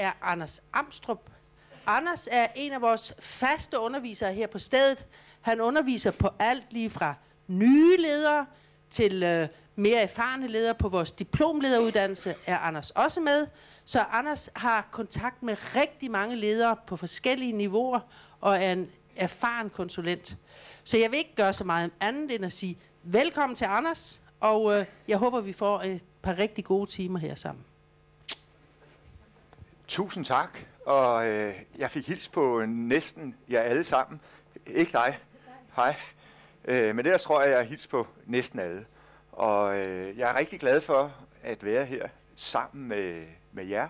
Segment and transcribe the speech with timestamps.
[0.00, 1.30] er Anders Amstrup.
[1.86, 5.06] Anders er en af vores faste undervisere her på stedet.
[5.40, 7.14] Han underviser på alt lige fra
[7.46, 8.46] nye ledere
[8.90, 13.46] til øh, mere erfarne ledere på vores diplomlederuddannelse er Anders også med.
[13.84, 18.00] Så Anders har kontakt med rigtig mange ledere på forskellige niveauer
[18.40, 20.36] og er en erfaren konsulent.
[20.84, 24.78] Så jeg vil ikke gøre så meget andet end at sige velkommen til Anders, og
[24.78, 27.64] øh, jeg håber, vi får et par rigtig gode timer her sammen.
[29.90, 34.20] Tusind tak, og øh, jeg fik hils på næsten jer alle sammen.
[34.66, 35.18] Ikke dig.
[35.76, 35.96] Hej.
[36.64, 38.86] Øh, men ellers tror jeg, jeg har hils på næsten alle.
[39.32, 43.88] Og øh, jeg er rigtig glad for at være her sammen med, med jer.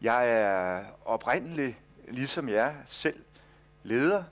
[0.00, 3.24] Jeg er oprindelig, ligesom jeg selv,
[3.82, 4.24] leder,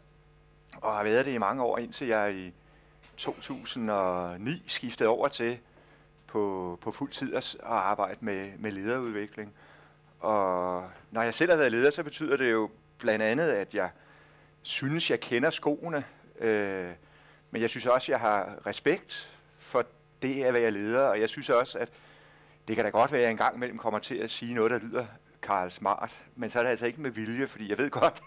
[0.77, 2.53] og har været det i mange år, indtil jeg i
[3.17, 5.59] 2009 skiftede over til
[6.27, 9.55] på, på fuld tid at arbejde med, med lederudvikling.
[10.23, 13.91] Og når jeg selv har været leder, så betyder det jo blandt andet, at jeg
[14.63, 16.05] synes, jeg kender skoene,
[16.39, 16.91] øh,
[17.51, 19.29] men jeg synes også, jeg har respekt
[19.59, 19.87] for
[20.23, 21.89] det at være leder, og jeg synes også, at
[22.69, 24.79] det kan da godt være, at jeg engang imellem kommer til at sige noget, der
[24.79, 25.07] lyder
[25.43, 28.23] Karl Smart, men så er det altså ikke med vilje, fordi jeg ved godt,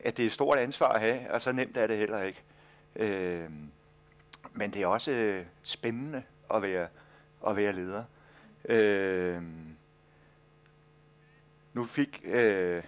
[0.00, 2.42] at det er et stort ansvar at have, og så nemt er det heller ikke.
[2.96, 3.50] Øh,
[4.52, 6.22] men det er også øh, spændende
[6.54, 6.88] at være,
[7.48, 8.04] at være leder.
[8.68, 9.42] Øh,
[11.74, 12.22] nu fik...
[12.24, 12.82] Øh,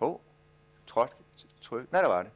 [0.00, 0.16] oh,
[0.86, 1.10] trådt,
[1.62, 1.92] tryk.
[1.92, 2.30] Nej, der var det.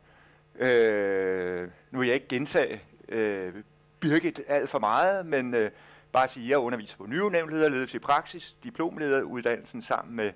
[0.67, 3.55] Øh, nu vil jeg ikke gentage øh,
[4.01, 5.71] Birgit alt for meget, men øh,
[6.13, 10.33] bare sige, at jeg underviser på nyudnævnt ledelse i praksis, diplomlederuddannelsen sammen med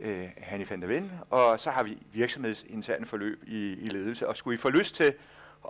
[0.00, 4.28] øh, Hanni van der Ven, og så har vi virksomhedsinterne forløb i, i ledelse.
[4.28, 5.14] Og skulle I få lyst til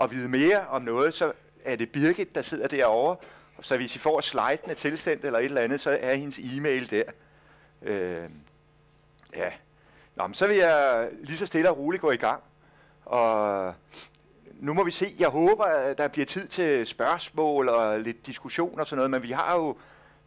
[0.02, 1.32] at vide mere om noget, så
[1.64, 3.16] er det Birgit, der sidder derovre.
[3.62, 7.04] Så hvis I får slidene tilsendt eller et eller andet, så er hendes e-mail der.
[7.82, 8.28] Øh,
[9.36, 9.50] ja.
[10.16, 12.42] Nå, men så vil jeg lige så stille og roligt gå i gang.
[13.04, 13.74] Og
[14.54, 15.14] nu må vi se.
[15.18, 19.22] Jeg håber, at der bliver tid til spørgsmål og lidt diskussion og sådan noget, men
[19.22, 19.76] vi har jo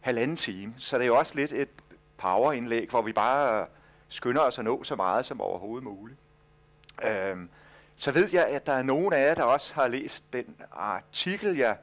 [0.00, 1.68] halvanden time, så det er jo også lidt et
[2.16, 3.66] powerindlæg, hvor vi bare
[4.08, 6.18] skynder os at nå så meget som overhovedet muligt.
[7.04, 7.48] Øhm,
[7.96, 11.56] så ved jeg, at der er nogen af jer, der også har læst den artikel,
[11.56, 11.76] jeg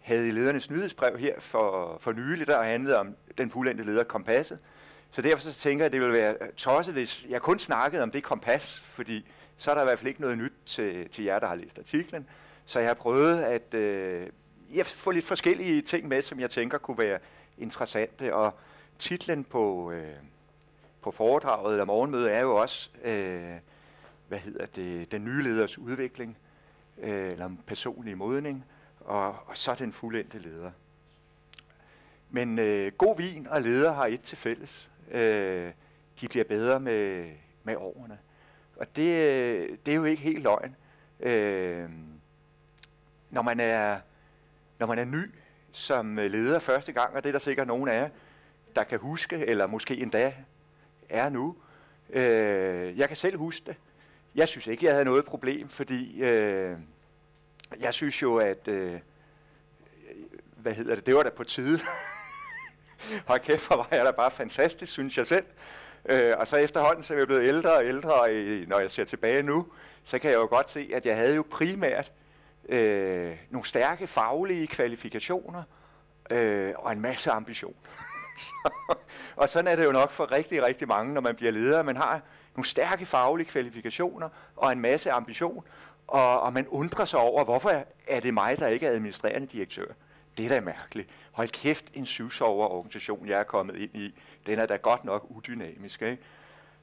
[0.00, 4.58] havde i ledernes nyhedsbrev her for, for nylig, der handlede om den fuldendte leder kompasset.
[5.16, 8.02] Så derfor så tænker jeg, at det ville være øh, tosset, hvis jeg kun snakkede
[8.02, 11.24] om det kompas, fordi så er der i hvert fald ikke noget nyt til, til
[11.24, 12.26] jer, der har læst artiklen.
[12.66, 14.26] Så jeg har prøvet at øh,
[14.74, 17.18] jeg få lidt forskellige ting med, som jeg tænker kunne være
[17.58, 18.34] interessante.
[18.34, 18.54] Og
[18.98, 20.14] titlen på, øh,
[21.02, 23.54] på foredraget eller morgenmødet er jo også, øh,
[24.28, 26.36] hvad hedder det, den nye leders udvikling,
[27.02, 28.64] øh, eller personlig modning,
[29.00, 30.70] og, og så den fuldendte leder.
[32.30, 34.90] Men øh, god vin og leder har et til fælles.
[35.10, 35.72] Øh,
[36.20, 37.30] de bliver bedre med,
[37.64, 38.18] med årene.
[38.76, 40.76] Og det, øh, det er jo ikke helt løgn.
[41.20, 41.88] Øh,
[43.30, 43.98] når, man er,
[44.78, 45.30] når man er ny
[45.72, 48.08] som leder første gang, og det er der sikkert nogen af jer,
[48.76, 50.34] der kan huske, eller måske endda
[51.08, 51.56] er nu.
[52.10, 53.76] Øh, jeg kan selv huske det.
[54.34, 56.76] Jeg synes ikke, jeg havde noget problem, fordi øh,
[57.80, 59.00] jeg synes jo, at øh,
[60.56, 61.80] hvad hedder det, det var da på tide.
[63.28, 65.44] Hold kæft, for var jeg da bare fantastisk, synes jeg selv.
[66.08, 68.90] Øh, og så efterhånden, så er jeg blevet ældre og ældre, og øh, når jeg
[68.90, 69.66] ser tilbage nu,
[70.04, 72.12] så kan jeg jo godt se, at jeg havde jo primært
[72.68, 75.62] øh, nogle stærke faglige kvalifikationer
[76.30, 77.74] øh, og en masse ambition.
[79.36, 81.82] og sådan er det jo nok for rigtig, rigtig mange, når man bliver leder.
[81.82, 82.20] Man har
[82.56, 85.64] nogle stærke faglige kvalifikationer og en masse ambition,
[86.06, 89.86] og, og man undrer sig over, hvorfor er det mig, der ikke er administrerende direktør?
[90.36, 91.08] Det er da mærkeligt.
[91.32, 94.14] Hold kæft, en syvsover organisation, jeg er kommet ind i.
[94.46, 96.02] Den er da godt nok udynamisk.
[96.02, 96.18] Ikke?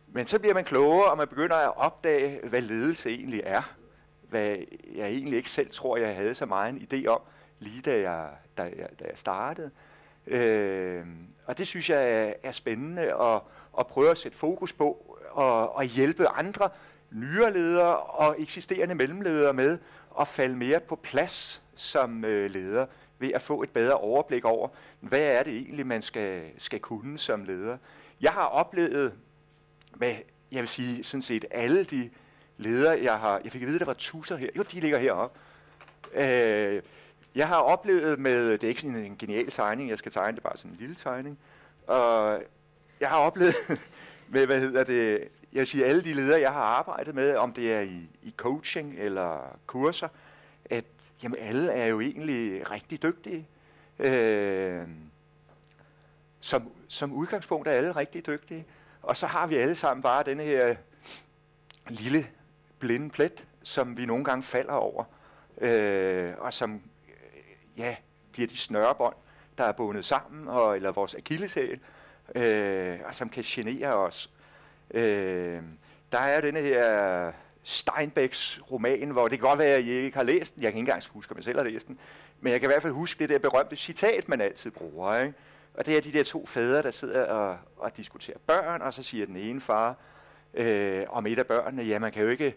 [0.08, 3.76] Men så bliver man klogere, og man begynder at opdage, hvad ledelse egentlig er.
[4.30, 4.58] Hvad
[4.96, 7.22] jeg egentlig ikke selv tror, jeg havde så meget en idé om,
[7.60, 9.72] lige da jeg, da jeg, da jeg startede.
[10.28, 11.06] Øh,
[11.46, 13.42] og det synes jeg er, er spændende at,
[13.80, 16.70] at prøve at sætte fokus på og, og hjælpe andre
[17.12, 19.78] nyere ledere og eksisterende mellemledere med
[20.20, 22.86] at falde mere på plads som øh, leder
[23.20, 24.68] ved at få et bedre overblik over,
[25.00, 27.78] hvad er det egentlig, man skal, skal kunne som leder.
[28.22, 29.14] Jeg har oplevet
[29.96, 30.16] med,
[30.52, 32.10] jeg vil sige, sådan set alle de
[32.58, 35.40] ledere, jeg har, jeg fik at vide, der var tusser her, jo, de ligger heroppe.
[36.14, 36.82] Øh,
[37.36, 40.44] jeg har oplevet med, det er ikke sådan en genial tegning, jeg skal tegne, det
[40.44, 41.40] er bare sådan en lille tegning,
[41.88, 42.44] og
[43.00, 43.56] jeg har oplevet
[44.34, 47.54] med, hvad hedder det, jeg vil sige, alle de ledere, jeg har arbejdet med, om
[47.54, 50.08] det er i, i coaching eller kurser,
[50.66, 50.86] at
[51.24, 53.48] jamen, alle er jo egentlig rigtig dygtige.
[54.00, 54.88] Øh,
[56.40, 58.66] som, som udgangspunkt er alle rigtig dygtige.
[59.02, 60.76] Og så har vi alle sammen bare denne her
[61.90, 62.28] lille
[62.80, 65.04] blinde plet, som vi nogle gange falder over,
[65.58, 67.96] øh, og som øh, ja,
[68.32, 69.16] bliver de snørebånd,
[69.58, 71.80] der er bundet sammen, og, eller vores akilleshæl,
[72.36, 74.30] øh, og som kan genere os.
[74.92, 75.62] Øh,
[76.12, 77.32] der er denne her
[77.64, 80.64] Steinbecks roman, hvor det kan godt være, at I ikke har læst den.
[80.64, 82.00] Jeg kan ikke engang huske, om jeg selv har læst den.
[82.40, 85.18] Men jeg kan i hvert fald huske det der berømte citat, man altid bruger.
[85.20, 85.34] Ikke?
[85.74, 89.04] Og det er de der to fædre, der sidder og, og diskuterer børn, og så
[89.04, 89.96] siger den ene far
[90.54, 92.56] øh, om et af børnene, ja, man kan jo ikke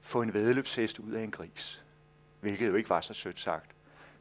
[0.00, 1.82] få en vedløbshest ud af en gris.
[2.40, 3.70] Hvilket jo ikke var så sødt sagt.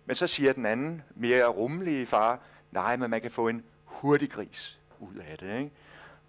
[0.05, 2.39] Men så siger den anden, mere rummelige far,
[2.71, 5.57] nej, men man kan få en hurtig gris ud af det.
[5.57, 5.71] Ikke?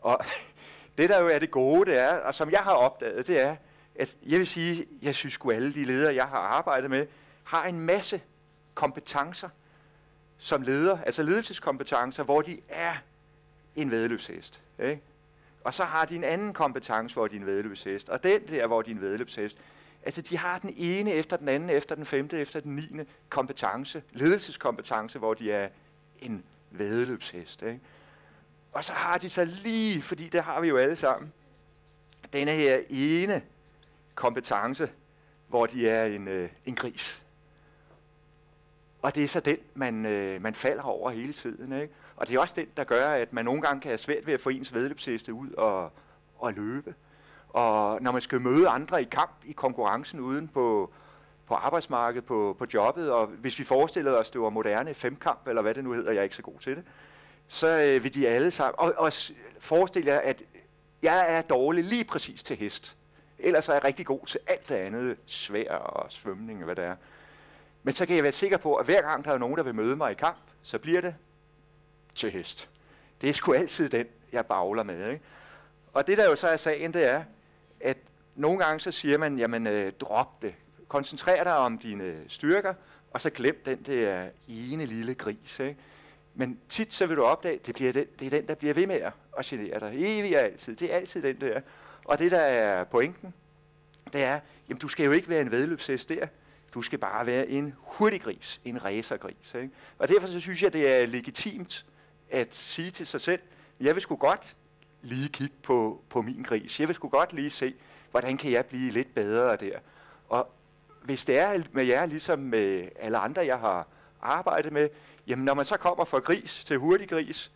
[0.00, 0.24] Og
[0.98, 3.56] det, der jo er det gode, det er, og som jeg har opdaget, det er,
[3.94, 7.06] at jeg vil sige, jeg synes at alle de ledere, jeg har arbejdet med,
[7.44, 8.20] har en masse
[8.74, 9.48] kompetencer
[10.38, 12.94] som leder, altså ledelseskompetencer, hvor de er
[13.76, 14.60] en vedløbshest.
[14.78, 15.00] Ikke?
[15.64, 18.08] Og så har de en anden kompetence, hvor de er en vedløbshest.
[18.08, 19.56] Og den der, hvor de er en vedløbshest,
[20.02, 24.02] altså de har den ene efter den anden, efter den femte, efter den niende kompetence,
[24.12, 25.68] ledelseskompetence, hvor de er
[26.18, 27.62] en vedløbshest.
[27.62, 27.80] Ikke?
[28.74, 31.32] Og så har de så lige, fordi det har vi jo alle sammen,
[32.32, 33.42] denne her ene
[34.14, 34.90] kompetence,
[35.48, 37.22] hvor de er en, øh, en gris.
[39.02, 41.80] Og det er så den, man, øh, man falder over hele tiden.
[41.80, 41.94] Ikke?
[42.16, 44.34] Og det er også den, der gør, at man nogle gange kan have svært ved
[44.34, 45.92] at få ens vedløbsheste ud og,
[46.38, 46.94] og løbe.
[47.48, 50.92] Og når man skal møde andre i kamp, i konkurrencen uden på,
[51.46, 55.62] på arbejdsmarkedet, på, på jobbet, og hvis vi forestillede os, det var moderne femkamp, eller
[55.62, 56.84] hvad det nu hedder, jeg er ikke så god til det,
[57.48, 59.12] så øh, vil de alle sammen, og, og
[59.58, 60.42] forestil jer, at
[61.02, 62.96] jeg er dårlig lige præcis til hest.
[63.38, 66.84] Ellers er jeg rigtig god til alt det andet, svær og svømning og hvad det
[66.84, 66.96] er.
[67.82, 69.74] Men så kan jeg være sikker på, at hver gang der er nogen, der vil
[69.74, 71.14] møde mig i kamp, så bliver det
[72.14, 72.68] til hest.
[73.20, 75.10] Det er sgu altid den, jeg bagler med.
[75.10, 75.24] Ikke?
[75.92, 77.24] Og det der jo så er sagen, det er,
[77.80, 77.96] at
[78.34, 80.54] nogle gange så siger man, jamen øh, drop det.
[80.88, 82.74] Koncentrer dig om dine styrker,
[83.10, 85.60] og så glem den der ene lille gris.
[85.60, 85.76] Ikke?
[86.34, 88.86] Men tit så vil du opdage, det, bliver den, det er den, der bliver ved
[88.86, 89.92] med at genere dig.
[89.94, 90.76] Evig og altid.
[90.76, 91.60] Det er altid den der.
[92.04, 93.34] Og det, der er pointen,
[94.12, 96.26] det er, jamen du skal jo ikke være en vedløbshest der.
[96.74, 99.54] Du skal bare være en hurtig gris, en racergris.
[99.54, 99.70] Ikke?
[99.98, 101.86] Og derfor så synes jeg, det er legitimt
[102.30, 103.40] at sige til sig selv,
[103.80, 104.56] jeg vil sgu godt
[105.02, 106.80] lige kigge på, på min gris.
[106.80, 107.74] Jeg vil sgu godt lige se,
[108.10, 109.78] hvordan kan jeg blive lidt bedre der.
[110.28, 110.50] Og
[111.02, 113.86] hvis det er med jer, ligesom med alle andre, jeg har
[114.22, 114.88] arbejdet med,
[115.26, 117.50] jamen når man så kommer fra gris til hurtig gris,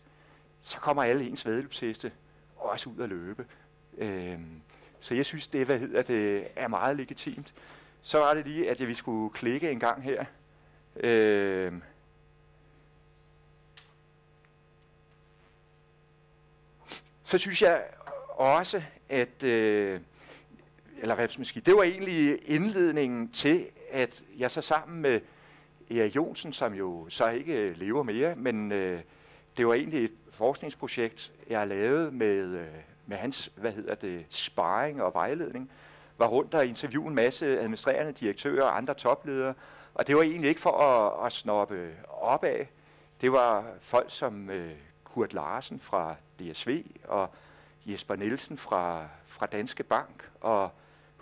[0.61, 2.11] så kommer alle ens vedløbsheste
[2.57, 3.45] også ud at løbe.
[3.97, 4.61] Øhm,
[4.99, 7.53] så jeg synes, det, hvad hedder det er meget legitimt.
[8.01, 10.25] Så var det lige, at vi skulle klikke en gang her.
[10.95, 11.81] Øhm,
[17.23, 17.83] så synes jeg
[18.29, 20.01] også, at øh,
[21.01, 21.27] eller hvad
[21.61, 25.21] det var egentlig indledningen til, at jeg så sammen med
[25.89, 29.01] Erik Jonsen, som jo så ikke øh, lever mere, men øh,
[29.57, 32.67] det var egentlig et forskningsprojekt, jeg lavede med, øh,
[33.05, 35.71] med hans, hvad hedder det, sparring og vejledning,
[36.17, 39.53] var rundt og interviewede en masse administrerende direktører og andre topledere,
[39.93, 42.69] og det var egentlig ikke for at, at snoppe op af.
[43.21, 44.71] Det var folk som øh,
[45.03, 47.29] Kurt Larsen fra DSV og
[47.85, 50.71] Jesper Nielsen fra, fra Danske Bank og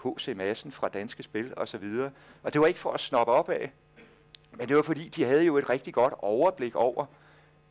[0.03, 0.33] H.C.
[0.35, 2.09] Madsen fra Danske Spil osv.
[2.43, 3.71] Og det var ikke for at snoppe op af,
[4.57, 7.05] men det var fordi, de havde jo et rigtig godt overblik over,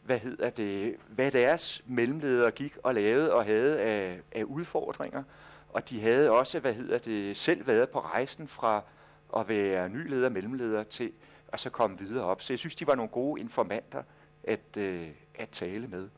[0.03, 5.23] hvad hedder det, hvad deres mellemledere gik og lavede og havde af, af udfordringer.
[5.69, 8.83] Og de havde også, hvad hedder det, selv været på rejsen fra
[9.37, 11.13] at være ny leder mellemleder til
[11.49, 12.43] at så komme videre op.
[12.43, 14.03] Så jeg synes, de var nogle gode informanter
[14.45, 16.09] at, øh, at tale med.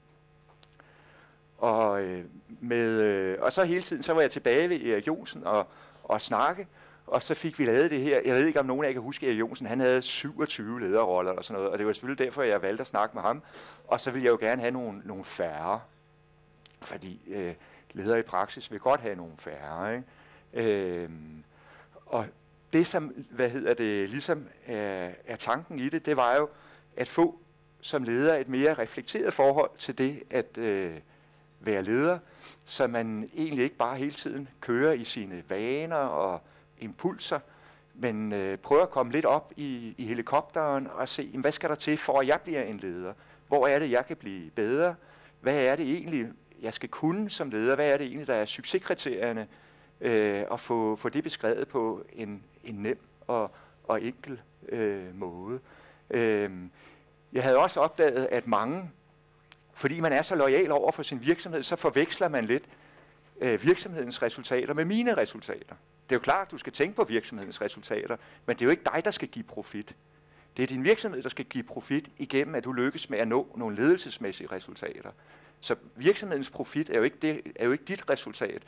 [1.58, 2.24] Og, øh,
[2.60, 5.66] med, øh, og så hele tiden, så var jeg tilbage ved Erik Jonsen og,
[6.04, 6.66] og snakke,
[7.08, 8.20] og så fik vi lavet det her.
[8.24, 9.66] Jeg ved ikke, om nogen af jer kan huske at Jonsen.
[9.66, 12.86] Han havde 27 lederroller og sådan noget, og det var selvfølgelig derfor, jeg valgte at
[12.86, 13.42] snakke med ham.
[13.86, 15.80] Og så ville jeg jo gerne have nogle, nogle færre,
[16.82, 17.54] fordi øh,
[17.92, 19.94] ledere i praksis vil godt have nogle færre.
[19.96, 20.04] Ikke?
[20.72, 21.10] Øh,
[22.06, 22.26] og
[22.72, 26.48] det, som hvad hedder det, ligesom er, er tanken i det, det var jo
[26.96, 27.38] at få
[27.80, 30.94] som leder et mere reflekteret forhold til det at øh,
[31.60, 32.18] være leder,
[32.64, 36.40] så man egentlig ikke bare hele tiden kører i sine vaner og
[36.80, 37.40] impulser,
[37.94, 41.76] men øh, prøver at komme lidt op i, i helikopteren og se, hvad skal der
[41.76, 43.12] til for, at jeg bliver en leder?
[43.48, 44.94] Hvor er det, jeg kan blive bedre?
[45.40, 46.28] Hvad er det egentlig,
[46.62, 47.74] jeg skal kunne som leder?
[47.74, 49.48] Hvad er det egentlig, der er succeskriterierne?
[50.00, 53.50] Øh, og få, få det beskrevet på en, en nem og,
[53.84, 55.60] og enkel øh, måde.
[56.10, 56.50] Øh,
[57.32, 58.90] jeg havde også opdaget, at mange
[59.78, 62.64] fordi man er så lojal over for sin virksomhed, så forveksler man lidt
[63.40, 65.74] øh, virksomhedens resultater med mine resultater.
[66.08, 68.70] Det er jo klart, at du skal tænke på virksomhedens resultater, men det er jo
[68.70, 69.96] ikke dig, der skal give profit.
[70.56, 73.54] Det er din virksomhed, der skal give profit igennem, at du lykkes med at nå
[73.56, 75.10] nogle ledelsesmæssige resultater.
[75.60, 78.62] Så virksomhedens profit er jo ikke, det, er jo ikke dit resultat.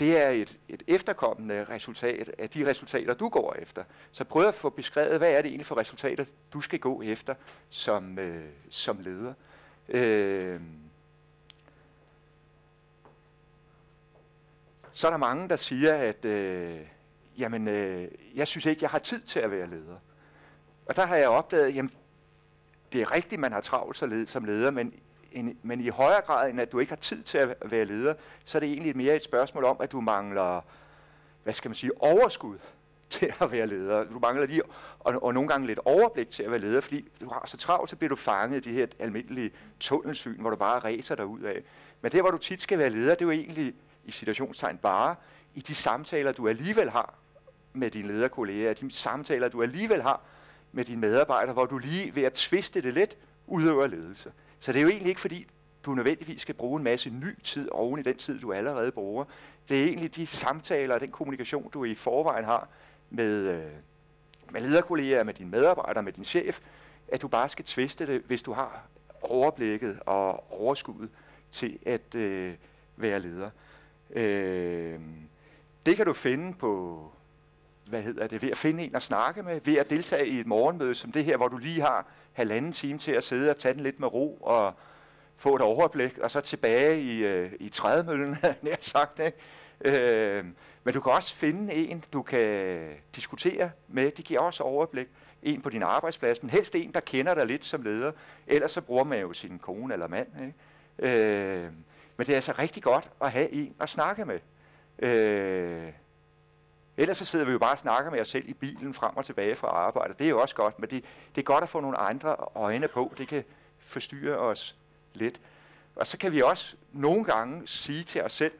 [0.00, 3.84] Det er et, et efterkommende resultat af de resultater, du går efter.
[4.12, 7.34] Så prøv at få beskrevet, hvad er det egentlig for resultater, du skal gå efter
[7.70, 9.34] som, øh, som leder.
[9.88, 10.60] Øh,
[14.96, 16.80] så er der mange, der siger, at øh,
[17.38, 19.96] jamen, øh, jeg synes ikke, jeg har tid til at være leder.
[20.86, 21.90] Og der har jeg opdaget, jamen,
[22.92, 23.96] det er rigtigt, man har travlt
[24.30, 24.94] som leder, men,
[25.32, 28.14] en, men i højere grad, end at du ikke har tid til at være leder,
[28.44, 30.60] så er det egentlig mere et spørgsmål om, at du mangler,
[31.42, 32.58] hvad skal man sige, overskud
[33.10, 34.04] til at være leder.
[34.04, 34.62] Du mangler lige,
[35.00, 37.90] og, og nogle gange lidt overblik til at være leder, fordi du har så travlt,
[37.90, 41.40] så bliver du fanget i det her almindelige tunnelsyn, hvor du bare ræser dig ud
[41.40, 41.62] af.
[42.00, 43.74] Men det, hvor du tit skal være leder, det er jo egentlig
[44.04, 45.16] i situationstegn bare
[45.54, 47.14] i de samtaler, du alligevel har
[47.72, 50.20] med dine lederkolleger, de samtaler, du alligevel har
[50.72, 54.32] med dine medarbejdere, hvor du lige ved at tviste det lidt, udøver ledelse.
[54.60, 55.46] Så det er jo egentlig ikke fordi,
[55.84, 59.24] du nødvendigvis skal bruge en masse ny tid oven i den tid, du allerede bruger.
[59.68, 62.68] Det er egentlig de samtaler og den kommunikation, du i forvejen har
[63.10, 63.70] med, øh,
[64.50, 66.60] med lederkolleger, med dine medarbejdere, med din chef,
[67.08, 68.82] at du bare skal tviste det, hvis du har
[69.22, 71.10] overblikket og overskuddet
[71.52, 72.54] til at øh,
[72.96, 73.50] være leder.
[74.14, 75.00] Øh,
[75.86, 77.02] det kan du finde på,
[77.86, 80.46] hvad hedder det, ved at finde en at snakke med, ved at deltage i et
[80.46, 83.74] morgenmøde som det her, hvor du lige har halvanden time til at sidde og tage
[83.74, 84.74] den lidt med ro og
[85.36, 89.20] få et overblik, og så tilbage i, øh, i trædemøllen, nær sagt.
[89.20, 89.38] Ikke?
[89.84, 90.44] Øh,
[90.84, 94.10] men du kan også finde en, du kan diskutere med.
[94.10, 95.08] De giver også overblik.
[95.42, 98.12] En på din arbejdsplads, men helst en, der kender dig lidt som leder.
[98.46, 100.28] Ellers så bruger man jo sin kone eller mand.
[100.40, 101.64] Ikke?
[101.64, 101.70] Øh,
[102.16, 104.40] men det er altså rigtig godt at have en at snakke med.
[104.98, 105.92] Øh,
[106.96, 109.24] ellers så sidder vi jo bare og snakker med os selv i bilen frem og
[109.24, 110.14] tilbage fra arbejde.
[110.18, 111.04] Det er jo også godt, men det,
[111.34, 113.14] det er godt at få nogle andre øjne på.
[113.18, 113.44] Det kan
[113.78, 114.76] forstyrre os
[115.14, 115.40] lidt.
[115.96, 118.52] Og så kan vi også nogle gange sige til os selv,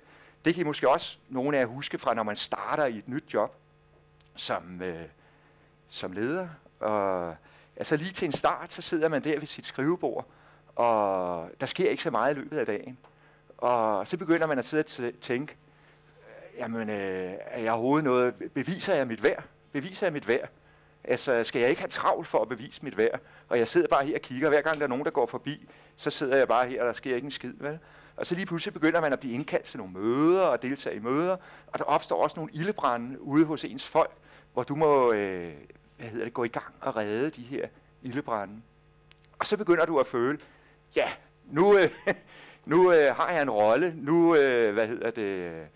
[0.45, 3.09] det kan I måske også nogle af jer huske fra, når man starter i et
[3.09, 3.57] nyt job
[4.37, 5.05] som, øh,
[5.89, 6.49] som leder.
[6.81, 7.37] Og,
[7.77, 10.27] altså lige til en start, så sidder man der ved sit skrivebord,
[10.77, 12.99] og der sker ikke så meget i løbet af dagen.
[13.65, 15.57] Og så begynder man at sidde og tænke,
[16.19, 19.45] øh, jamen, øh, er jeg overhovedet noget, beviser jeg mit værd?
[19.73, 20.49] Beviser jeg mit værd?
[21.05, 23.21] Altså, skal jeg ikke have travlt for at bevise mit værd?
[23.49, 25.69] Og jeg sidder bare her og kigger, hver gang der er nogen, der går forbi,
[25.97, 27.79] så sidder jeg bare her, og der sker ikke en skid, vel?
[28.17, 31.01] Og så lige pludselig begynder man at blive indkaldt til nogle møder og deltage i
[31.01, 34.13] møder, og der opstår også nogle ildebrænde ude hos ens folk,
[34.53, 35.53] hvor du må øh,
[35.97, 37.69] hvad hedder det, gå i gang og redde de her
[38.03, 38.63] ildebrænde.
[39.39, 40.39] Og så begynder du at føle,
[40.97, 41.09] ja,
[41.51, 41.91] nu, øh,
[42.67, 45.67] nu øh, har jeg en rolle, nu, øh, hvad hedder det, øh,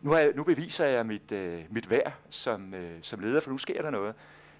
[0.00, 3.58] nu, er, nu beviser jeg mit, øh, mit værd som, øh, som leder, for nu
[3.58, 4.14] sker der noget.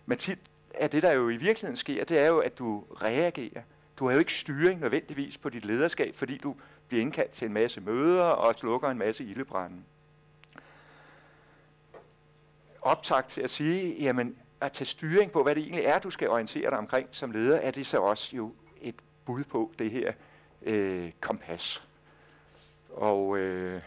[0.07, 0.39] Men tit
[0.75, 3.63] er det, der jo i virkeligheden sker, det er jo, at du reagerer.
[3.99, 6.57] Du har jo ikke styring nødvendigvis på dit lederskab, fordi du
[6.89, 9.77] bliver indkaldt til en masse møder og slukker en masse ildebrænde.
[12.83, 16.29] Optakt til at sige, jamen, at tage styring på, hvad det egentlig er, du skal
[16.29, 18.95] orientere dig omkring som leder, er det så også jo et
[19.25, 20.13] bud på det her
[20.63, 21.83] øh, kompas.
[22.95, 23.83] Og øh,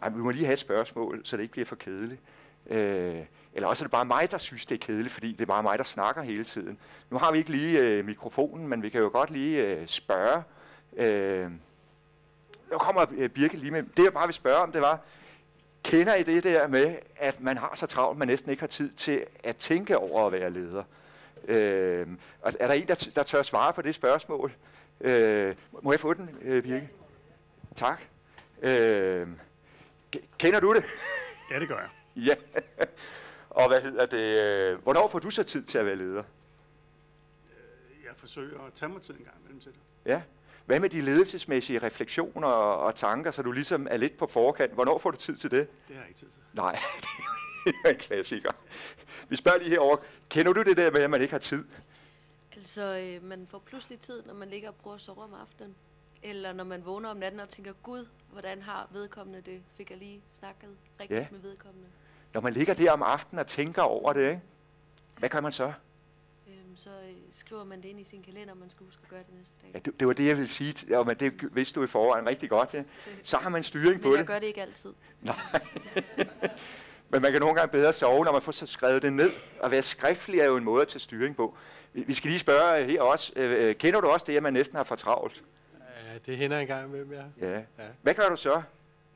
[0.00, 2.20] nej, vi må lige have et spørgsmål, så det ikke bliver for kedeligt.
[2.66, 5.46] Øh, eller også er det bare mig, der synes, det er kedeligt, fordi det er
[5.46, 6.78] bare mig, der snakker hele tiden.
[7.10, 10.42] Nu har vi ikke lige øh, mikrofonen, men vi kan jo godt lige øh, spørge.
[10.96, 11.50] Øh,
[12.72, 13.82] nu kommer øh, Birke lige med.
[13.82, 15.00] Det jeg bare vil spørge om, det var,
[15.82, 18.90] kender I det der med, at man har så travlt, man næsten ikke har tid
[18.90, 20.82] til at tænke over at være leder?
[21.46, 22.06] Øh,
[22.42, 24.52] er der en, der, der tør svare på det spørgsmål?
[25.00, 26.90] Øh, må jeg få den, øh, Birke?
[27.76, 28.02] Tak.
[28.62, 29.28] Øh,
[30.38, 30.84] kender du det?
[31.50, 31.88] Ja, det gør jeg.
[32.16, 32.34] ja.
[33.50, 34.40] Og hvad hedder det?
[34.42, 36.22] Øh, hvornår får du så tid til at være leder?
[36.22, 39.80] Øh, jeg forsøger at tage mig tid en gang imellem til det.
[40.06, 40.22] Ja.
[40.66, 44.72] Hvad med de ledelsesmæssige refleksioner og, og tanker, så du ligesom er lidt på forkant?
[44.72, 45.68] Hvornår får du tid til det?
[45.88, 46.40] Det har jeg ikke tid til.
[46.52, 46.78] Nej,
[47.72, 48.52] det er en klassiker.
[49.28, 49.96] Vi spørger lige herover.
[50.28, 51.64] Kender du det der med, at man ikke har tid?
[52.56, 55.74] Altså, øh, man får pludselig tid, når man ligger og prøver at sove om aftenen.
[56.22, 59.62] Eller når man vågner om natten og tænker, Gud, hvordan har vedkommende det?
[59.76, 60.70] Fik jeg lige snakket
[61.00, 61.26] rigtigt ja.
[61.30, 61.88] med vedkommende?
[62.34, 64.42] Når man ligger der om aftenen og tænker over det, ikke?
[65.18, 65.72] hvad gør man så?
[66.48, 69.20] Øhm, så øh, skriver man det ind i sin kalender, man skal huske at gøre
[69.20, 69.70] det næste dag.
[69.74, 70.86] Ja, det, det var det, jeg ville sige.
[70.88, 72.74] Ja, men det vidste du i forvejen rigtig godt.
[72.74, 72.82] Ja.
[73.22, 74.18] Så har man styring på men det.
[74.18, 74.92] jeg gør det ikke altid.
[75.20, 75.36] Nej.
[77.10, 79.30] men man kan nogle gange bedre sove, når man får så skrevet det ned.
[79.62, 81.56] At være skriftlig er jo en måde at tage styring på.
[81.92, 83.32] Vi vi skal lige spørge her også.
[83.36, 85.44] Øh, øh, kender du også det, at man næsten har for travlt?
[86.06, 87.46] Ja, det hænder en gang imellem, ja.
[87.48, 87.58] Ja.
[87.58, 87.84] Ja.
[88.02, 88.54] Hvad gør du så?
[88.54, 88.62] Øh,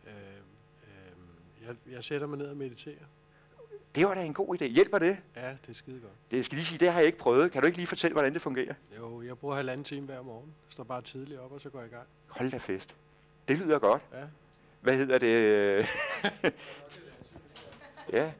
[0.06, 2.94] øh, jeg, jeg sætter mig ned og mediterer.
[3.94, 4.64] Det var da en god idé.
[4.64, 5.16] Hjælper det?
[5.36, 6.12] Ja, det er skide godt.
[6.30, 7.52] Det skal lige sige, det har jeg ikke prøvet.
[7.52, 8.74] Kan du ikke lige fortælle, hvordan det fungerer?
[8.98, 10.54] Jo, jeg bruger halvanden time hver morgen.
[10.68, 12.06] Står bare tidligt op, og så går jeg i gang.
[12.26, 12.96] Hold da fest.
[13.48, 14.02] Det lyder godt.
[14.12, 14.24] Ja.
[14.80, 15.86] Hvad hedder det?
[18.12, 18.30] ja.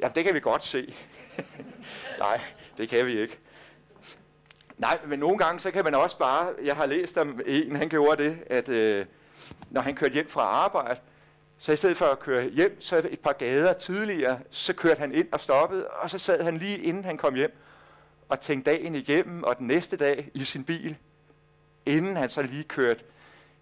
[0.00, 0.94] Jamen, det kan vi godt se.
[2.18, 2.40] Nej,
[2.78, 3.38] det kan vi ikke.
[4.78, 6.54] Nej, men nogle gange, så kan man også bare...
[6.62, 9.06] Jeg har læst om en, han gjorde det, at øh,
[9.70, 11.00] når han kørte hjem fra arbejde,
[11.58, 15.14] så i stedet for at køre hjem, så et par gader tidligere, så kørte han
[15.14, 17.58] ind og stoppede, og så sad han lige inden han kom hjem
[18.28, 20.96] og tænkte dagen igennem, og den næste dag i sin bil,
[21.86, 23.04] inden han så lige kørte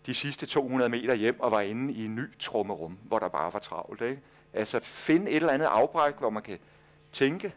[0.06, 3.52] de sidste 200 meter hjem og var inde i en ny trummerum, hvor der bare
[3.52, 4.02] var travlt.
[4.02, 4.20] Ikke?
[4.52, 6.58] Altså finde et eller andet afbræk, hvor man kan
[7.12, 7.54] tænke,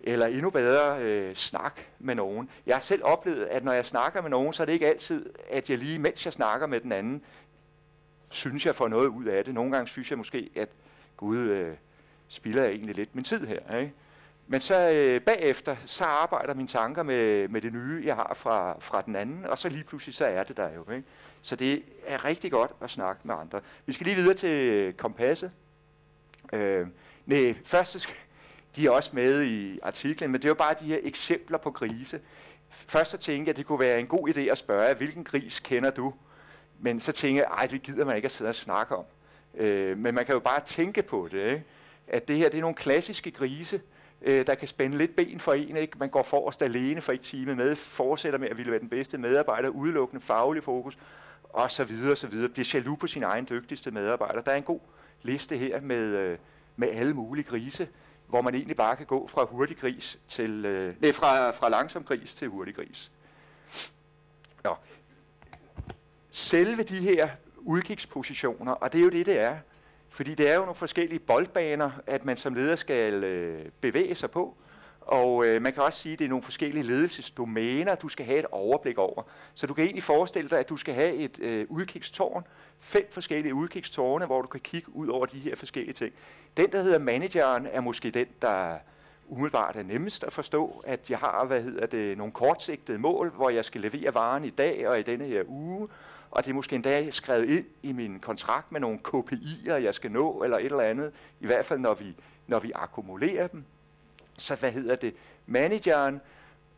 [0.00, 2.50] eller endnu bedre øh, snak med nogen.
[2.66, 5.30] Jeg har selv oplevet, at når jeg snakker med nogen, så er det ikke altid,
[5.50, 7.22] at jeg lige, mens jeg snakker med den anden,
[8.30, 9.54] synes jeg får noget ud af det.
[9.54, 10.68] Nogle gange synes jeg måske, at
[11.16, 11.74] Gud øh,
[12.28, 13.78] spilder jeg egentlig lidt min tid her.
[13.78, 13.92] Ikke?
[14.52, 18.76] Men så øh, bagefter, så arbejder mine tanker med, med det nye, jeg har fra,
[18.80, 20.92] fra den anden, og så lige pludselig, så er det der jo.
[20.92, 21.08] Ikke?
[21.42, 23.60] Så det er rigtig godt at snakke med andre.
[23.86, 25.50] Vi skal lige videre til kompasset.
[26.52, 26.86] Øh,
[27.26, 28.14] nej, først skal,
[28.76, 31.70] de er også med i artiklen, men det er jo bare de her eksempler på
[31.70, 32.20] grise.
[32.70, 35.60] Først så tænkte jeg, at det kunne være en god idé at spørge, hvilken gris
[35.60, 36.14] kender du?
[36.78, 39.04] Men så tænkte jeg, ej, det gider man ikke at sidde og snakke om.
[39.54, 41.64] Øh, men man kan jo bare tænke på det, ikke?
[42.06, 43.80] at det her det er nogle klassiske grise,
[44.24, 45.76] øh, der kan spænde lidt ben for en.
[45.76, 45.98] Ikke?
[45.98, 49.18] Man går forrest alene for et time med, fortsætter med at ville være den bedste
[49.18, 50.98] medarbejder, udelukkende faglig fokus,
[51.42, 52.48] og så videre, og så videre.
[52.48, 54.40] Bliver jaloux på sin egen dygtigste medarbejder.
[54.40, 54.80] Der er en god
[55.22, 56.38] liste her med, øh,
[56.76, 57.88] med alle mulige grise,
[58.28, 62.04] hvor man egentlig bare kan gå fra hurtig gris til, øh, nej, fra, fra langsom
[62.04, 63.10] gris til hurtig gris.
[64.64, 64.74] Nå.
[66.30, 69.58] Selve de her udkigspositioner, og det er jo det, det er,
[70.12, 74.30] fordi det er jo nogle forskellige boldbaner, at man som leder skal øh, bevæge sig
[74.30, 74.56] på.
[75.00, 78.38] Og øh, man kan også sige, at det er nogle forskellige ledelsesdomæner, du skal have
[78.38, 79.22] et overblik over.
[79.54, 82.46] Så du kan egentlig forestille dig, at du skal have et øh, udkigstårn,
[82.80, 86.12] fem forskellige udkigstårne, hvor du kan kigge ud over de her forskellige ting.
[86.56, 88.78] Den, der hedder manageren, er måske den, der
[89.28, 93.50] umiddelbart er nemmest at forstå, at jeg har hvad hedder det, nogle kortsigtede mål, hvor
[93.50, 95.88] jeg skal levere varen i dag og i denne her uge,
[96.32, 100.10] og det er måske endda skrevet ind i min kontrakt med nogle KPI'er, jeg skal
[100.10, 102.16] nå, eller et eller andet, i hvert fald når vi,
[102.46, 103.64] når vi akkumulerer dem.
[104.38, 105.14] Så hvad hedder det?
[105.46, 106.20] Manageren,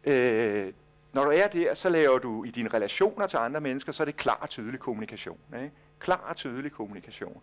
[0.04, 0.72] øh,
[1.12, 4.04] når du er der, så laver du i dine relationer til andre mennesker, så er
[4.04, 5.38] det klar og tydelig kommunikation.
[5.56, 5.70] Ikke?
[5.98, 7.42] Klar og tydelig kommunikation.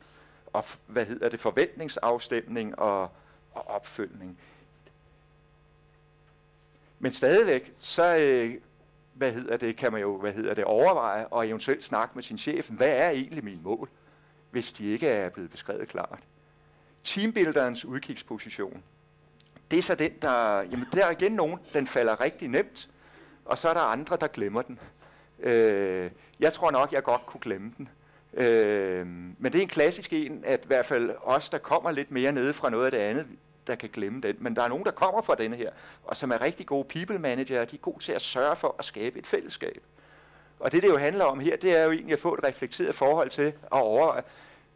[0.53, 1.39] Og f- hvad hedder det?
[1.39, 3.01] Forventningsafstemning og,
[3.53, 4.39] og opfølgning.
[6.99, 8.55] Men stadigvæk, så øh,
[9.13, 12.37] hvad hedder det, kan man jo hvad hedder det, overveje og eventuelt snakke med sin
[12.37, 13.89] chef, hvad er egentlig mine mål,
[14.51, 16.19] hvis de ikke er blevet beskrevet klart.
[17.03, 18.83] Teambuilderens udkigsposition,
[19.71, 22.89] det er så den, der, jamen der er igen nogen, den falder rigtig nemt,
[23.45, 24.79] og så er der andre, der glemmer den.
[25.39, 27.89] Øh, jeg tror nok, jeg godt kunne glemme den.
[28.33, 32.11] Øh, men det er en klassisk en, at i hvert fald os, der kommer lidt
[32.11, 33.27] mere nede fra noget af det andet,
[33.67, 34.35] der kan glemme den.
[34.39, 35.71] Men der er nogen, der kommer fra denne her,
[36.03, 38.85] og som er rigtig gode people manager, de er gode til at sørge for at
[38.85, 39.83] skabe et fællesskab.
[40.59, 42.95] Og det, det jo handler om her, det er jo egentlig at få et reflekteret
[42.95, 44.23] forhold til at overveje,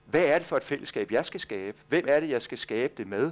[0.06, 1.78] hvad er det for et fællesskab, jeg skal skabe?
[1.88, 3.32] Hvem er det, jeg skal skabe det med?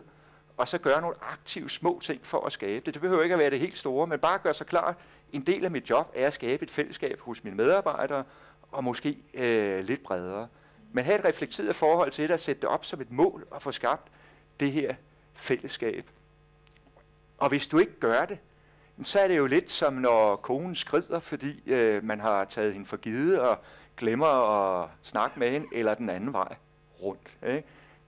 [0.58, 2.94] Og så gøre nogle aktive små ting for at skabe det.
[2.94, 4.96] Det behøver ikke at være det helt store, men bare gøre sig klar,
[5.32, 8.24] en del af mit job er at skabe et fællesskab hos mine medarbejdere,
[8.72, 10.48] og måske øh, lidt bredere.
[10.92, 13.62] Men have et reflekteret forhold til det, at sætte det op som et mål og
[13.62, 14.12] få skabt
[14.60, 14.96] det her
[15.44, 16.10] fællesskab.
[17.38, 18.38] Og hvis du ikke gør det,
[19.04, 22.86] så er det jo lidt som når konen skrider, fordi øh, man har taget hende
[22.86, 23.58] for givet og
[23.98, 26.56] glemmer at snakke med hende, eller den anden vej
[27.02, 27.30] rundt.
[27.48, 27.64] Ikke?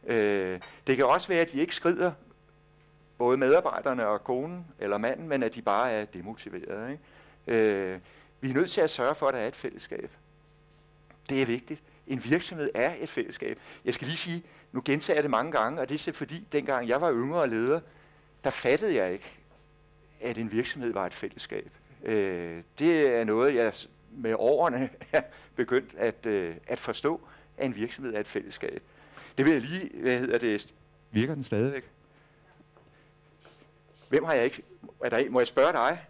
[0.08, 2.12] Øh, det kan også være, at de ikke skrider,
[3.18, 6.92] både medarbejderne og konen eller manden, men at de bare er demotiverede.
[6.92, 7.04] Ikke?
[7.48, 8.00] Øh,
[8.42, 10.12] vi er nødt til at sørge for, at der er et fællesskab.
[11.30, 11.82] Det er vigtigt.
[12.08, 13.60] En virksomhed er et fællesskab.
[13.86, 14.44] Jeg skal lige sige,
[14.76, 17.80] nu gentager jeg det mange gange, og det er fordi, dengang jeg var yngre leder,
[18.44, 19.38] der fattede jeg ikke,
[20.22, 21.72] at en virksomhed var et fællesskab.
[22.04, 23.74] Øh, det er noget, jeg
[24.12, 25.22] med årene er
[25.56, 27.22] begyndt at, øh, at forstå,
[27.58, 28.82] at en virksomhed er et fællesskab.
[29.38, 30.74] Det vil jeg lige, hvad hedder det,
[31.12, 31.84] virker den stadigvæk?
[34.10, 34.64] Hvem har jeg ikke,
[35.04, 36.06] er der, en- må jeg spørge dig?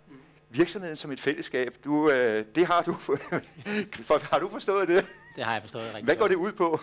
[0.49, 2.93] Virksomheden som et fællesskab, du, øh, det har du,
[4.07, 5.05] for, har du forstået det?
[5.35, 6.79] Det har jeg forstået rigtig Hvad går det ud på?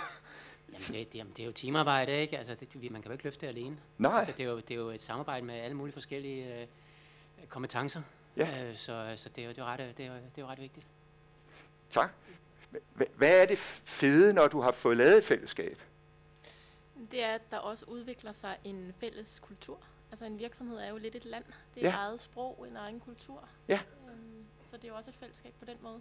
[0.73, 2.39] Jamen, det, det, jamen, det er jo teamarbejde, ikke?
[2.39, 3.77] Altså, det, vi- man kan jo ikke løfte det alene.
[3.99, 4.17] Nej.
[4.17, 6.67] Altså, det, er jo, det er jo et samarbejde med alle mulige forskellige øh,
[7.49, 8.03] kompetencer.
[8.37, 8.65] Ja.
[8.69, 10.47] Øh, så så det, er jo- det, er ret, øh, det, er, det er jo
[10.47, 10.87] ret vigtigt.
[11.91, 12.11] Tak.
[12.75, 15.79] Hva- Hvad er det fede, når du har fået lavet et fællesskab?
[17.11, 19.79] Det er, at der også udvikler sig en fælles kultur.
[20.11, 21.45] Altså en virksomhed er jo lidt et land.
[21.75, 21.95] Det er Ja.
[21.95, 21.97] ja.
[22.03, 23.49] eget sprog, en egen kultur.
[23.69, 23.81] Ja.
[24.11, 26.01] Øhm, så det er jo også et fællesskab på den måde.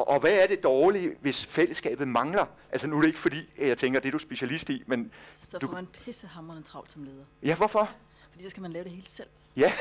[0.00, 2.46] Og, og hvad er det dårlige, hvis fællesskabet mangler?
[2.72, 5.12] Altså nu er det ikke fordi, at jeg tænker, det er du specialist i, men
[5.38, 7.24] Så Du- får man pissehammerende travlt som leder.
[7.42, 7.90] ja, hvorfor?
[8.30, 9.28] Fordi så skal man lave det helt selv.
[9.56, 9.72] Ja.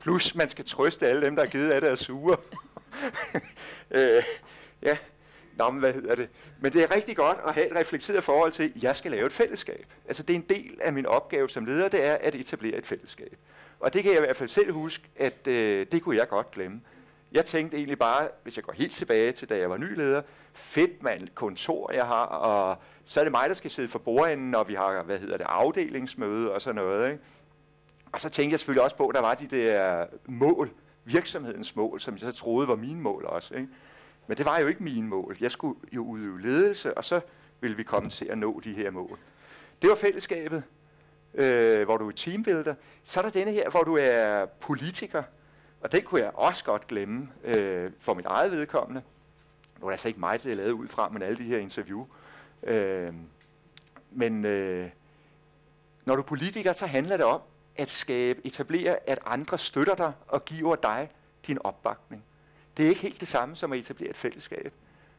[0.00, 2.36] Plus, man skal trøste alle dem, der er givet af det og sure.
[3.90, 4.22] øh,
[4.82, 4.96] ja,
[5.56, 6.28] Nå, men hvad hedder det?
[6.60, 9.26] Men det er rigtig godt at have et reflekteret forhold til, at jeg skal lave
[9.26, 9.86] et fællesskab.
[10.08, 12.86] Altså, det er en del af min opgave som leder, det er at etablere et
[12.86, 13.36] fællesskab.
[13.80, 16.50] Og det kan jeg i hvert fald selv huske, at øh, det kunne jeg godt
[16.50, 16.80] glemme.
[17.32, 20.22] Jeg tænkte egentlig bare, hvis jeg går helt tilbage til, da jeg var ny leder,
[20.52, 24.50] fedt mand, kontor jeg har, og så er det mig, der skal sidde for bordenden,
[24.50, 27.22] når vi har, hvad hedder det, afdelingsmøde og sådan noget, ikke?
[28.12, 30.70] Og så tænkte jeg selvfølgelig også på, at der var de der mål,
[31.04, 33.54] virksomhedens mål, som jeg så troede var mine mål også.
[33.54, 33.68] Ikke?
[34.26, 35.36] Men det var jo ikke mine mål.
[35.40, 37.20] Jeg skulle jo udøve ledelse, og så
[37.60, 39.18] ville vi komme til at nå de her mål.
[39.82, 40.62] Det var fællesskabet,
[41.34, 42.74] øh, hvor du er teambuilder.
[43.04, 45.22] Så er der denne her, hvor du er politiker,
[45.82, 49.02] og det kunne jeg også godt glemme øh, for mit eget vedkommende.
[49.80, 51.58] Nu er det altså ikke mig, det er lavet ud fra, men alle de her
[51.58, 52.06] interview.
[52.62, 53.14] Øh,
[54.10, 54.90] men øh,
[56.04, 57.40] når du er politiker, så handler det om
[57.76, 61.10] at skabe, etablere, at andre støtter dig og giver dig
[61.46, 62.24] din opbakning.
[62.76, 64.72] Det er ikke helt det samme som at etablere et fællesskab.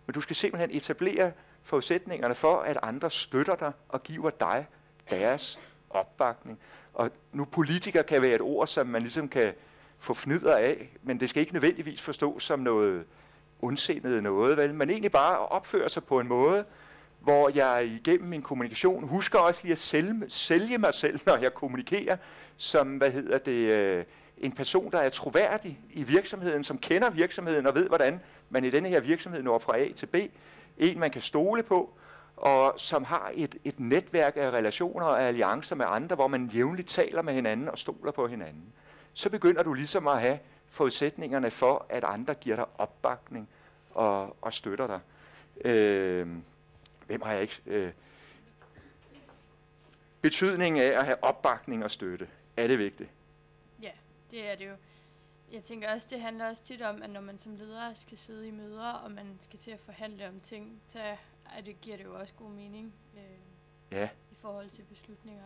[0.06, 1.32] Men du skal simpelthen etablere
[1.64, 4.66] forudsætningerne for, at andre støtter dig og giver dig
[5.10, 6.60] deres opbakning.
[6.94, 9.54] Og nu politiker kan være et ord, som man ligesom kan
[10.04, 13.06] få fnyder af, men det skal ikke nødvendigvis forstås som noget
[13.62, 14.74] ondsindet noget, vel?
[14.74, 16.66] men egentlig bare at opføre sig på en måde,
[17.20, 21.54] hvor jeg igennem min kommunikation husker også lige at sælge, sælge mig selv, når jeg
[21.54, 22.18] kommunikerer,
[22.58, 24.06] som, hvad hedder det, øh,
[24.38, 28.70] en person, der er troværdig i virksomheden, som kender virksomheden og ved, hvordan man i
[28.70, 30.16] denne her virksomhed når fra A til B.
[30.78, 31.94] En, man kan stole på,
[32.38, 36.90] og som har et, et netværk af relationer og alliancer med andre, hvor man jævnligt
[36.90, 38.74] taler med hinanden og stoler på hinanden.
[39.14, 43.50] Så begynder du ligesom at have forudsætningen for, at andre giver dig opbakning
[43.92, 45.00] og, og støtter dig.
[45.66, 46.28] Øh,
[47.06, 47.62] hvem har jeg ikke?
[47.66, 47.94] Øh,
[50.22, 53.10] betydningen af at have opbakning og støtte, er det vigtigt?
[53.82, 53.92] Ja,
[54.32, 54.74] det er det jo.
[55.52, 58.48] Jeg tænker også, det handler også tit om, at når man som leder skal sidde
[58.48, 61.00] i møder, og man skal til at forhandle om ting, så
[61.58, 63.22] er det, giver det jo også god mening øh,
[63.98, 64.10] Ja.
[64.32, 65.44] i forhold til beslutninger.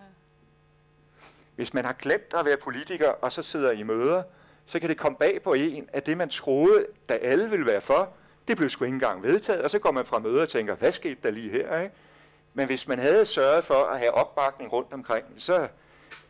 [1.57, 4.23] Hvis man har glemt at være politiker, og så sidder i møder,
[4.65, 7.81] så kan det komme bag på en, at det man troede, da alle ville være
[7.81, 8.09] for,
[8.47, 10.91] det blev sgu ikke engang vedtaget, og så går man fra møder og tænker, hvad
[10.91, 11.81] skete der lige her?
[11.81, 11.95] Ikke?
[12.53, 15.67] Men hvis man havde sørget for at have opbakning rundt omkring, så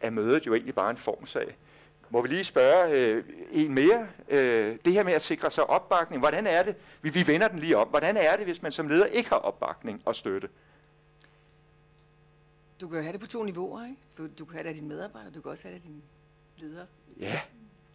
[0.01, 1.57] er mødet jo egentlig bare en formsag.
[2.09, 4.07] Må vi lige spørge øh, en mere?
[4.29, 6.75] Øh, det her med at sikre sig opbakning, hvordan er det?
[7.01, 7.87] Vi, vi vender den lige om.
[7.87, 10.49] Hvordan er det, hvis man som leder ikke har opbakning og støtte?
[12.81, 13.97] Du kan jo have det på to niveauer, ikke?
[14.13, 16.01] For du kan have det af dine medarbejdere, du kan også have det af dine
[16.57, 16.87] ledere.
[17.19, 17.41] Ja,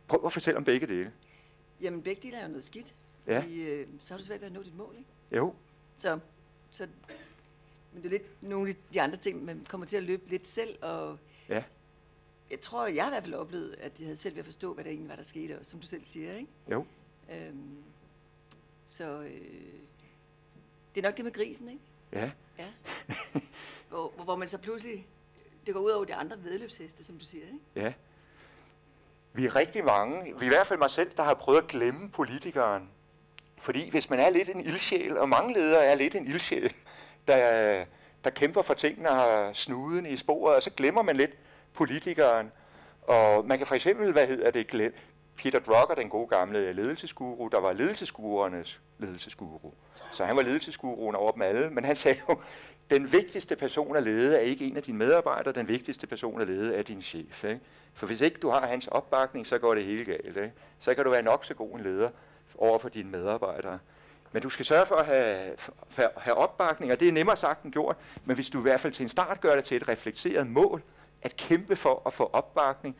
[0.09, 1.13] prøv at fortælle om begge dele.
[1.81, 2.95] Jamen, begge dele er jo noget skidt.
[3.27, 3.41] Ja.
[3.41, 5.09] Fordi, øh, så har du svært ved at nå dit mål, ikke?
[5.37, 5.55] Jo,
[5.97, 6.19] Så,
[6.71, 6.89] så
[7.93, 10.47] men det er lidt nogle af de andre ting, man kommer til at løbe lidt
[10.47, 11.19] selv, og
[11.49, 11.63] Ja.
[12.51, 14.75] jeg tror, jeg har i hvert fald oplevet, at jeg havde selv ved at forstå,
[14.75, 16.51] hvad der egentlig var, der skete, og som du selv siger, ikke?
[16.71, 16.87] jo.
[17.33, 17.77] Øhm,
[18.87, 19.31] så øh,
[20.95, 21.81] det er nok det med grisen, ikke?
[22.13, 22.69] Ja, Ja.
[23.93, 25.07] hvor, hvor, man så pludselig,
[25.67, 27.59] det går ud over de andre vedløbsheste, som du siger, ikke?
[27.77, 27.93] ja.
[29.33, 32.11] Vi er rigtig mange, vi i hvert fald mig selv, der har prøvet at glemme
[32.11, 32.89] politikeren.
[33.59, 36.75] Fordi hvis man er lidt en ildsjæl, og mange ledere er lidt en ildsjæl,
[37.29, 37.85] der,
[38.25, 41.31] der kæmper for tingene og har snuden i sporet, og så glemmer man lidt
[41.75, 42.53] politikeren.
[43.03, 44.99] Og man kan for eksempel, hvad hedder det, glemme,
[45.37, 49.73] Peter Drucker, den gode gamle ledelsesguru, der var ledelsesguruernes ledelsesguru.
[50.13, 52.41] Så han var ledelsesguruen over dem alle, men han sagde jo,
[52.91, 56.47] den vigtigste person at lede er ikke en af dine medarbejdere, den vigtigste person at
[56.47, 57.45] lede er din chef.
[57.45, 57.61] Ikke?
[57.95, 60.37] For hvis ikke du har hans opbakning, så går det hele galt.
[60.37, 60.53] Ikke?
[60.79, 62.11] Så kan du være nok så god en leder
[62.59, 63.79] over for dine medarbejdere.
[64.33, 65.53] Men du skal sørge for at have,
[65.89, 68.81] for have opbakning, og det er nemmere sagt end gjort, men hvis du i hvert
[68.81, 70.83] fald til en start gør det til et reflekteret mål,
[71.23, 72.97] at kæmpe for at få opbakning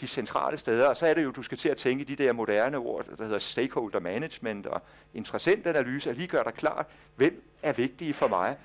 [0.00, 2.32] de centrale steder, og så er det jo, du skal til at tænke de der
[2.32, 4.82] moderne ord, der hedder stakeholder management og
[5.14, 6.86] interessentanalyse, og lige gøre dig klart,
[7.16, 8.56] hvem er vigtige for mig.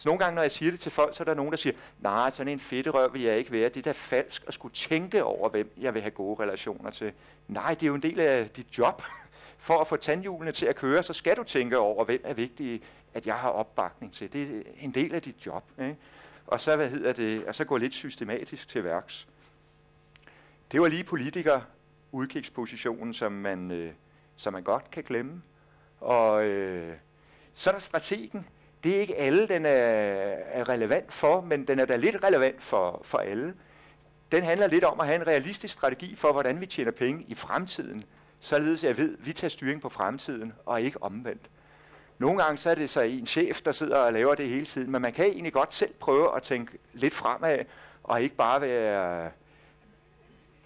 [0.00, 1.74] Så nogle gange, når jeg siger det til folk, så er der nogen, der siger,
[1.98, 3.68] nej, sådan en fedterøv vil jeg ikke være.
[3.68, 7.12] Det er da falsk at skulle tænke over, hvem jeg vil have gode relationer til.
[7.48, 9.02] Nej, det er jo en del af dit job.
[9.58, 12.82] For at få tandhjulene til at køre, så skal du tænke over, hvem er vigtig,
[13.14, 14.32] at jeg har opbakning til.
[14.32, 15.64] Det er en del af dit job.
[15.80, 15.96] Ikke?
[16.46, 19.28] Og så, hvad hedder det, og så gå lidt systematisk til værks.
[20.72, 21.60] Det var lige politiker
[22.12, 23.92] udkigspositionen, som man, øh,
[24.36, 25.42] som man godt kan glemme.
[26.00, 26.96] Og øh,
[27.54, 28.46] så er der strategen.
[28.84, 32.62] Det er ikke alle, den er, er relevant for, men den er da lidt relevant
[32.62, 33.54] for, for alle.
[34.32, 37.34] Den handler lidt om at have en realistisk strategi for, hvordan vi tjener penge i
[37.34, 38.04] fremtiden,
[38.40, 41.42] således jeg ved, at vi tager styring på fremtiden, og ikke omvendt.
[42.18, 44.90] Nogle gange så er det så en chef, der sidder og laver det hele tiden,
[44.90, 47.58] men man kan egentlig godt selv prøve at tænke lidt fremad,
[48.02, 49.30] og ikke bare være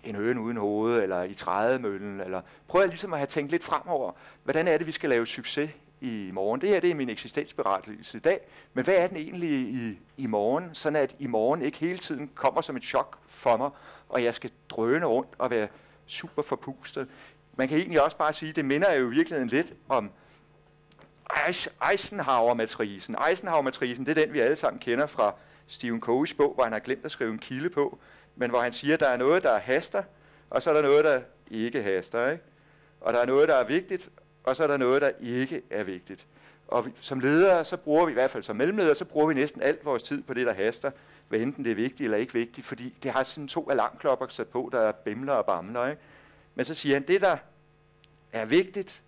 [0.04, 4.12] en øen uden hoved, eller i trædemøllen, eller prøv ligesom at have tænkt lidt fremover,
[4.44, 6.60] hvordan er det, vi skal lave succes i morgen.
[6.60, 8.40] Det her det er min eksistensberettigelse i dag,
[8.74, 12.30] men hvad er den egentlig i, i morgen, sådan at i morgen ikke hele tiden
[12.34, 13.70] kommer som et chok for mig,
[14.08, 15.68] og jeg skal drøne rundt og være
[16.06, 17.08] super forpustet.
[17.56, 20.10] Man kan egentlig også bare sige, det minder jo i virkeligheden lidt om
[21.90, 23.16] Eisenhower-matrisen.
[23.30, 25.34] Eisenhower-matrisen, det er den, vi alle sammen kender fra
[25.66, 27.98] Stephen Coveys bog, hvor han har glemt at skrive en kilde på,
[28.36, 30.02] men hvor han siger, at der er noget, der haster,
[30.50, 32.30] og så er der noget, der ikke haster.
[32.30, 32.42] Ikke?
[33.00, 34.10] Og der er noget, der er vigtigt,
[34.44, 36.26] og så er der noget, der ikke er vigtigt.
[36.68, 39.34] Og vi, som ledere, så bruger vi i hvert fald som mellemledere, så bruger vi
[39.34, 40.90] næsten alt vores tid på det, der haster,
[41.28, 44.48] hvad enten det er vigtigt eller ikke vigtigt, fordi det har sådan to alarmklokker sat
[44.48, 45.86] på, der er bimler og bamler.
[45.86, 46.02] Ikke?
[46.54, 47.36] Men så siger han, det der
[48.32, 49.02] er vigtigt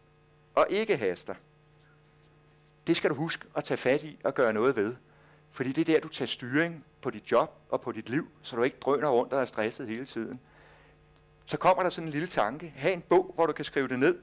[0.54, 1.34] og ikke haster,
[2.86, 4.94] det skal du huske at tage fat i og gøre noget ved.
[5.50, 8.56] Fordi det er der, du tager styring på dit job og på dit liv, så
[8.56, 10.40] du ikke drøner rundt og er stresset hele tiden.
[11.46, 12.72] Så kommer der sådan en lille tanke.
[12.76, 14.18] Ha' en bog, hvor du kan skrive det ned,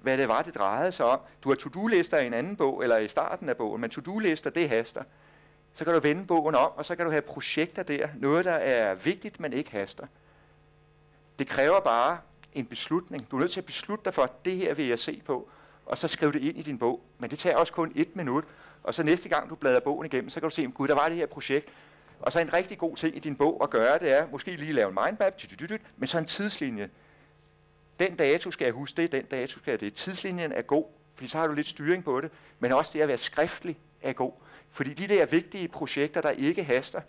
[0.00, 1.20] hvad det var, det drejede sig om.
[1.44, 4.68] Du har to-do-lister i en anden bog, eller i starten af bogen, men to-do-lister, det
[4.68, 5.02] haster.
[5.74, 8.08] Så kan du vende bogen om, og så kan du have projekter der.
[8.16, 10.06] Noget, der er vigtigt, men ikke haster.
[11.38, 12.18] Det kræver bare
[12.54, 13.30] en beslutning.
[13.30, 15.48] Du er nødt til at beslutte dig for, at det her vil jeg se på,
[15.86, 17.00] og så skriv det ind i din bog.
[17.18, 18.44] Men det tager også kun et minut,
[18.82, 21.08] og så næste gang du bladrer bogen igennem, så kan du se, gud, der var
[21.08, 21.68] det her projekt.
[22.20, 24.72] Og så en rigtig god ting i din bog at gøre, det er måske lige
[24.72, 25.42] lave en mindmap,
[25.96, 26.90] men så en tidslinje.
[27.98, 29.94] Den dato skal jeg huske det, den dato skal jeg det.
[29.94, 30.84] Tidslinjen er god,
[31.14, 34.12] fordi så har du lidt styring på det, men også det at være skriftlig er
[34.12, 34.32] god.
[34.70, 37.00] Fordi de der vigtige projekter, der ikke haster,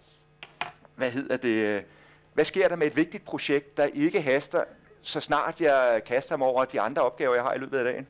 [0.96, 1.86] hvad hedder det,
[2.34, 4.64] hvad sker der med et vigtigt projekt, der ikke haster,
[5.02, 8.08] så snart jeg kaster mig over de andre opgaver, jeg har i løbet af dagen?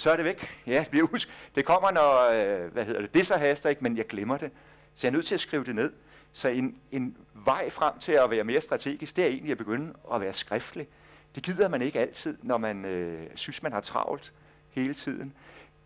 [0.00, 0.62] så er det væk.
[0.66, 1.28] Ja, det bliver husk.
[1.54, 4.50] Det kommer, når, øh, hvad hedder det, det så haster ikke, men jeg glemmer det.
[4.94, 5.92] Så jeg er nødt til at skrive det ned.
[6.32, 9.94] Så en, en vej frem til at være mere strategisk, det er egentlig at begynde
[10.14, 10.88] at være skriftlig.
[11.34, 14.32] Det gider man ikke altid, når man øh, synes, man har travlt
[14.70, 15.32] hele tiden.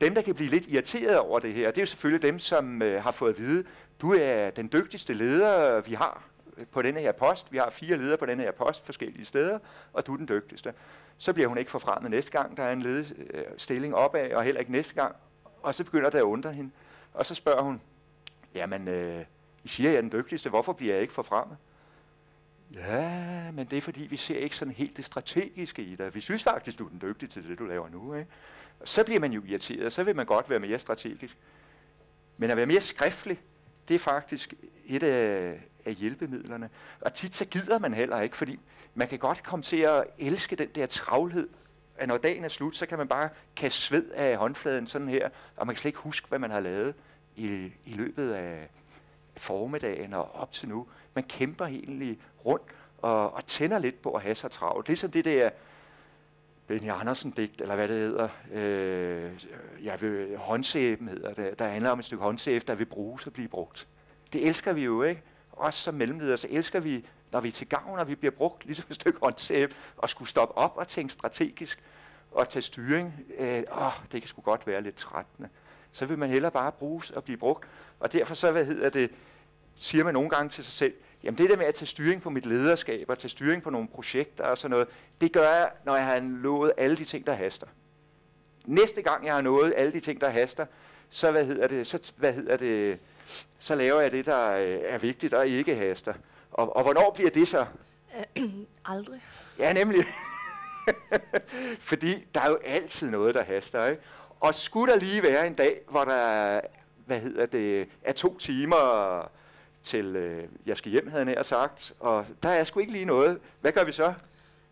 [0.00, 2.82] Dem, der kan blive lidt irriteret over det her, det er jo selvfølgelig dem, som
[2.82, 3.64] øh, har fået at vide,
[4.00, 6.22] du er den dygtigste leder, vi har
[6.56, 7.52] øh, på denne her post.
[7.52, 9.58] Vi har fire ledere på denne her post forskellige steder,
[9.92, 10.74] og du er den dygtigste.
[11.18, 14.60] Så bliver hun ikke forfremmet næste gang, der er en ledestilling øh, opad, og heller
[14.60, 15.16] ikke næste gang.
[15.62, 16.70] Og så begynder det at undre hende.
[17.14, 17.80] Og så spørger hun,
[18.54, 19.24] jamen, øh,
[19.64, 21.56] i siger, jeg er den dygtigste, hvorfor bliver jeg ikke forfremmet?
[22.74, 26.14] Ja, men det er fordi, vi ser ikke sådan helt det strategiske i dig.
[26.14, 28.14] Vi synes faktisk, du er den dygtige til det, du laver nu.
[28.14, 28.30] Ikke?
[28.80, 31.36] Og så bliver man jo irriteret, så vil man godt være mere strategisk.
[32.36, 33.40] Men at være mere skriftlig,
[33.88, 34.54] det er faktisk
[34.86, 36.70] et af, af hjælpemidlerne.
[37.00, 38.58] Og tit så gider man heller ikke, fordi
[38.94, 41.48] man kan godt komme til at elske den der travlhed,
[41.96, 45.28] at når dagen er slut, så kan man bare kaste sved af håndfladen sådan her,
[45.56, 46.94] og man kan slet ikke huske, hvad man har lavet
[47.36, 48.68] i, i løbet af
[49.36, 50.86] formiddagen og op til nu.
[51.14, 52.64] Man kæmper egentlig rundt
[52.98, 54.88] og, og tænder lidt på at have sig travlt.
[54.88, 55.50] Ligesom det der
[56.66, 62.04] Benny Andersen-digt, eller hvad det hedder, øh, vil håndsæben hedder det, der handler om et
[62.04, 63.88] stykke håndsæbe, der vil bruges og blive brugt.
[64.32, 65.22] Det elsker vi jo, ikke?
[65.52, 68.64] Også som mellemledere, så elsker vi, når vi er til gavn, og vi bliver brugt
[68.66, 71.82] ligesom et stykke håndsæbe, og skulle stoppe op og tænke strategisk,
[72.30, 73.14] og tage styring.
[73.38, 75.48] Øh, åh, det kan sgu godt være lidt trættende.
[75.94, 77.68] Så vil man hellere bare bruges og blive brugt.
[78.00, 79.10] Og derfor så, hvad hedder det,
[79.76, 82.30] siger man nogle gange til sig selv, jamen det der med at tage styring på
[82.30, 84.88] mit lederskab, og tage styring på nogle projekter og sådan noget,
[85.20, 87.66] det gør jeg, når jeg har nået alle de ting, der haster.
[88.64, 90.66] Næste gang jeg har nået alle de ting, der haster,
[91.10, 92.98] så hvad hedder det, så, hvad hedder det,
[93.58, 96.14] så laver jeg det, der øh, er vigtigt og ikke haster.
[96.52, 97.66] Og, og hvornår bliver det så?
[98.84, 99.20] Aldrig.
[99.58, 100.04] Ja, nemlig.
[101.90, 104.02] Fordi der er jo altid noget, der haster, ikke?
[104.40, 106.60] Og skulle der lige være en dag, hvor der
[107.06, 109.30] hvad hedder det, er to timer
[109.82, 113.40] til, øh, jeg skal hjem, havde jeg sagt, og der er sgu ikke lige noget.
[113.60, 114.14] Hvad gør vi så?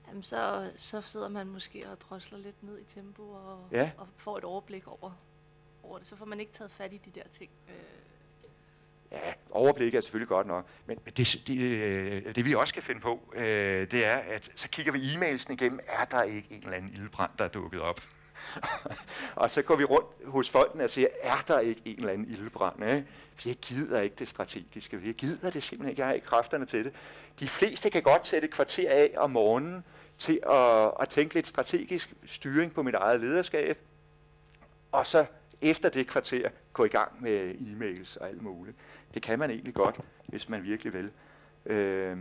[0.09, 3.91] Jamen, så, så sidder man måske og drosler lidt ned i tempo og, ja.
[3.99, 5.11] og får et overblik over,
[5.83, 6.07] over det.
[6.07, 7.51] Så får man ikke taget fat i de der ting.
[7.69, 7.75] Øh.
[9.13, 10.67] Ja, overblik er selvfølgelig godt nok.
[10.87, 14.51] Men, men det, det, øh, det vi også kan finde på, øh, det er, at
[14.55, 15.81] så kigger vi e-mailsen igennem.
[15.87, 18.01] Er der ikke en eller anden ildbrand, der er dukket op?
[19.35, 22.29] Og så går vi rundt hos folkene og siger, er der ikke en eller anden
[22.29, 22.85] ildbrand?
[22.85, 23.07] Ikke?
[23.37, 25.01] For jeg gider ikke det strategiske.
[25.05, 26.01] Jeg gider det simpelthen ikke.
[26.01, 26.93] Jeg har ikke kræfterne til det.
[27.41, 29.85] De fleste kan godt sætte et kvarter af om morgenen
[30.19, 33.79] til at, at tænke lidt strategisk styring på mit eget lederskab.
[34.93, 35.27] Og så
[35.61, 38.77] efter det kvarter gå i gang med e-mails og alt muligt.
[39.15, 41.11] Det kan man egentlig godt, hvis man virkelig vil.
[41.67, 42.17] Øh,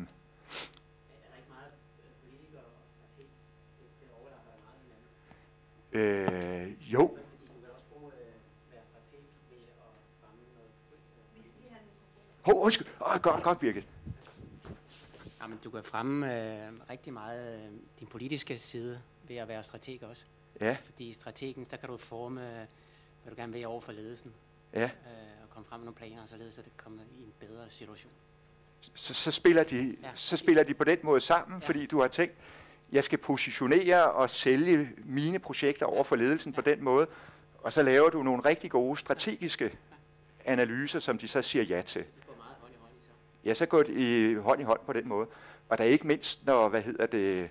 [5.91, 7.17] Øh, jo.
[12.41, 12.87] Hov, undskyld.
[13.01, 13.87] Åh, godt, godt, Birgit.
[15.41, 20.03] Jamen, du kan fremme øh, rigtig meget øh, din politiske side ved at være strateg
[20.03, 20.25] også.
[20.61, 20.77] Ja.
[20.81, 22.41] Fordi i strategen, der kan du forme,
[23.23, 24.33] hvad du gerne vil over for ledelsen.
[24.73, 24.83] Ja.
[24.83, 24.89] Øh,
[25.43, 28.11] og komme frem med nogle planer, således at det kommer i en bedre situation.
[28.93, 30.09] Så, så, spiller de, ja.
[30.15, 31.67] så spiller de på den måde sammen, ja.
[31.67, 32.35] fordi du har tænkt,
[32.91, 37.07] jeg skal positionere og sælge mine projekter over for ledelsen på den måde,
[37.63, 39.71] og så laver du nogle rigtig gode strategiske
[40.45, 42.03] analyser, som de så siger ja til.
[43.45, 45.27] Ja, så går det i hånd i hånd på den måde.
[45.69, 47.49] Og der er ikke mindst, når, hvad hedder det,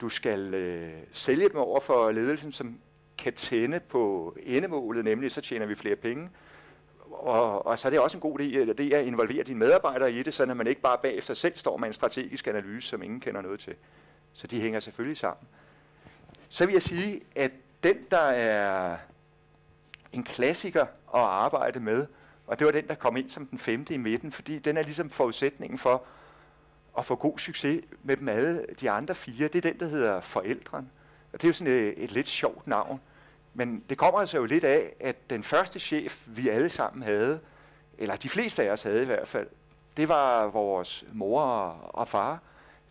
[0.00, 2.78] du skal øh, sælge dem over for ledelsen, som
[3.18, 6.30] kan tænde på endemålet, nemlig så tjener vi flere penge.
[7.10, 9.58] Og, og så er det også en god idé, øh, det er at involvere dine
[9.58, 13.02] medarbejdere i det, så man ikke bare bagefter selv står med en strategisk analyse, som
[13.02, 13.74] ingen kender noget til.
[14.34, 15.48] Så de hænger selvfølgelig sammen.
[16.48, 17.50] Så vil jeg sige, at
[17.82, 18.96] den, der er
[20.12, 22.06] en klassiker at arbejde med,
[22.46, 24.82] og det var den, der kom ind som den femte i midten, fordi den er
[24.82, 26.02] ligesom forudsætningen for
[26.98, 29.48] at få god succes med dem alle de andre fire.
[29.48, 30.90] Det er den, der hedder forældren.
[31.32, 33.00] Og det er jo sådan et, et lidt sjovt navn.
[33.54, 37.40] Men det kommer altså jo lidt af, at den første chef, vi alle sammen havde,
[37.98, 39.46] eller de fleste af os havde i hvert fald,
[39.96, 41.42] det var vores mor
[41.94, 42.40] og far.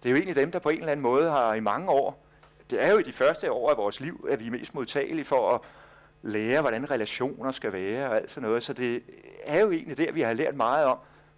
[0.04, 2.26] Det er jo egentlig dem, der på en eller anden måde har i mange år,
[2.70, 5.26] det er jo i de første år af vores liv, at vi er mest modtagelige
[5.26, 5.62] for at
[6.22, 8.64] lære, hvordan relationer skal være og alt sådan noget.
[8.64, 9.04] Så det
[9.44, 10.98] er jo egentlig der, vi har lært meget om,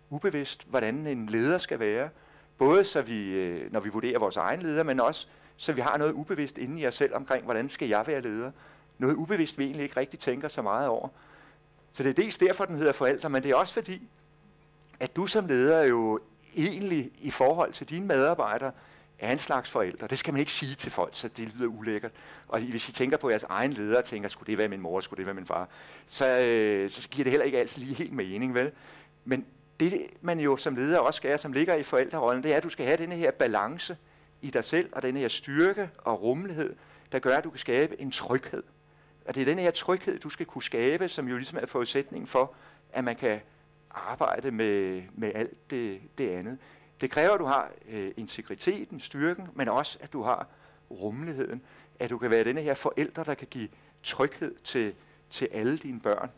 [0.10, 2.10] ubevidst, hvordan en leder skal være.
[2.58, 5.97] Både så vi, øh, når vi vurderer vores egen leder, men også så vi har
[5.97, 8.51] noget ubevidst inde i os selv omkring, hvordan skal jeg være leder.
[8.97, 11.08] Noget ubevidst, vi egentlig ikke rigtig tænker så meget over.
[11.93, 14.10] Så det er dels derfor, den hedder forældre, men det er også fordi,
[14.99, 16.19] at du som leder jo
[16.57, 18.71] egentlig i forhold til dine medarbejdere
[19.19, 20.07] er en slags forældre.
[20.07, 22.11] Det skal man ikke sige til folk, så det lyder ulækkert.
[22.47, 25.01] Og hvis I tænker på jeres egen leder og tænker, skulle det være min mor,
[25.01, 25.69] skulle det være min far,
[26.07, 28.71] så, øh, så giver det heller ikke altid lige helt mening, vel?
[29.25, 29.45] Men
[29.79, 32.69] det, man jo som leder også skal, som ligger i forældrerollen, det er, at du
[32.69, 33.97] skal have denne her balance
[34.41, 36.75] i dig selv, og denne her styrke og rummelighed,
[37.11, 38.63] der gør, at du kan skabe en tryghed.
[39.25, 42.27] Og det er denne her tryghed, du skal kunne skabe, som jo ligesom er forudsætningen
[42.27, 42.53] for,
[42.93, 43.39] at man kan
[43.95, 46.58] arbejde med, med alt det, det andet.
[47.01, 50.47] Det kræver, at du har øh, integriteten, styrken, men også, at du har
[50.91, 51.62] rummeligheden.
[51.99, 53.69] At du kan være denne her forældre, der kan give
[54.03, 54.93] tryghed til,
[55.29, 56.31] til alle dine børn.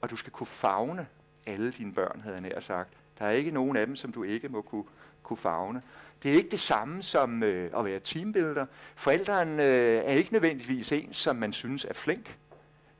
[0.00, 1.06] Og du skal kunne fagne
[1.46, 2.92] alle dine børn, havde jeg nær sagt.
[3.18, 4.84] Der er ikke nogen af dem, som du ikke må kunne,
[5.22, 5.82] kunne fagne.
[6.22, 8.66] Det er ikke det samme som øh, at være teambuilder.
[8.96, 12.38] Forældrene øh, er ikke nødvendigvis en, som man synes er flink.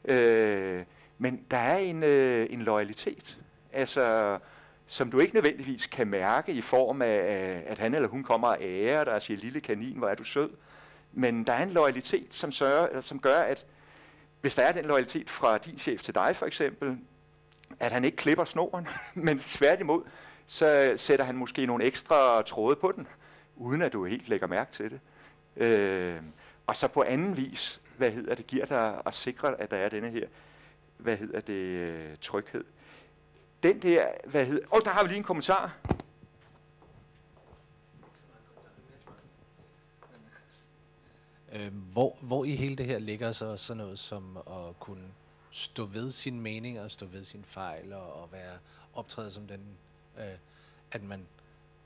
[0.04, 0.84] Øh,
[1.18, 3.38] men der er en, øh, en loyalitet.
[3.78, 4.38] Altså,
[4.86, 8.58] som du ikke nødvendigvis kan mærke i form af, at han eller hun kommer og
[8.60, 10.50] ærer dig og siger, lille kanin, hvor er du sød.
[11.12, 13.66] Men der er en loyalitet, som, sørger, som gør, at
[14.40, 16.98] hvis der er den loyalitet fra din chef til dig for eksempel,
[17.80, 18.88] at han ikke klipper snoren,
[19.26, 20.02] men tværtimod,
[20.46, 23.06] så sætter han måske nogle ekstra tråde på den,
[23.56, 25.00] uden at du helt lægger mærke til det.
[25.56, 26.20] Øh,
[26.66, 29.88] og så på anden vis, hvad hedder det, giver dig at sikre, at der er
[29.88, 30.26] denne her,
[30.96, 32.64] hvad hedder det, øh, tryghed
[33.62, 35.76] den der, hvad hedder, åh, oh, der har vi lige en kommentar.
[41.52, 45.08] Øh, hvor, hvor i hele det her ligger så sådan noget som at kunne
[45.50, 48.58] stå ved sin mening og stå ved sin fejl og, og være
[48.94, 49.60] optræde som den,
[50.18, 50.24] øh,
[50.92, 51.26] at man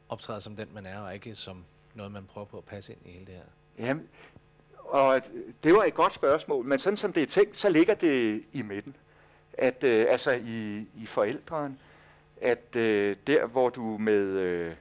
[0.08, 3.00] optræder som den, man er, og ikke som noget, man prøver på at passe ind
[3.06, 3.86] i hele det her?
[3.86, 4.08] Jamen,
[4.78, 5.20] og
[5.62, 8.62] det var et godt spørgsmål, men sådan som det er tænkt, så ligger det i
[8.62, 8.96] midten
[9.58, 11.78] at øh, altså i, i forældren,
[12.40, 14.22] at øh, der hvor du med...
[14.22, 14.74] Øh,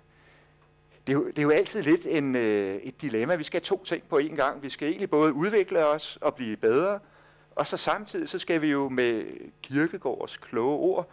[1.07, 3.35] det, er jo, det er jo altid lidt en, øh, et dilemma.
[3.35, 4.63] Vi skal have to ting på én gang.
[4.63, 6.99] Vi skal egentlig både udvikle os og blive bedre,
[7.55, 9.25] og så samtidig så skal vi jo med
[9.61, 11.09] Kirkegårds kloge ord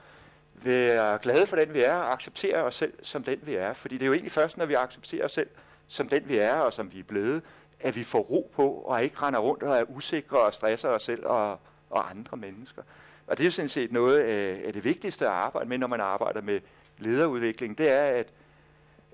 [0.54, 3.72] være glade for den vi er og acceptere os selv som den vi er.
[3.72, 5.48] Fordi det er jo egentlig først, når vi accepterer os selv
[5.88, 7.42] som den vi er og som vi er blevet,
[7.80, 11.02] at vi får ro på og ikke render rundt og er usikre og stresser os
[11.02, 11.58] selv og,
[11.90, 12.82] og andre mennesker.
[13.28, 16.00] Og det er sådan set noget af, af det vigtigste at arbejde med, når man
[16.00, 16.60] arbejder med
[16.98, 18.26] lederudvikling, det er at,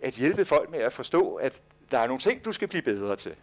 [0.02, 3.16] at hjælpe folk med at forstå, at der er nogle ting, du skal blive bedre
[3.16, 3.34] til.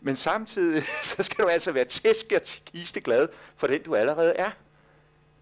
[0.00, 0.84] Men samtidig,
[1.16, 4.50] så skal du altså være tæsk og kiste glad for den, du allerede er.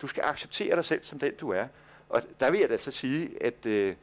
[0.02, 1.66] Du skal acceptere dig selv som den, du er.
[2.08, 3.94] Og der vil jeg da så sige, at øh,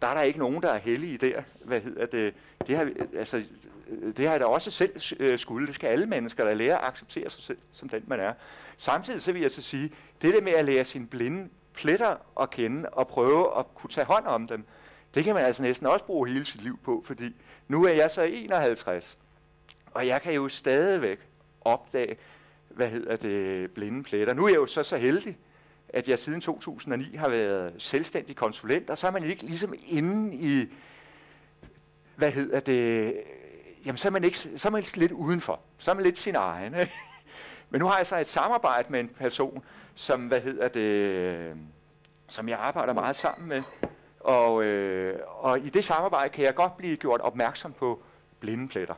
[0.00, 1.42] der er der ikke nogen, der er heldige der.
[1.64, 2.34] Hvad hedder det?
[2.66, 3.44] Det har, altså,
[3.88, 5.66] Øh, det har jeg da også selv øh, skulle.
[5.66, 8.32] Det skal alle mennesker, der lære at acceptere sig selv som den, man er.
[8.76, 12.50] Samtidig så vil jeg så sige, det der med at lære sine blinde pletter at
[12.50, 14.64] kende og prøve at kunne tage hånd om dem,
[15.14, 17.34] det kan man altså næsten også bruge hele sit liv på, fordi
[17.68, 19.18] nu er jeg så 51,
[19.86, 21.18] og jeg kan jo stadigvæk
[21.60, 22.16] opdage,
[22.68, 24.34] hvad hedder det, blinde pletter.
[24.34, 25.36] Nu er jeg jo så så heldig,
[25.88, 30.36] at jeg siden 2009 har været selvstændig konsulent, og så er man ikke ligesom inde
[30.36, 30.66] i,
[32.16, 33.14] hvad hedder det,
[33.86, 35.60] jamen så er man, ikke, så er man lidt udenfor.
[35.78, 36.74] Så er man lidt sin egen.
[36.74, 36.92] Ikke?
[37.70, 39.64] Men nu har jeg så et samarbejde med en person,
[39.94, 41.56] som, hvad hedder det,
[42.28, 43.62] som jeg arbejder meget sammen med.
[44.20, 48.02] Og, øh, og i det samarbejde kan jeg godt blive gjort opmærksom på
[48.40, 48.94] blinde pletter.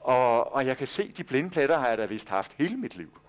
[0.00, 2.96] Og, og jeg kan se, de blinde pletter har jeg da vist haft hele mit
[2.96, 3.20] liv.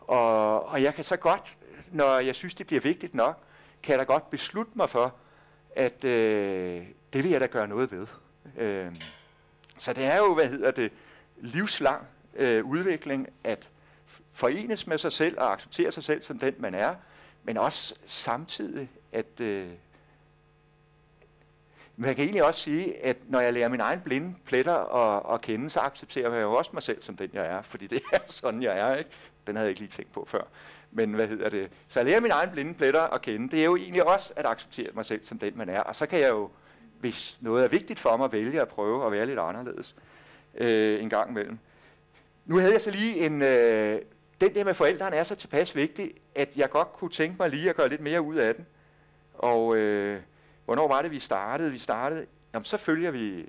[0.00, 1.56] Og, og jeg kan så godt,
[1.92, 3.42] når jeg synes, det bliver vigtigt nok,
[3.82, 5.14] kan jeg da godt beslutte mig for,
[5.76, 8.06] at øh, det vil jeg da gøre noget ved.
[8.56, 8.92] Øh,
[9.78, 10.92] så det er jo, hvad hedder det,
[11.36, 13.68] livslang øh, udvikling at
[14.32, 16.94] forenes med sig selv og acceptere sig selv som den, man er,
[17.44, 19.68] men også samtidig at øh,
[21.96, 25.34] men jeg kan egentlig også sige, at når jeg lærer min egen blinde pletter at,
[25.34, 27.62] at kende, så accepterer jeg jo også mig selv som den, jeg er.
[27.62, 28.96] Fordi det er sådan, jeg er.
[28.96, 29.10] Ikke?
[29.46, 30.42] Den havde jeg ikke lige tænkt på før.
[30.90, 31.70] Men hvad hedder det?
[31.88, 33.50] Så jeg lærer min egen blinde pletter at kende.
[33.50, 35.80] Det er jo egentlig også at acceptere mig selv som den, man er.
[35.80, 36.50] Og så kan jeg jo,
[37.00, 39.96] hvis noget er vigtigt for mig, vælge at prøve at være lidt anderledes
[40.54, 41.58] øh, en gang imellem.
[42.46, 43.42] Nu havde jeg så lige en...
[43.42, 44.00] Øh,
[44.40, 47.70] den der med forældrene er så tilpas vigtig, at jeg godt kunne tænke mig lige
[47.70, 48.66] at gøre lidt mere ud af den.
[49.34, 49.76] Og...
[49.76, 50.20] Øh,
[50.66, 51.72] Hvornår var det, vi startede?
[51.72, 53.48] Vi startede, jamen så følger vi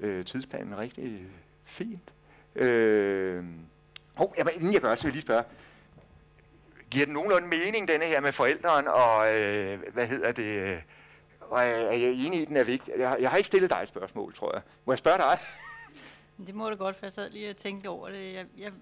[0.00, 1.22] øh, tidsplanen rigtig
[1.64, 2.12] fint.
[2.54, 3.44] Øh,
[4.16, 5.44] oh, jamen, inden jeg gør, så vil jeg lige spørge,
[6.90, 10.82] giver det nogenlunde mening, denne her med forældrene, og øh, hvad hedder det,
[11.50, 12.94] og er, er jeg enig i, den er vigtig?
[12.98, 14.62] Jeg, jeg har ikke stillet dig et spørgsmål, tror jeg.
[14.84, 15.38] Må jeg spørge dig?
[16.46, 18.34] Det må du godt, for jeg sad lige og tænkte over det.
[18.34, 18.72] Jeg, jeg,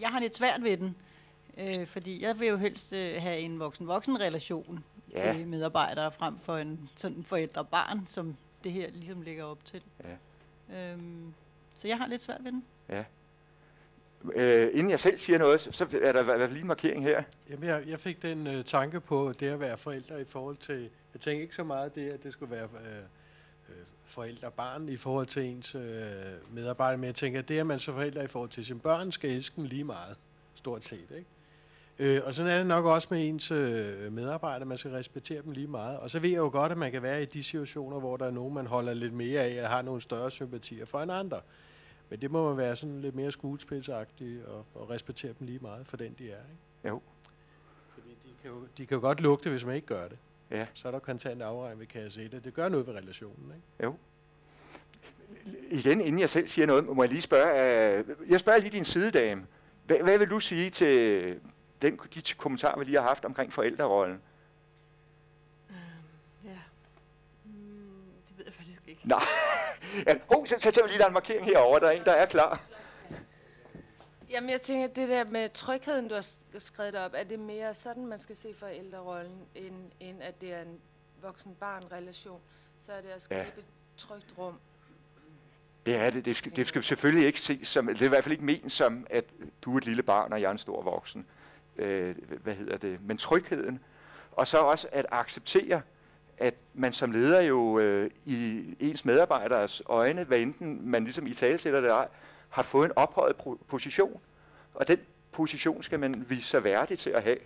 [0.00, 0.96] jeg har lidt svært ved den,
[1.58, 5.32] øh, fordi jeg vil jo helst øh, have en voksen-voksen relation ja.
[5.32, 9.82] til medarbejdere, frem for en sådan forældre-barn, som det her ligesom ligger op til.
[10.04, 10.92] Ja.
[10.92, 11.34] Øhm,
[11.76, 12.64] så jeg har lidt svært ved den.
[12.88, 13.04] Ja.
[14.34, 17.04] Øh, inden jeg selv siger noget, så er der i hvert fald lige en markering
[17.04, 17.22] her.
[17.50, 20.90] Jamen, jeg, jeg fik den øh, tanke på det at være forældre i forhold til,
[21.14, 22.98] jeg tænker ikke så meget det, at det skulle være øh,
[23.68, 25.82] øh, forældre barn i forhold til ens øh,
[26.50, 29.12] medarbejdere, men jeg tænker, at det, at man så forældre i forhold til sine børn,
[29.12, 30.16] skal elske dem lige meget,
[30.54, 31.26] stort set, ikke?
[31.98, 35.52] Øh, og sådan er det nok også med ens øh, medarbejdere, man skal respektere dem
[35.52, 35.98] lige meget.
[35.98, 38.26] Og så ved jeg jo godt, at man kan være i de situationer, hvor der
[38.26, 41.40] er nogen, man holder lidt mere af, og har nogle større sympatier for en andre.
[42.10, 45.86] Men det må man være sådan lidt mere skuespilsagtig og, og respektere dem lige meget
[45.86, 46.36] for den, de er.
[46.36, 46.88] Ikke?
[46.88, 47.00] Jo.
[47.94, 50.18] Fordi de kan jo, de kan jo godt lugte, hvis man ikke gør det.
[50.50, 50.66] Ja.
[50.74, 53.52] Så er der kontant afregning ved kasse 1, det gør noget ved relationen.
[53.54, 53.84] Ikke?
[53.84, 53.96] Jo.
[55.70, 58.84] Igen, inden jeg selv siger noget, må jeg lige spørge, uh, jeg spørger lige din
[58.84, 59.46] sidedame.
[59.86, 61.40] Hvad, hvad vil du sige til
[61.82, 64.20] den, de kommentarer, vi lige har haft omkring forældrerollen?
[66.44, 66.50] Ja.
[67.44, 67.52] Mm,
[68.28, 69.08] det ved jeg faktisk ikke.
[69.08, 69.20] Nej.
[70.06, 71.78] ja, oh, så, så tager vi lige der en markering herover.
[71.78, 72.60] Der er en, der er klar.
[74.30, 76.26] Jamen, jeg tænker, det der med trygheden, du har
[76.58, 80.62] skrevet op, er det mere sådan, man skal se forældrerollen, end, end at det er
[80.62, 80.80] en
[81.22, 82.40] voksen-barn-relation?
[82.80, 83.60] Så er det at skabe ja.
[83.60, 83.66] et
[83.96, 84.54] trygt rum.
[85.86, 86.24] Det er det.
[86.24, 88.72] Det skal, det skal selvfølgelig ikke ses som, det er i hvert fald ikke ment
[88.72, 89.24] som, at
[89.62, 91.26] du er et lille barn, og jeg er en stor voksen
[91.78, 93.80] øh, hvad hedder det, men trygheden.
[94.32, 95.82] Og så også at acceptere,
[96.38, 101.34] at man som leder jo øh, i ens medarbejderes øjne, hvad enten man ligesom i
[101.34, 102.08] talesætter det,
[102.48, 103.36] har fået en ophøjet
[103.68, 104.20] position.
[104.74, 104.98] Og den
[105.32, 107.38] position skal man vise sig værdig til at have.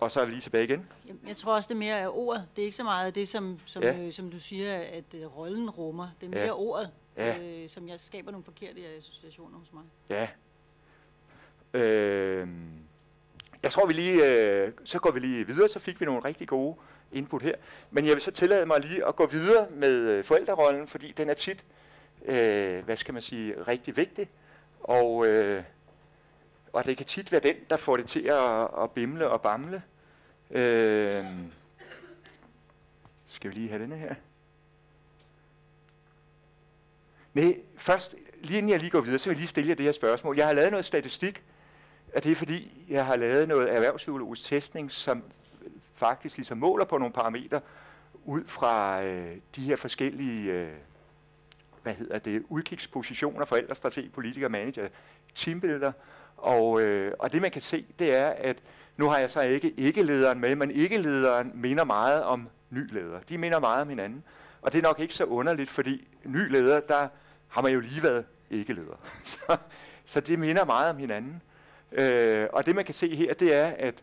[0.00, 0.88] Og så er vi lige tilbage igen.
[1.26, 2.46] Jeg tror også, det mere er ordet.
[2.56, 3.96] Det er ikke så meget det, som, som, ja.
[3.96, 6.08] øh, som du siger, at øh, rollen rummer.
[6.20, 6.58] Det er mere ja.
[6.58, 7.38] ordet, ja.
[7.38, 9.82] øh, som jeg skaber nogle forkerte associationer hos mig.
[10.10, 10.28] Ja.
[11.74, 12.48] Øh,
[13.62, 16.48] jeg tror, vi lige, øh, så går vi lige videre, så fik vi nogle rigtig
[16.48, 16.76] gode
[17.12, 17.54] input her.
[17.90, 21.30] Men jeg vil så tillade mig lige at gå videre med øh, forældrerollen, fordi den
[21.30, 21.77] er tit, øh,
[22.24, 24.28] Øh, hvad skal man sige, rigtig vigtig.
[24.80, 25.62] Og, øh,
[26.72, 29.82] og det kan tit være den, der får det til at, at bimle og bamle.
[30.50, 31.24] Øh,
[33.26, 34.14] skal vi lige have denne her?
[37.34, 39.84] Nej, først, lige inden jeg lige går videre, så vil jeg lige stille jer det
[39.84, 40.36] her spørgsmål.
[40.36, 41.42] Jeg har lavet noget statistik,
[42.12, 45.22] at det er fordi, jeg har lavet noget erhvervspsykologisk testning, som
[45.94, 47.60] faktisk ligesom måler på nogle parametre
[48.24, 50.72] ud fra øh, de her forskellige øh,
[51.82, 54.88] hvad hedder det, udkigspositioner, forældrestrateg, politiker, manager,
[55.34, 55.92] teambilleder.
[56.36, 58.56] Og, øh, og det man kan se, det er, at
[58.96, 63.20] nu har jeg så ikke ikke-lederen med, men ikke-lederen minder meget om ny leder.
[63.28, 64.24] De minder meget om hinanden.
[64.62, 67.08] Og det er nok ikke så underligt, fordi ny leder, der
[67.48, 68.96] har man jo lige været ikke-leder.
[69.24, 69.56] så,
[70.04, 71.42] så det minder meget om hinanden.
[71.92, 73.94] Øh, og det man kan se her, det er, at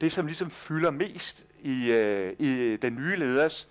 [0.00, 3.68] det som ligesom fylder mest i, øh, i den nye leders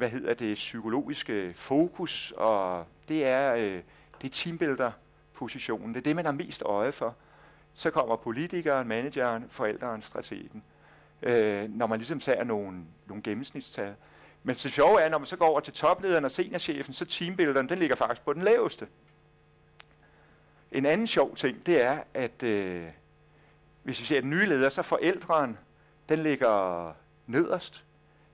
[0.00, 3.82] hvad hedder det, psykologiske fokus, og det er, øh,
[4.22, 5.88] det er teambuilder-positionen.
[5.88, 7.16] Det er det, man har mest øje for.
[7.74, 10.62] Så kommer politikeren, manageren, forældreren, strategen.
[11.22, 13.94] Øh, når man ligesom tager nogle, nogle gennemsnitstal.
[14.42, 17.68] Men det sjove er, når man så går over til toplederen og seniorchefen, så teambuilderen,
[17.68, 18.86] den ligger faktisk på den laveste.
[20.72, 22.86] En anden sjov ting, det er, at øh,
[23.82, 25.58] hvis vi ser den nye leder, så forældren,
[26.08, 26.92] den ligger
[27.26, 27.84] nederst.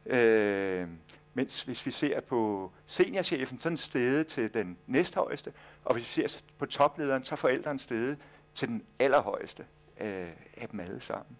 [0.07, 0.89] Øh,
[1.37, 5.53] mens hvis vi ser på seniorchefen, så er den steget til den næsthøjeste,
[5.85, 8.19] og hvis vi ser på toplederen, så er forældrene steget
[8.55, 9.65] til den allerhøjeste
[10.01, 11.37] øh, af dem alle sammen.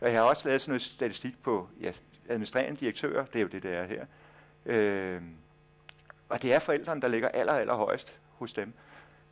[0.00, 1.92] Og jeg har også lavet sådan noget statistik på ja,
[2.28, 4.06] administrerende direktører, det er jo det, der er her.
[4.66, 5.22] Øh,
[6.28, 8.72] og det er forældrene, der ligger aller, aller højst hos dem.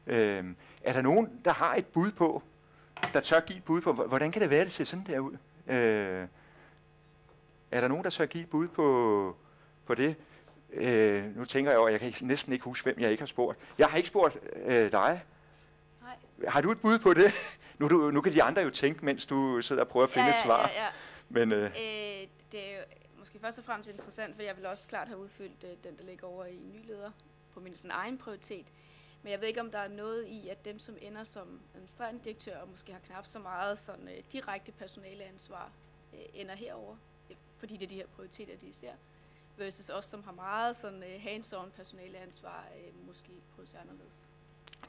[0.06, 0.44] Øh,
[0.82, 2.42] er der nogen, der har et bud på,
[3.12, 5.36] der tør give et bud på, hvordan kan det være, det ser sådan der ud?
[5.66, 6.26] Øh,
[7.70, 9.36] er der nogen, der tør give et bud på,
[9.88, 10.16] på det?
[10.72, 13.58] Øh, nu tænker jeg over, jeg kan næsten ikke huske, hvem jeg ikke har spurgt.
[13.78, 15.22] Jeg har ikke spurgt øh, dig.
[16.02, 16.16] Nej.
[16.48, 17.32] Har du et bud på det?
[17.78, 20.26] nu, du, nu kan de andre jo tænke, mens du sidder og prøver at finde
[20.26, 20.70] ja, ja, et svar.
[20.74, 20.88] Ja, ja.
[21.28, 21.70] Men, øh, øh,
[22.52, 22.82] det er jo
[23.18, 26.04] måske først og fremmest interessant, for jeg vil også klart have udfyldt øh, den, der
[26.04, 27.10] ligger over i nyleder
[27.54, 28.66] på min sådan, egen prioritet.
[29.22, 32.20] Men jeg ved ikke, om der er noget i, at dem, som ender som administrerende
[32.24, 35.70] direktør, og måske har knap så meget sådan, øh, direkte personaleansvar,
[36.14, 36.96] øh, ender herover,
[37.58, 38.92] fordi det er de her prioriteter, de ser,
[39.58, 44.24] versus os, som har meget sådan, øh, hands-on personaleansvar, øh, måske prioriterer anderledes.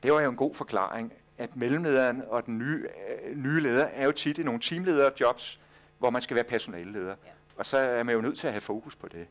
[0.03, 2.87] det var jo en god forklaring, at mellemlederen og den nye,
[3.23, 5.59] øh, nye leder er jo tit i nogle teamlederjobs,
[5.97, 7.15] hvor man skal være personalleder.
[7.25, 7.31] Ja.
[7.55, 9.27] Og så er man jo nødt til at have fokus på det.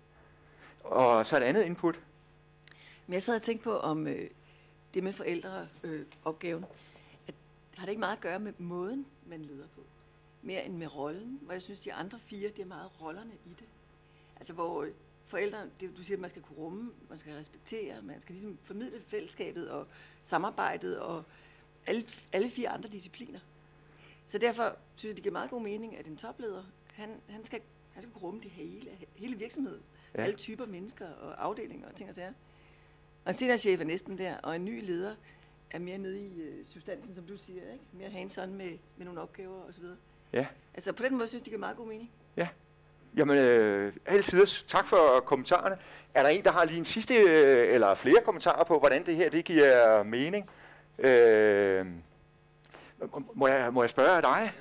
[0.85, 2.01] Og så et andet input.
[3.07, 4.31] Men jeg sad og tænkte på, om øh,
[4.95, 6.65] det med forældreopgaven, øh, opgaven,
[7.29, 7.35] at
[7.77, 9.81] har det ikke meget at gøre med måden, man leder på?
[10.43, 13.49] Mere end med rollen, hvor jeg synes, de andre fire, det er meget rollerne i
[13.49, 13.67] det.
[14.37, 14.91] Altså hvor øh,
[15.29, 18.59] forældre, det, du siger, at man skal kunne rumme, man skal respektere, man skal ligesom
[18.63, 19.87] formidle fællesskabet og
[20.23, 21.25] samarbejdet og
[21.87, 23.41] alle, alle fire andre discipliner.
[24.27, 27.61] Så derfor synes jeg, det giver meget god mening, at en topleder, han, han, skal,
[27.93, 29.83] han skal kunne rumme det hele, hele virksomheden.
[30.15, 30.23] Ja.
[30.23, 32.33] Alle typer mennesker og afdelinger og ting og sager.
[33.25, 35.15] Og en seniorchef er næsten der, og en ny leder
[35.71, 37.85] er mere nede i øh, substansen, som du siger, ikke?
[37.93, 39.85] Mere hands-on med, med nogle opgaver osv.
[40.33, 40.47] Ja.
[40.75, 42.11] Altså på den måde synes jeg, det giver meget god mening.
[42.37, 42.49] Ja.
[43.19, 45.77] Jamen, øh, altid tak for kommentarerne.
[46.15, 49.17] Er der en, der har lige en sidste, øh, eller flere kommentarer på, hvordan det
[49.17, 50.51] her det giver mening?
[50.99, 51.87] Øh,
[53.35, 54.53] må- jeg, må jeg spørge dig?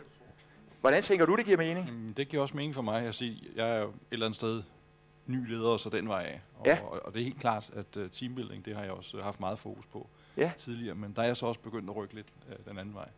[0.82, 1.86] Hvordan tænker du, det giver mening?
[1.88, 3.04] Jamen, det giver også mening for mig.
[3.04, 4.64] Jeg, siger, jeg er jo et eller andet sted
[5.26, 6.42] ny leder, så den vej af.
[6.60, 6.80] Og, Ja.
[6.84, 9.40] og, og det er helt klart, at uh, teambuilding, det har jeg også øh, haft
[9.40, 10.52] meget fokus på Ja.
[10.58, 13.10] tidligere, men der er jeg så også begyndt at rykke lidt uh, den anden vej.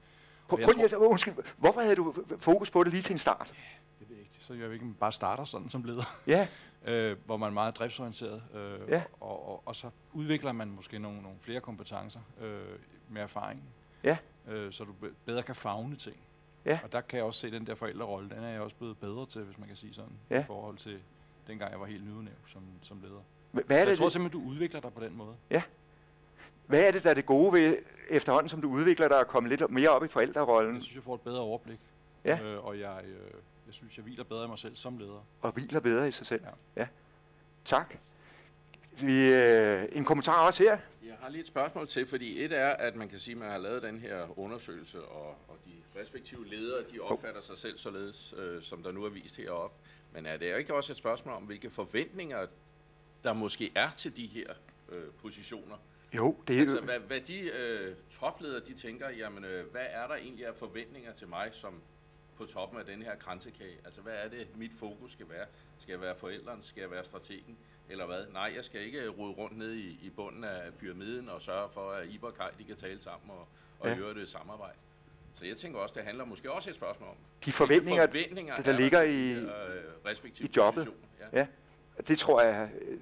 [0.47, 3.47] Prøv, prøv lige, at- undskyld, hvorfor havde du fokus på det lige til en start?
[3.47, 3.53] Det
[3.99, 4.08] jeg ikke.
[4.49, 6.17] Så jeg ikke bare starter sådan som leder.
[6.27, 6.47] Ja.
[6.91, 8.43] øh, hvor man er meget driftsorienteret.
[8.55, 9.03] Øh, Ja.
[9.19, 12.59] og, og, og så udvikler man måske nogle, nogle flere kompetencer øh,
[13.09, 13.63] med erfaring.
[14.03, 14.17] Ja.
[14.47, 16.15] Øh, så du be- bedre kan fagne ting.
[16.65, 16.79] Ja.
[16.83, 19.25] Og der kan jeg også se, den der forældrerolle, den er jeg også blevet bedre
[19.25, 20.41] til, hvis man kan sige sådan, Ja.
[20.41, 20.99] i forhold til
[21.47, 23.19] dengang jeg var helt nyudnævnt som, som leder.
[23.55, 25.35] Hva- hvad er så jeg det, tror det- simpelthen, du udvikler dig på den måde.
[25.49, 25.61] Ja.
[26.67, 27.75] Hvad er det, der er det gode ved,
[28.09, 30.75] efterhånden som du udvikler dig og kommer lidt mere op i forældrerollen?
[30.75, 31.79] Jeg synes, jeg får et bedre overblik.
[32.25, 32.39] Ja.
[32.43, 33.31] Øh, og jeg, øh,
[33.69, 35.25] jeg synes, jeg hviler bedre i mig selv som leder.
[35.41, 36.41] Og hviler bedre i sig selv.
[36.43, 36.81] Ja.
[36.81, 36.87] ja.
[37.65, 37.95] Tak.
[39.01, 40.77] Vi, øh, en kommentar også her.
[41.05, 43.49] Jeg har lige et spørgsmål til, fordi et er, at man kan sige, at man
[43.49, 48.33] har lavet den her undersøgelse, og, og de respektive ledere, de opfatter sig selv således,
[48.37, 49.77] øh, som der nu er vist heroppe.
[50.13, 52.47] Men er det ikke også et spørgsmål om, hvilke forventninger
[53.23, 54.53] der måske er til de her
[54.91, 55.77] øh, positioner?
[56.13, 60.07] Jo, det er altså, hvad, hvad de øh, topledere, de tænker, jamen, øh, hvad er
[60.07, 61.81] der egentlig af forventninger til mig, som
[62.39, 63.77] på toppen af den her kransekage?
[63.85, 65.45] Altså, hvad er det, mit fokus skal være?
[65.79, 66.63] Skal jeg være forældren?
[66.63, 67.57] Skal jeg være strategen?
[67.89, 68.25] Eller hvad?
[68.33, 71.91] Nej, jeg skal ikke rode rundt ned i, i bunden af pyramiden og sørge for,
[71.91, 73.47] at Iber og Kai, de kan tale sammen og,
[73.79, 73.95] og Ja.
[73.95, 74.77] høre det samarbejde.
[75.35, 77.15] Så jeg tænker også, det handler måske også et spørgsmål om,
[77.45, 79.49] De forventninger, forventninger der, der er ligger i, de øh,
[80.05, 80.87] respektive i jobbet.
[81.19, 81.39] Ja.
[81.39, 81.47] ja.
[82.07, 82.69] Det tror jeg...
[82.81, 82.97] øh,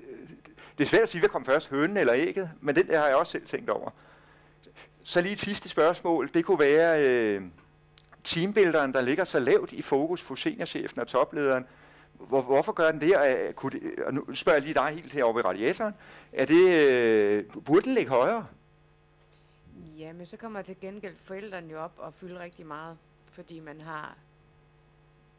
[0.77, 3.07] Det er svært at sige, hvad kom først, hønen eller ægget, men den der har
[3.07, 3.91] jeg også selv tænkt over.
[5.03, 6.29] Så lige et sidste spørgsmål.
[6.33, 7.41] Det kunne være øh,
[8.28, 11.65] teambuilderen, der ligger så lavt i fokus for seniorchefen og toplederen.
[12.13, 13.15] Hvor, hvorfor gør den det?
[13.17, 14.03] Og, øh, kunne det?
[14.05, 15.93] og nu spørger jeg lige dig helt herovre ved radiatoren.
[16.34, 18.47] Er det, øh, burde den ligge højere?
[19.97, 22.97] Ja, men så kommer til gengæld forældrene jo op og fylde rigtig meget,
[23.32, 24.15] fordi man har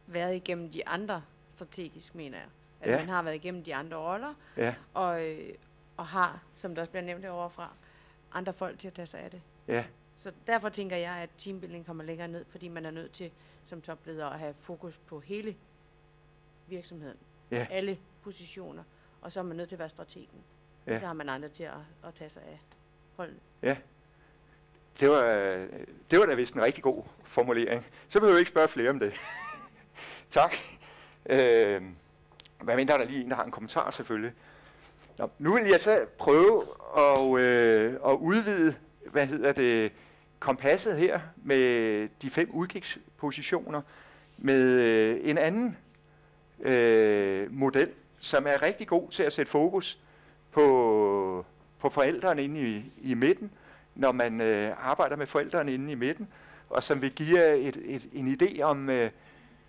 [0.07, 2.47] været igennem de andre strategisk, mener jeg.
[2.81, 2.99] At Ja.
[2.99, 4.75] man har været igennem de andre roller, Ja.
[4.95, 5.49] og, øh,
[5.97, 7.69] og har, som der også bliver nævnt heroverfra,
[8.33, 9.41] andre folk til at tage sig af det.
[9.69, 9.85] Ja.
[10.19, 13.31] Så derfor tænker jeg, at teambuilding kommer længere ned, fordi man er nødt til
[13.65, 15.57] som topleder at have fokus på hele
[16.67, 17.17] virksomheden.
[17.51, 17.67] Ja.
[17.71, 18.83] Alle positioner.
[19.21, 20.45] Og så er man nødt til at være strategen.
[20.87, 20.99] Ja.
[20.99, 21.73] Så har man andre til at,
[22.05, 22.61] at tage sig af
[23.17, 23.41] holdet.
[23.63, 23.77] Ja.
[25.01, 25.69] Det var, øh,
[26.11, 27.87] det var da vist en rigtig god formulering.
[28.09, 29.13] Så behøver jeg ikke spørge flere om det.
[30.31, 30.55] tak.
[31.27, 31.83] Øh,
[32.63, 34.33] hvad mindre der er lige en, der har en kommentar selvfølgelig.
[35.19, 36.67] Nå, nu vil jeg så prøve
[36.97, 38.75] at, øh, at udvide,
[39.11, 39.93] hvad hedder det,
[40.39, 43.83] kompasset her med de fem udkigspositioner
[44.39, 45.77] med øh, en anden
[46.61, 49.99] øh, model, som er rigtig god til at sætte fokus
[50.53, 51.45] på,
[51.79, 53.51] på forældrene inde i, i midten,
[53.95, 56.29] når man øh, arbejder med forældrene inde i midten,
[56.71, 59.11] og som vil give et, et, en idé om, øh,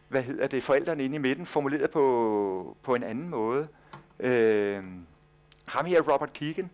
[0.08, 3.68] hvad hedder det, forældrene inde i midten, formuleret på, på en anden måde.
[4.20, 4.84] Øh,
[5.66, 6.70] ham her, Robert Keegan,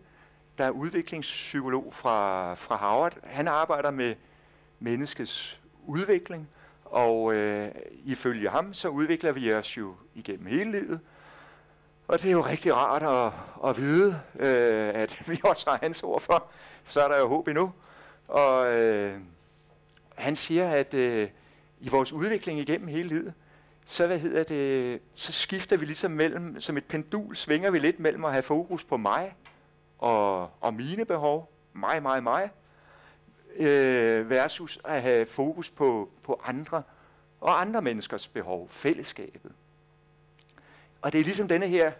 [0.58, 4.14] der er udviklingspsykolog fra, fra Harvard, han arbejder med
[4.80, 6.48] menneskets udvikling,
[6.84, 7.70] og øh,
[8.04, 11.00] ifølge ham, så udvikler vi os jo igennem hele livet.
[12.08, 13.32] Og det er jo rigtig rart at,
[13.70, 16.46] at vide, øh, at vi også har hans ord for,
[16.88, 17.72] så er der jo håb endnu.
[18.28, 19.20] Og øh,
[20.14, 21.28] han siger, at øh,
[21.80, 23.34] i vores udvikling igennem hele livet,
[23.84, 28.00] så, hvad hedder det, så skifter vi ligesom mellem, som et pendul, svinger vi lidt
[28.00, 29.34] mellem at have fokus på mig
[29.98, 32.50] og, og mine behov, mig, mig, mig,
[33.56, 36.82] øh, versus at have fokus på, på andre
[37.40, 39.52] og andre menneskers behov, fællesskabet.
[41.02, 41.92] Og det er ligesom denne her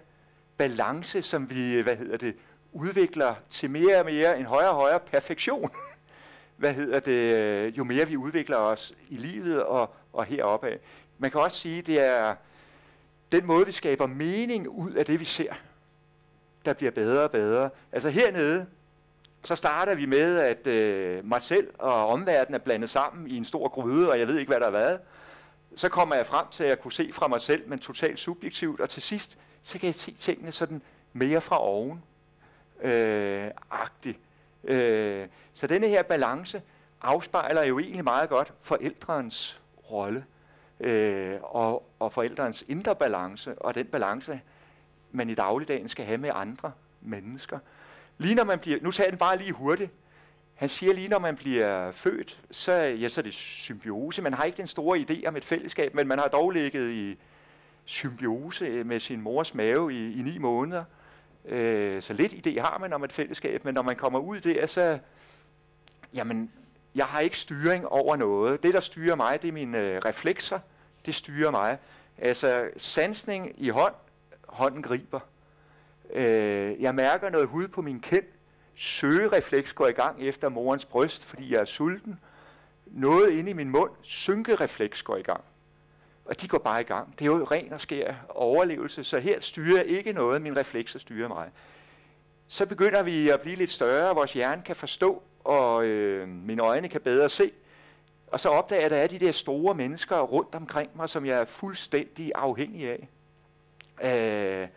[0.56, 2.36] balance, som vi, hvad hedder det,
[2.72, 5.70] udvikler til mere og mere en højere og højere perfektion.
[6.56, 10.78] hvad hedder det, jo mere vi udvikler os i livet og, og heroppe.
[11.18, 12.34] Man kan også sige, det er
[13.32, 15.54] den måde, vi skaber mening ud af det, vi ser,
[16.66, 17.70] der bliver bedre og bedre.
[17.92, 18.66] Altså hernede,
[19.44, 23.44] så starter vi med, at øh, mig selv og omverdenen er blandet sammen i en
[23.44, 25.00] stor gryde, og jeg ved ikke, hvad der har været.
[25.76, 28.80] Så kommer jeg frem til at jeg kunne se fra mig selv, men totalt subjektivt,
[28.80, 32.02] og til sidst, så kan jeg se tingene sådan mere fra oven.
[32.82, 34.18] Øh, agtigt.
[34.64, 36.62] Øh, så denne her balance
[37.02, 39.60] afspejler jo egentlig meget godt forældrens
[39.90, 40.24] rolle
[40.80, 44.40] øh, og, og forældrens indre balance, og den balance,
[45.12, 47.58] man i dagligdagen skal have med andre mennesker.
[48.18, 49.90] Lige når man bliver, nu tager den bare lige hurtigt,
[50.54, 54.22] han siger lige, når man bliver født, så, ja, så er det symbiose.
[54.22, 57.18] Man har ikke den store idé om et fællesskab, men man har dog ligget i
[57.84, 60.84] symbiose øh, med sin mors mave i, i ni måneder.
[61.44, 64.66] Øh, så lidt idé har man om et fællesskab, men når man kommer ud der,
[64.66, 64.98] så,
[66.14, 66.50] jamen,
[66.94, 68.62] jeg har ikke styring over noget.
[68.62, 70.58] Det, der styrer mig, det er mine øh, reflekser.
[71.06, 71.78] Det styrer mig.
[72.18, 73.94] Altså, sansning i hånd,
[74.56, 75.20] hånden griber.
[76.12, 78.24] Øh, jeg mærker noget hud på min kind.
[78.74, 82.20] Søgerefleks går i gang efter morens bryst, fordi jeg er sulten.
[82.86, 85.44] Noget inde i min mund, synkerefleks går i gang.
[86.24, 87.18] Og de går bare i gang.
[87.18, 90.98] Det er jo ren og skær overlevelse, så her styrer jeg ikke noget, min reflekser
[90.98, 91.50] styrer mig.
[92.48, 96.88] Så begynder vi at blive lidt større, vores hjerne kan forstå, og øh, mine øjne
[96.88, 97.50] kan bedre se.
[98.26, 101.26] Og så opdager jeg, at der er de der store mennesker rundt omkring mig, som
[101.26, 103.08] jeg er fuldstændig afhængig af.
[104.04, 104.68] Øh,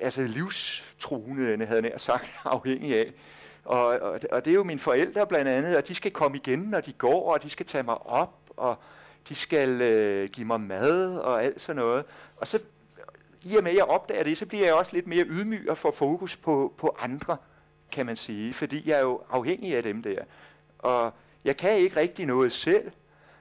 [0.00, 3.12] altså livstruende, havde jeg nær sagt, afhængig af.
[3.64, 6.58] Og, og, og det er jo mine forældre blandt andet, og de skal komme igen,
[6.58, 8.76] når de går, og de skal tage mig op, og
[9.28, 12.04] de skal øh, give mig mad og alt sådan noget.
[12.36, 12.58] Og så
[13.42, 15.78] i og med, at jeg opdager det, så bliver jeg også lidt mere ydmyg og
[15.78, 17.36] får fokus på, på andre,
[17.92, 18.52] kan man sige.
[18.52, 20.24] Fordi jeg er jo afhængig af dem der.
[20.78, 21.12] Og
[21.44, 22.90] jeg kan ikke rigtig noget selv.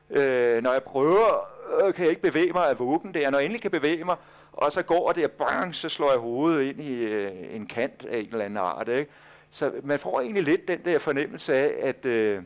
[0.10, 1.48] Øh, når jeg prøver,
[1.82, 3.30] øh, kan jeg ikke bevæge mig af vuggen der.
[3.30, 4.16] Når jeg endelig kan bevæge mig,
[4.54, 8.06] og så går det, og bang, så slår jeg hovedet ind i øh, en kant
[8.06, 8.90] af en eller anden art.
[8.90, 9.12] Ikke?
[9.52, 12.44] Så man får egentlig lidt den der fornemmelse af, at øh,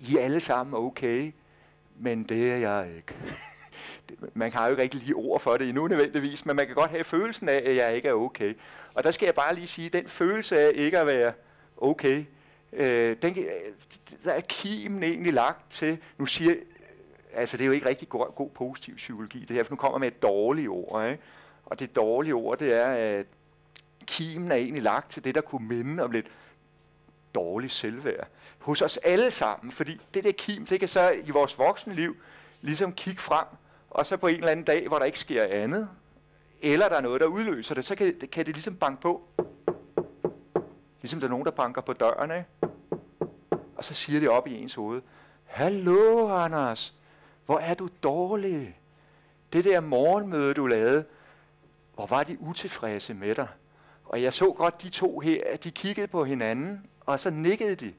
[0.00, 1.32] I er alle sammen okay,
[1.96, 3.14] men det er jeg ikke.
[4.34, 6.90] man har jo ikke rigtig lige ord for det endnu nødvendigvis, men man kan godt
[6.90, 8.54] have følelsen af, at jeg ikke er okay.
[8.94, 11.32] Og der skal jeg bare lige sige, at den følelse af ikke at være
[11.76, 12.24] okay,
[12.72, 13.44] øh, den, øh,
[14.24, 16.54] der er kimen egentlig lagt til, nu siger
[17.36, 19.98] altså det er jo ikke rigtig god, god positiv psykologi det her, for nu kommer
[19.98, 21.22] med et dårligt ord, ikke?
[21.66, 23.26] og det dårlige ord, det er, at
[24.06, 26.26] kimen er egentlig lagt til det, der kunne minde om lidt
[27.34, 28.28] dårligt selvværd.
[28.58, 32.16] Hos os alle sammen, fordi det der kim, det kan så i vores voksne liv
[32.60, 33.46] ligesom kigge frem
[33.94, 35.88] og så på en eller anden dag, hvor der ikke sker andet,
[36.62, 39.28] eller der er noget, der udløser det, så kan, kan det ligesom banke på.
[41.02, 42.46] Ligesom der er nogen, der banker på døren, ikke?
[43.76, 45.02] Og så siger det op i ens hoved,
[45.44, 46.94] Hallo, Anders,
[47.46, 48.78] hvor er du dårlig.
[49.52, 51.04] Det der morgenmøde, du lavede,
[51.94, 53.48] hvor var de utilfredse med dig.
[54.04, 57.74] Og jeg så godt de to her, at de kiggede på hinanden, og så nikkede
[57.74, 57.92] de.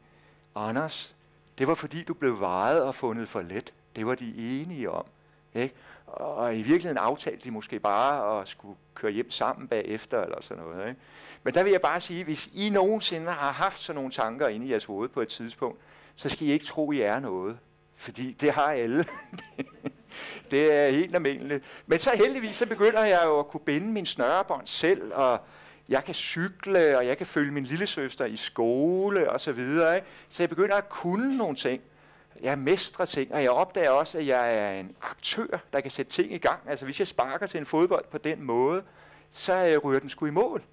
[0.55, 1.15] Anders,
[1.57, 3.73] det var fordi du blev vejet og fundet for let.
[3.95, 5.05] Det var de enige om.
[5.53, 5.75] Ikke?
[6.05, 10.63] Og i virkeligheden aftalte de måske bare at skulle køre hjem sammen bagefter eller sådan
[10.63, 10.87] noget.
[10.87, 11.01] Ikke?
[11.43, 14.65] Men der vil jeg bare sige, hvis I nogensinde har haft sådan nogle tanker inde
[14.65, 15.79] i jeres hoved på et tidspunkt,
[16.15, 17.57] så skal I ikke tro, I er noget.
[17.95, 19.05] Fordi det har alle.
[20.51, 21.63] det er helt almindeligt.
[21.85, 25.39] Men så heldigvis, så begynder jeg jo at kunne binde min snørebånd selv, og
[25.89, 29.95] jeg kan cykle, og jeg kan følge min lille søster i skole og så videre.
[29.95, 30.07] Ikke?
[30.29, 31.81] Så jeg begynder at kunne nogle ting.
[32.41, 36.11] Jeg mestrer ting, og jeg opdager også, at jeg er en aktør, der kan sætte
[36.11, 36.59] ting i gang.
[36.67, 38.83] Altså hvis jeg sparker til en fodbold på den måde,
[39.31, 40.63] så øh, ryger den sgu i mål.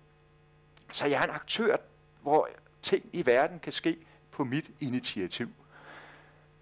[0.93, 1.77] Så jeg er en aktør,
[2.23, 2.49] hvor
[2.83, 3.97] ting i verden kan ske
[4.31, 5.49] på mit initiativ.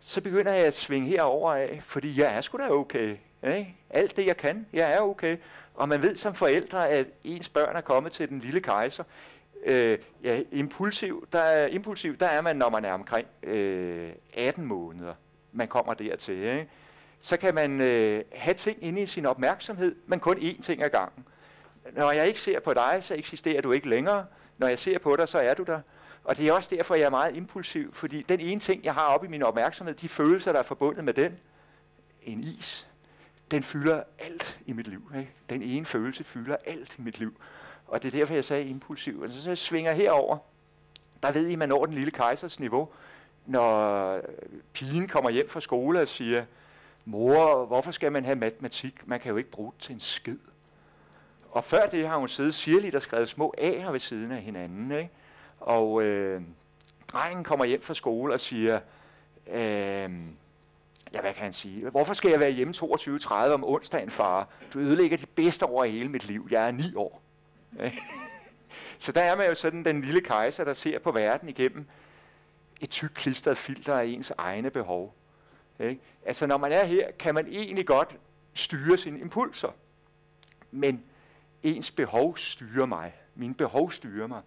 [0.05, 3.17] Så begynder jeg at svinge herover af, fordi jeg er sgu da okay.
[3.43, 3.77] Ikke?
[3.91, 5.37] Alt det, jeg kan, jeg er okay.
[5.75, 9.05] Og man ved som forældre, at ens børn er kommet til den lille kejser.
[9.65, 14.65] Øh, ja, impulsiv, der er, impulsiv, der er man, når man er omkring øh, 18
[14.65, 15.15] måneder.
[15.53, 16.35] Man kommer dertil.
[16.35, 16.69] Ikke?
[17.21, 20.91] Så kan man øh, have ting inde i sin opmærksomhed, men kun én ting ad
[20.91, 21.25] gangen.
[21.93, 24.27] Når jeg ikke ser på dig, så eksisterer du ikke længere.
[24.59, 25.81] Når jeg ser på dig, så er du der.
[26.25, 29.07] Og det er også derfor, jeg er meget impulsiv, fordi den ene ting, jeg har
[29.07, 31.39] oppe i min opmærksomhed, de følelser, der er forbundet med den,
[32.23, 32.87] en is,
[33.51, 35.13] den fylder alt i mit liv.
[35.19, 35.31] Ikke?
[35.51, 37.41] Den ene følelse fylder alt i mit liv.
[37.87, 39.23] Og det er derfor, jeg sagde impulsiv.
[39.23, 40.39] Altså, så jeg svinger herover.
[41.23, 42.89] Der ved I, man når den lille kejsers niveau,
[43.47, 44.21] når
[44.73, 46.45] pigen kommer hjem fra skole og siger,
[47.05, 49.09] mor, hvorfor skal man have matematik?
[49.09, 50.39] Man kan jo ikke bruge det til en skid.
[51.51, 54.93] Og før det har hun siddet sirligt og skrevet små A'er ved siden af hinanden.
[54.93, 55.11] Ikke?
[55.61, 56.43] Og øh,
[57.13, 58.81] drengen kommer hjem fra skole og siger,
[59.47, 60.11] øh,
[61.13, 61.91] ja, hvad kan han sige?
[61.91, 64.49] Hvorfor skal jeg være hjemme 22.30 om onsdagen, far?
[64.75, 66.49] Du ødelægger de bedste år i hele mit liv.
[66.51, 67.23] Jeg er ni år.
[68.99, 71.87] Så der er man jo sådan den lille kejser, der ser på verden igennem
[72.81, 75.15] et tykt klistret filter af ens egne behov.
[75.81, 76.01] Ikke?
[76.27, 78.17] Altså når man er her, kan man egentlig godt
[78.55, 79.69] styre sine impulser.
[80.71, 81.03] Men
[81.63, 83.15] ens behov styrer mig.
[83.35, 84.43] Mine behov styrer mig.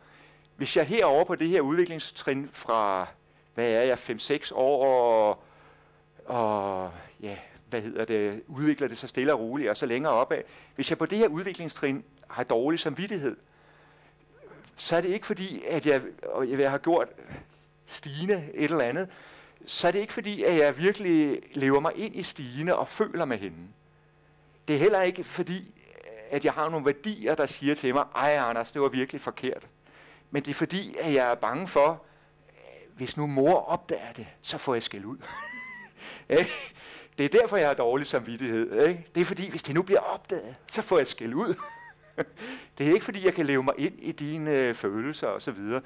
[0.64, 3.08] Hvis jeg herover på det her udviklingstrin fra,
[3.54, 5.44] hvad er jeg, 5-6 år, og,
[6.26, 6.92] og
[7.22, 7.38] ja,
[7.70, 10.42] hvad hedder det, udvikler det så stille og roligt, og så længere opad.
[10.76, 13.38] Hvis jeg på det her udviklingstrin har dårlig samvittighed,
[14.76, 16.02] så er det ikke fordi, at jeg,
[16.48, 17.08] jeg har gjort
[17.86, 19.10] Stine et eller andet,
[19.66, 23.26] så er det ikke fordi, at jeg virkelig lever mig ind i Stine og føler
[23.26, 23.58] med hende.
[24.68, 25.82] Det er heller ikke fordi,
[26.30, 29.68] at jeg har nogle værdier, der siger til mig, ej Anders, det var virkelig forkert.
[30.34, 32.04] Men det er fordi, at jeg er bange for,
[32.96, 35.18] hvis nu mor opdager det, så får jeg skæld ud.
[37.18, 38.88] det er derfor, jeg har dårlig samvittighed.
[38.88, 39.06] Ikke?
[39.16, 41.56] Det er fordi, hvis det nu bliver opdaget, så får jeg skæld ud.
[42.78, 45.80] det er ikke fordi, jeg kan leve mig ind i dine øh, følelser osv.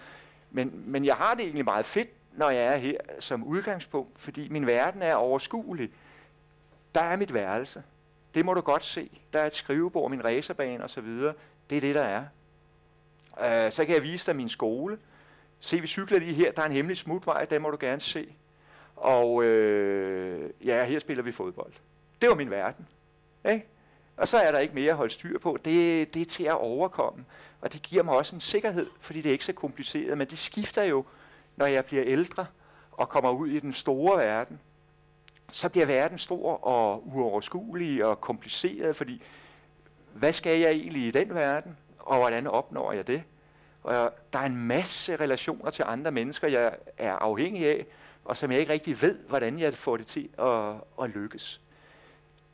[0.52, 4.50] Men, men jeg har det egentlig meget fedt, når jeg er her som udgangspunkt, fordi
[4.50, 5.90] min verden er overskuelig.
[6.96, 7.84] Der er mit værelse.
[8.34, 9.22] Det må du godt se.
[9.34, 11.08] Der er et skrivebord, min racerbane osv.
[11.70, 12.26] Det er det, der er.
[13.46, 14.98] Øh, så kan jeg vise dig min skole.
[15.60, 16.52] Se, vi cykler lige her.
[16.52, 18.28] Der er en hemmelig smutvej, den må du gerne se.
[18.96, 21.74] Og øh, ja, her spiller vi fodbold.
[22.22, 22.88] Det var min verden.
[23.50, 23.66] Ikke?
[24.18, 25.58] Og så er der ikke mere at holde styr på.
[25.66, 27.26] Det, det er til at overkomme.
[27.62, 30.18] Og det giver mig også en sikkerhed, fordi det er ikke så kompliceret.
[30.18, 31.06] Men det skifter jo,
[31.56, 32.46] når jeg bliver ældre
[32.92, 34.60] og kommer ud i den store verden.
[35.52, 39.22] Så bliver verden stor og uoverskuelig og kompliceret, fordi
[40.14, 41.78] hvad skal jeg egentlig i den verden?
[42.08, 43.24] Og hvordan opnår jeg det?
[43.84, 47.86] Og der er en masse relationer til andre mennesker, jeg er afhængig af,
[48.26, 51.62] og som jeg ikke rigtig ved, hvordan jeg får det til at, at lykkes.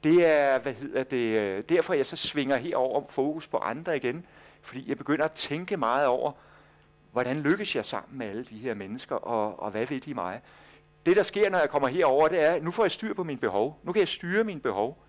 [0.04, 4.26] Det er, hvad hedder det, øh, derfor jeg så svinger herover fokus på andre igen,
[4.62, 6.32] fordi jeg begynder at tænke meget over,
[7.12, 10.42] hvordan lykkes jeg sammen med alle de her mennesker, og, og hvad ved de mig?
[11.06, 13.24] Det, der sker, når jeg kommer herover, det er, at nu får jeg styr på
[13.24, 13.80] mine behov.
[13.84, 15.04] Nu kan jeg styre mine behov.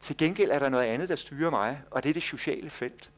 [0.00, 3.10] Til gengæld er der noget andet, der styrer mig, og det er det sociale felt.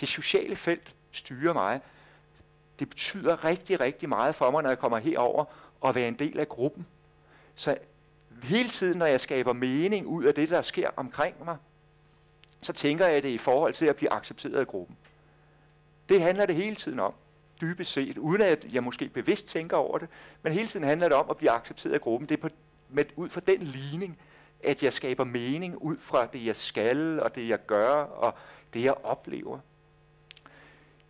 [0.00, 1.80] Det sociale felt styrer mig.
[2.78, 5.44] Det betyder rigtig, rigtig meget for mig, når jeg kommer herover
[5.80, 6.86] og være en del af gruppen.
[7.54, 7.76] Så
[8.42, 11.56] hele tiden, når jeg skaber mening ud af det, der sker omkring mig,
[12.62, 14.96] så tænker jeg det i forhold til at blive accepteret af gruppen.
[16.08, 17.14] Det handler det hele tiden om,
[17.60, 20.08] dybest set, uden at jeg måske bevidst tænker over det,
[20.42, 22.28] men hele tiden handler det om at blive accepteret af gruppen.
[22.28, 22.48] Det er på,
[22.88, 24.18] med, ud fra den ligning,
[24.64, 28.34] at jeg skaber mening ud fra det, jeg skal, og det, jeg gør, og
[28.74, 29.58] det, jeg oplever.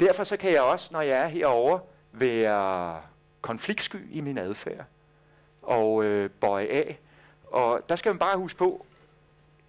[0.00, 1.80] Derfor så kan jeg også, når jeg er herovre,
[2.12, 3.02] være
[3.40, 4.84] konfliktsky i min adfærd
[5.62, 6.98] og øh, bøje af.
[7.44, 8.86] Og der skal man bare huske på,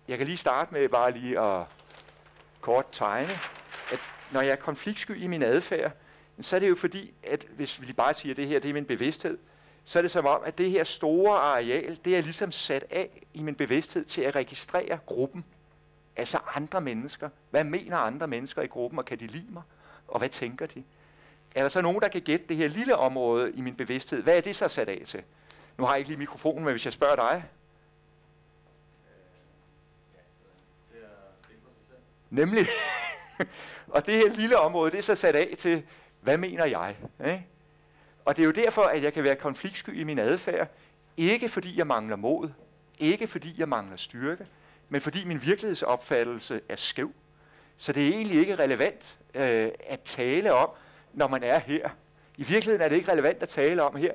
[0.07, 1.63] jeg kan lige starte med bare lige at
[2.61, 3.34] kort tegne,
[3.91, 3.99] at
[4.32, 5.91] når jeg er konfliktsky i min adfærd,
[6.41, 8.73] så er det jo fordi, at hvis vi bare siger, at det her det er
[8.73, 9.38] min bevidsthed,
[9.86, 13.28] så er det som om, at det her store areal, det er ligesom sat af
[13.34, 15.45] i min bevidsthed til at registrere gruppen.
[16.15, 17.30] Altså andre mennesker.
[17.49, 19.63] Hvad mener andre mennesker i gruppen, og kan de lide mig?
[20.08, 20.84] Og hvad tænker de?
[21.55, 24.24] Er der så nogen, der kan gætte det her lille område i min bevidsthed?
[24.24, 25.24] Hvad er det så sat af til?
[25.78, 27.43] Nu har jeg ikke lige mikrofonen, men hvis jeg spørger dig.
[32.30, 32.68] Nemlig.
[33.95, 35.84] og det her lille område, det er så sat af til,
[36.22, 36.95] hvad mener jeg?
[37.26, 37.47] Ikke?
[38.26, 40.68] Og det er jo derfor, at jeg kan være konfliktsky i min adfærd.
[41.18, 42.49] Ikke fordi jeg mangler mod.
[42.99, 44.45] Ikke fordi jeg mangler styrke.
[44.89, 47.12] Men fordi min virkelighedsopfattelse er skæv.
[47.78, 50.69] Så det er egentlig ikke relevant øh, at tale om,
[51.13, 51.89] når man er her.
[52.38, 54.11] I virkeligheden er det ikke relevant at tale om her,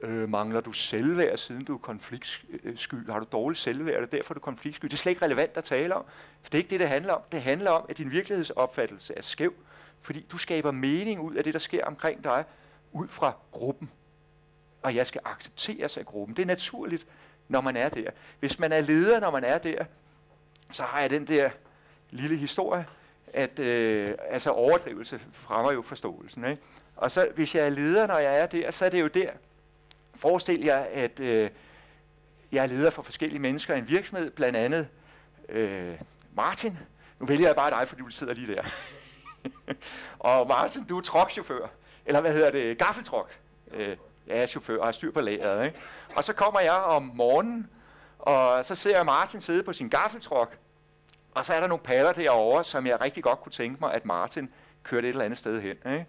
[0.00, 3.10] øh, mangler du selvværd, siden du er konfliktsky?
[3.10, 4.84] Har du dårligt selvværd, og derfor er du konfliktsky?
[4.84, 6.04] Det er slet ikke relevant at tale om,
[6.42, 7.22] for det er ikke det, det handler om.
[7.32, 9.54] Det handler om, at din virkelighedsopfattelse er skæv,
[10.00, 12.44] fordi du skaber mening ud af det, der sker omkring dig,
[12.92, 13.90] ud fra gruppen.
[14.82, 16.36] Og jeg skal accepteres af gruppen.
[16.36, 17.06] Det er naturligt,
[17.48, 18.10] når man er der.
[18.40, 19.84] Hvis man er leder, når man er der,
[20.72, 21.50] så har jeg den der
[22.10, 22.86] lille historie,
[23.36, 26.44] at øh, altså overdrivelse fremmer jo forståelsen.
[26.44, 26.62] Ikke?
[26.96, 29.30] Og så hvis jeg er leder, når jeg er der, så er det jo der.
[30.14, 31.50] Forestil jer, at øh,
[32.52, 34.88] jeg er leder for forskellige mennesker i en virksomhed, blandt andet
[35.48, 35.94] øh,
[36.36, 36.78] Martin.
[37.18, 38.62] Nu vælger jeg bare dig, fordi du sidder lige der.
[40.18, 41.68] og Martin, du er trokchauffør.
[42.06, 42.78] Eller hvad hedder det?
[42.78, 43.30] Gaffeltrok.
[43.72, 45.66] Øh, ja, chauffør og har styr på lageret.
[45.66, 45.78] Ikke?
[46.14, 47.70] Og så kommer jeg om morgenen,
[48.18, 50.56] og så ser jeg Martin sidde på sin gaffeltrok,
[51.36, 54.04] og så er der nogle padder derovre, som jeg rigtig godt kunne tænke mig, at
[54.04, 54.48] Martin
[54.82, 55.76] kørte et eller andet sted hen.
[55.92, 56.06] Ikke?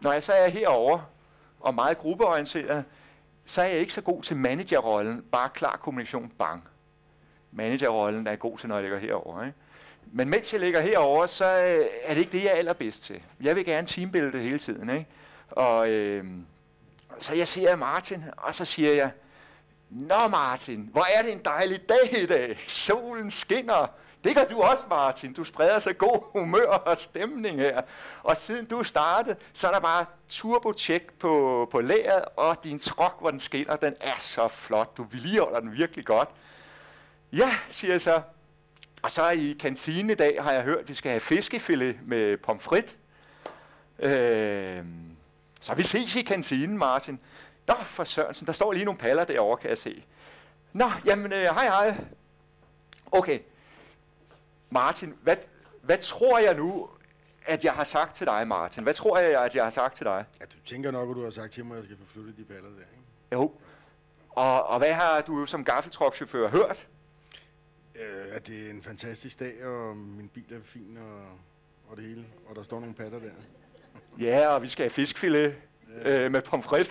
[0.00, 1.04] Når jeg så er herovre
[1.60, 2.84] og meget gruppeorienteret,
[3.46, 5.24] så er jeg ikke så god til managerrollen.
[5.32, 6.68] Bare klar kommunikation, bang.
[7.52, 9.46] Managerrollen er god til, når jeg ligger herovre.
[9.46, 9.58] Ikke?
[10.12, 13.22] Men mens jeg ligger herover, så øh, er det ikke det, jeg er allerbedst til.
[13.40, 14.90] Jeg vil gerne teambuilde hele tiden.
[14.90, 15.06] Ikke?
[15.50, 16.24] Og øh,
[17.18, 19.10] så jeg ser Martin, og så siger jeg,
[19.90, 22.58] Nå Martin, hvor er det en dejlig dag i dag.
[22.66, 23.86] Solen skinner.
[24.24, 25.32] Det gør du også, Martin.
[25.32, 27.80] Du spreder så god humør og stemning her.
[28.22, 30.72] Og siden du startede, så er der bare turbo
[31.18, 34.96] på, på læret, og din trok, hvor den skinner, den er så flot.
[34.96, 36.28] Du vedligeholder den virkelig godt.
[37.32, 38.20] Ja, siger jeg så.
[39.02, 42.36] Og så i kantinen i dag har jeg hørt, at vi skal have fiskefilet med
[42.36, 42.96] pomfrit.
[43.98, 44.84] Øh,
[45.60, 47.20] så vi ses i kantinen, Martin.
[47.66, 50.04] Nå, for Sørensen, der står lige nogle paller derovre, kan jeg se.
[50.72, 51.94] Nå, jamen, øh, hej hej.
[53.12, 53.38] Okay.
[54.70, 55.36] Martin, hvad,
[55.82, 56.88] hvad tror jeg nu,
[57.46, 58.82] at jeg har sagt til dig, Martin?
[58.82, 60.24] Hvad tror jeg, at jeg har sagt til dig?
[60.40, 62.44] Ja, du tænker nok, at du har sagt til mig, at jeg skal forflytte de
[62.44, 63.04] paller der, ikke?
[63.32, 63.52] Jo.
[64.30, 66.86] Og, og hvad har du som gaffeltrukchauffør hørt?
[67.96, 71.20] Øh, at det er en fantastisk dag, og min bil er fin, og,
[71.90, 72.26] og det hele.
[72.48, 73.30] Og der står nogle patter der.
[74.18, 75.54] Ja, og vi skal have fiskfilet
[76.02, 76.90] øh, med pomfrit.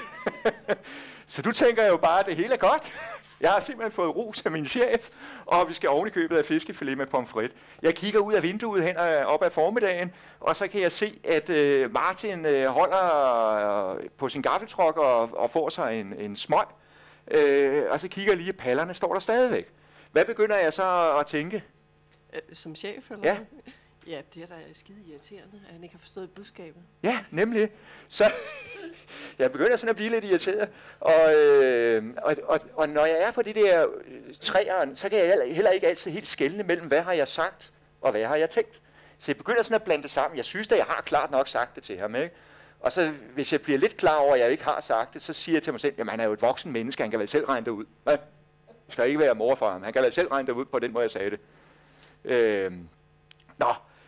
[1.27, 2.93] så du tænker jo bare, at det hele er godt.
[3.41, 5.09] Jeg har simpelthen fået ros af min chef,
[5.45, 7.51] og vi skal oven i købet af fiskefilet med pomfrit.
[7.81, 11.19] Jeg kigger ud af vinduet hen og op ad formiddagen, og så kan jeg se,
[11.23, 16.35] at øh, Martin øh, holder øh, på sin gaffeltruk og, og får sig en, en
[16.35, 16.65] smøg.
[17.31, 19.67] Øh, og så kigger jeg lige, at pallerne står der stadigvæk.
[20.11, 21.63] Hvad begynder jeg så at tænke?
[22.33, 23.37] Øh, som chef, eller Ja.
[24.07, 26.81] Ja, det er da skide irriterende, at han ikke har forstået budskabet.
[27.03, 27.69] Ja, nemlig.
[28.07, 28.23] Så
[29.39, 30.69] jeg begynder sådan at blive lidt irriteret.
[30.99, 35.17] Og, øh, og, og, og når jeg er på de der øh, træerne, så kan
[35.19, 38.35] jeg heller- heller ikke altid helt skelne mellem, hvad har jeg sagt, og hvad har
[38.35, 38.81] jeg tænkt.
[39.19, 40.37] Så jeg begynder sådan at blande det sammen.
[40.37, 42.35] Jeg synes at jeg har klart nok sagt det til ham, ikke?
[42.79, 45.33] Og så hvis jeg bliver lidt klar over, at jeg ikke har sagt det, så
[45.33, 47.27] siger jeg til mig selv, jamen han er jo et voksen menneske, han kan vel
[47.27, 47.85] selv regne det ud.
[48.05, 48.19] Ja, Jeg
[48.89, 49.83] skal ikke være mor for ham.
[49.83, 51.39] Han kan vel selv regne det ud på den måde, jeg sagde det.
[52.25, 52.71] Øh,
[53.57, 53.67] nå,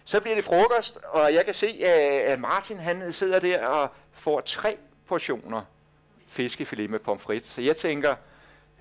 [0.10, 1.86] så bliver det frokost, og jeg kan se,
[2.28, 5.62] at Martin han sidder der og får tre portioner
[6.28, 7.47] fiskefilet med pomfrit.
[7.47, 8.16] Så jeg tænker,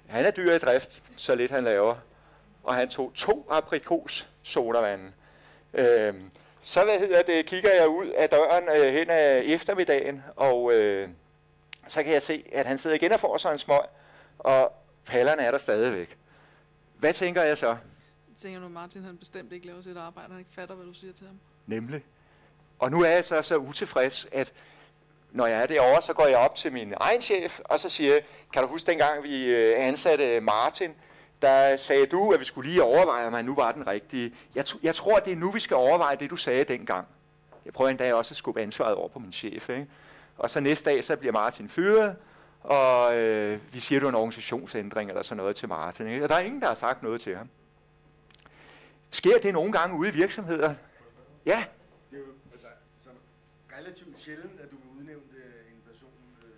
[0.07, 1.95] han er dyr i drift, så lidt han laver.
[2.63, 5.01] Og han tog to aprikos sodavand.
[5.75, 6.31] Øhm,
[6.63, 11.09] så hvad hedder det, kigger jeg ud af døren øh, hen ad eftermiddagen, og øh,
[11.89, 13.85] så kan jeg se, at han sidder igen og får sig en smøg,
[14.39, 14.73] og
[15.07, 16.17] pallerne er der stadigvæk.
[16.95, 17.77] Hvad tænker jeg så?
[18.39, 21.13] Tænker nu, Martin han bestemt ikke laver sit arbejde, han ikke fatter, hvad du siger
[21.13, 21.37] til ham?
[21.67, 22.05] Nemlig.
[22.79, 24.53] Og nu er jeg så så utilfreds, at
[25.33, 28.13] når jeg er derovre, så går jeg op til min egen chef, og så siger
[28.13, 28.23] jeg,
[28.53, 30.95] kan du huske dengang, vi øh, ansatte Martin
[31.43, 34.35] der sagde du, at vi skulle lige overveje, om han nu var den rigtige.
[34.55, 37.07] Jeg, jeg tror, det er nu, vi skal overveje det, du sagde dengang.
[37.65, 39.69] Jeg prøver endda også at skubbe ansvaret over på min chef.
[39.69, 39.87] Ikke?
[40.39, 42.17] Og så næste dag, så bliver Martin fyret,
[42.61, 46.07] og øh, vi siger, du en organisationsændring eller sådan noget til Martin.
[46.07, 46.23] Ikke?
[46.23, 47.49] Og der er ingen, der har sagt noget til ham.
[49.11, 50.75] Sker det nogle gange ude i virksomheder?
[51.47, 51.65] Ja.
[52.11, 52.67] Det er jo altså,
[53.05, 53.11] så
[53.79, 56.11] relativt sjældent, at du vil udnævne øh, en person
[56.43, 56.51] øh,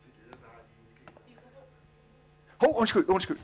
[0.00, 1.60] til leder, der har de egenskaber.
[2.56, 3.38] Hov, undskyld, undskyld.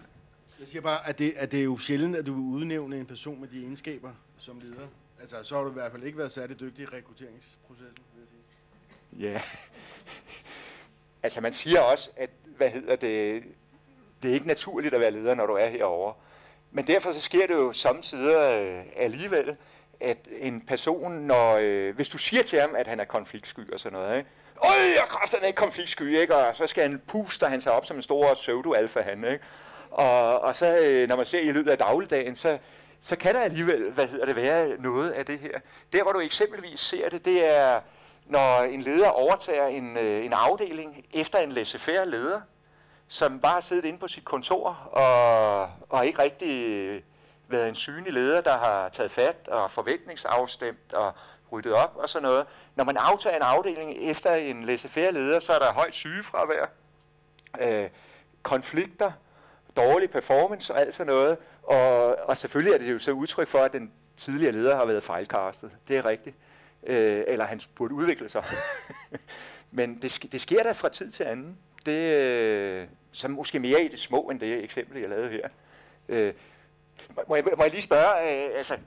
[0.61, 3.07] Jeg siger bare, at det, at det er jo sjældent, at du vil udnævne en
[3.07, 4.89] person med de egenskaber som leder.
[5.21, 8.29] Altså, så har du i hvert fald ikke været særlig dygtig i rekrutteringsprocessen, vil jeg
[8.29, 9.29] sige.
[9.29, 9.43] Ja.
[11.23, 13.45] altså man siger også, at hvad hedder det,
[14.23, 16.15] det er ikke naturligt at være leder, når du er herovre.
[16.73, 19.57] Men derfor så sker det jo samtidig øh, alligevel,
[20.01, 23.81] at en person, når, øh, hvis du siger til ham, at han er konfliktsky og
[23.81, 24.31] sådan noget, ikke?
[24.65, 26.37] Øj, jeg kræfter ikke konfliktsky, ikke?
[26.37, 29.45] Og så skal han puste han sig op som en stor pseudo-alfa han, ikke?
[29.91, 32.59] Og, og så, øh, når man ser i løbet af dagligdagen, så,
[33.01, 35.59] så kan der alligevel, hvad hedder det, være noget af det her.
[35.93, 37.81] Der, hvor du eksempelvis ser det, det er,
[38.27, 42.41] når en leder overtager en, øh, en afdeling efter en laissez-faire leder,
[43.13, 47.05] som bare har siddet inde på sit kontor og, og ikke rigtig
[47.49, 51.13] været en synlig leder, der har taget fat og forventningsafstemt og
[51.53, 52.47] ryddet op og sådan noget.
[52.77, 56.67] Når man aftager en afdeling efter en laissez-faire leder, så er der højt sygefravær,
[57.61, 57.89] øh,
[58.43, 59.13] konflikter,
[59.77, 61.37] dårlig performance og alt sådan noget.
[61.63, 65.03] Og, og selvfølgelig er det jo så udtryk for, at den tidligere leder har været
[65.03, 65.71] fejlkastet.
[65.89, 66.37] Det er rigtigt.
[66.87, 68.45] Øh, eller han burde udvikle sig.
[69.71, 71.59] Men det, det sker da fra tid til anden.
[71.87, 75.49] Det øh, som måske mere i det små end det eksempel, jeg lavede her.
[76.09, 76.35] Øh,
[77.29, 78.79] må, jeg, må jeg lige spørge, øh, altså,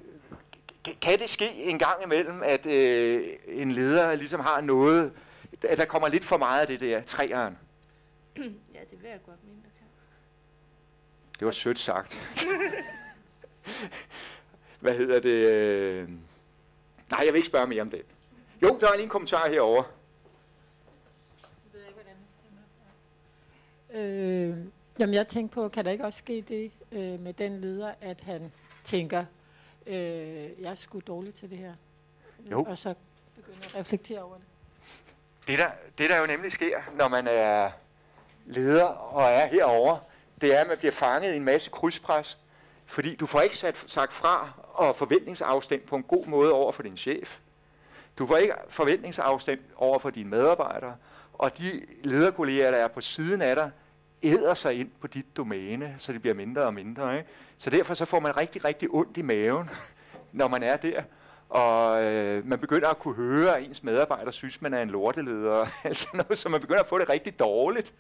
[1.02, 5.14] kan det ske en gang imellem, at øh, en leder ligesom har noget,
[5.70, 7.58] at der kommer lidt for meget af det der træeren?
[8.76, 9.88] ja, det vil jeg godt mene, der kan.
[11.40, 12.18] Det var sødt sagt.
[14.80, 15.52] Hvad hedder det?
[15.52, 16.10] Øh?
[17.12, 18.02] Nej, jeg vil ikke spørge mere om det.
[18.62, 19.84] Jo, der er lige en kommentar herover.
[23.96, 24.58] Øh,
[25.00, 28.22] jamen, jeg tænker på, kan der ikke også ske det øh, med den leder, at
[28.22, 28.52] han
[28.84, 29.26] tænker,
[29.88, 29.96] øh,
[30.62, 31.74] jeg er sgu dårlig til det her.
[32.52, 32.64] Jo.
[32.64, 32.94] Og så
[33.36, 34.44] begynder at reflektere over det.
[35.48, 35.68] Det der,
[35.98, 37.72] det der jo nemlig sker, når man er
[38.46, 39.98] leder og er herover,
[40.42, 42.38] det er, at man bliver fanget i en masse krydspres,
[42.86, 46.84] fordi du får ikke sat, sagt fra og forventningsafstemt på en god måde over for
[46.84, 47.38] din chef.
[48.18, 50.96] Du får ikke forventningsafstemt over for dine medarbejdere,
[51.34, 53.72] og de lederkolleger, der er på siden af dig,
[54.24, 57.18] æder sig ind på dit domæne, så det bliver mindre og mindre.
[57.18, 57.30] Ikke?
[57.58, 59.70] Så derfor så får man rigtig, rigtig ondt i maven,
[60.32, 61.04] når man er der.
[61.50, 65.68] Og øh, man begynder at kunne høre, at ens medarbejdere synes, man er en lorteleder.
[65.84, 67.94] altså noget, så man begynder at få det rigtig dårligt.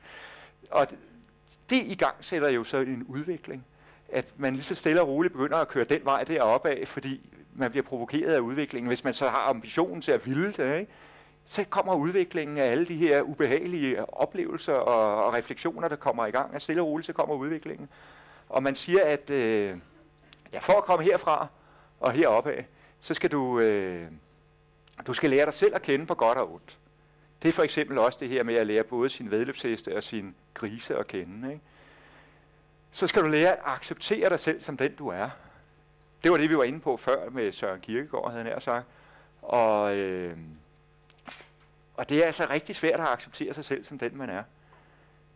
[0.71, 0.97] Og det,
[1.69, 3.65] det i gang sætter jo så en udvikling.
[4.09, 7.29] At man lige så stille og roligt begynder at køre den vej deroppe af, fordi
[7.53, 8.87] man bliver provokeret af udviklingen.
[8.87, 10.91] Hvis man så har ambitionen til at ville det, ikke?
[11.45, 16.31] Så kommer udviklingen af alle de her ubehagelige oplevelser og, og refleksioner, der kommer i
[16.31, 16.53] gang.
[16.53, 17.89] Og stille og roligt, så kommer udviklingen.
[18.49, 19.77] Og man siger, at øh,
[20.53, 21.47] ja, for at komme herfra
[21.99, 22.65] og heroppe af,
[22.99, 24.07] så skal du, øh,
[25.07, 26.77] du skal lære dig selv at kende på godt og ondt.
[27.41, 30.35] Det er for eksempel også det her med at lære både sin vedløbsheste og sin
[30.53, 31.51] grise at kende.
[31.51, 31.63] Ikke?
[32.91, 35.29] Så skal du lære at acceptere dig selv som den du er.
[36.23, 38.85] Det var det, vi var inde på før med Søren Kierkegaard, havde han sagt.
[39.41, 40.37] Og, øh,
[41.97, 44.43] og det er altså rigtig svært at acceptere sig selv som den, man er.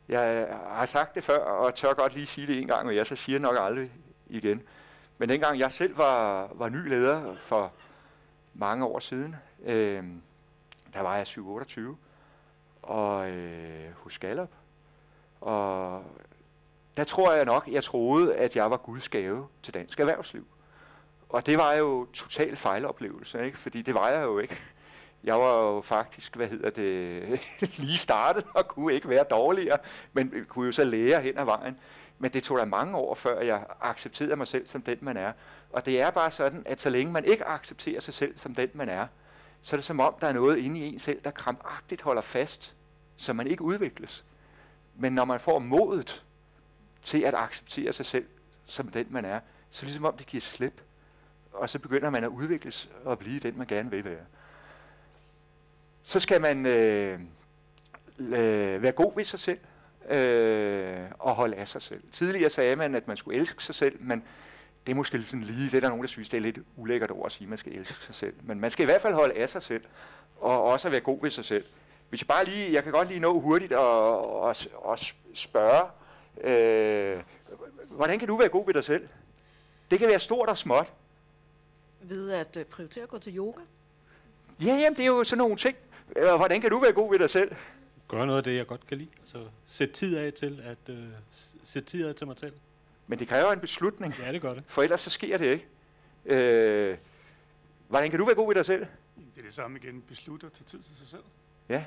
[0.10, 3.08] Jeg har sagt det før, og tør godt lige sige det en gang, og jeg
[3.08, 3.92] så siger det nok aldrig
[4.28, 4.62] igen.
[5.18, 7.74] Men dengang jeg selv var, var ny leder for
[8.54, 9.36] mange år siden,
[9.66, 10.04] øh,
[10.94, 11.82] der var jeg 7-28,
[12.82, 14.52] og øh, hos Gallup.
[15.42, 16.04] Og
[16.98, 20.48] der tror jeg nok, jeg troede, at jeg var Guds gave til dansk erhvervsliv.
[21.30, 23.58] Og det var jo total fejloplevelse, ikke?
[23.58, 24.58] fordi det var jeg jo ikke.
[25.24, 27.40] Jeg var jo faktisk, hvad hedder det,
[27.84, 29.78] lige startet og kunne ikke være dårligere,
[30.14, 31.78] men kunne jo så lære hen ad vejen.
[32.20, 35.32] Men det tog da mange år, før jeg accepterede mig selv som den, man er.
[35.70, 38.70] Og det er bare sådan, at så længe man ikke accepterer sig selv som den,
[38.74, 39.08] man er,
[39.62, 42.22] så er det som om, der er noget inde i en selv, der krampagtigt holder
[42.22, 42.76] fast,
[43.18, 44.26] så man ikke udvikles.
[44.96, 46.24] Men når man får modet
[47.02, 48.26] til at acceptere sig selv
[48.66, 49.40] som den, man er,
[49.72, 50.82] så er det ligesom om, det giver slip.
[51.52, 54.26] Og så begynder man at udvikles og blive den, man gerne vil være.
[56.04, 57.20] Så skal man øh,
[58.20, 59.60] øh, være god ved sig selv
[60.10, 62.04] øh, og holde af sig selv.
[62.12, 64.24] Tidligere sagde man, at man skulle elske sig selv, men
[64.86, 67.12] det er måske sådan lige, det er der nogen, der synes, det er lidt ulækkert
[67.12, 68.34] ord at sige, at man skal elske sig selv.
[68.44, 69.84] Men man skal i hvert fald holde af sig selv,
[70.40, 71.66] og også være god ved sig selv.
[72.10, 75.00] Hvis jeg bare lige, jeg kan godt lige nå hurtigt og, og, og
[75.34, 75.90] spørge,
[76.44, 77.24] øh,
[77.90, 79.08] hvordan kan du være god ved dig selv?
[79.92, 80.94] Det kan være stort og småt.
[82.02, 83.62] Ved at øh, prioritere at gå til yoga.
[84.62, 85.78] Ja, jamen, det er jo sådan nogle ting.
[86.16, 87.56] Øh, Hvordan kan du være god ved dig selv?
[88.08, 89.10] Gør noget af det, jeg godt kan lide.
[89.20, 91.04] Altså, sæt tid af til at øh,
[91.64, 92.54] sæt tid af til mig selv.
[93.08, 94.16] Men det kræver en beslutning.
[94.20, 94.64] Ja, det gør det.
[94.68, 95.66] For ellers så sker det ikke.
[96.26, 96.98] Øh,
[97.88, 98.86] hvordan kan du være god ved dig selv?
[99.36, 100.02] Det er det samme igen.
[100.02, 101.22] Beslutte at tage tid til sig selv.
[101.70, 101.84] Ja,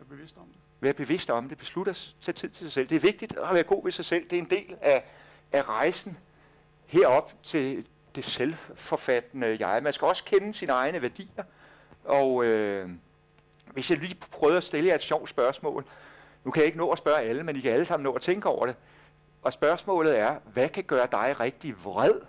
[0.00, 0.56] Er bevidst om det.
[0.80, 1.58] være bevidst om det.
[1.58, 2.88] Beslutte at tage tid til sig selv.
[2.88, 4.24] Det er vigtigt at være god ved sig selv.
[4.30, 5.04] Det er en del af,
[5.52, 6.18] af rejsen
[6.86, 9.82] herop til det selvforfattende jeg.
[9.82, 11.44] Man skal også kende sine egne værdier.
[12.04, 12.88] Og øh,
[13.72, 15.84] hvis jeg lige prøver at stille jer et sjovt spørgsmål.
[16.44, 18.22] Nu kan jeg ikke nå at spørge alle, men I kan alle sammen nå at
[18.22, 18.76] tænke over det.
[19.42, 22.20] Og spørgsmålet er, hvad kan gøre dig rigtig vred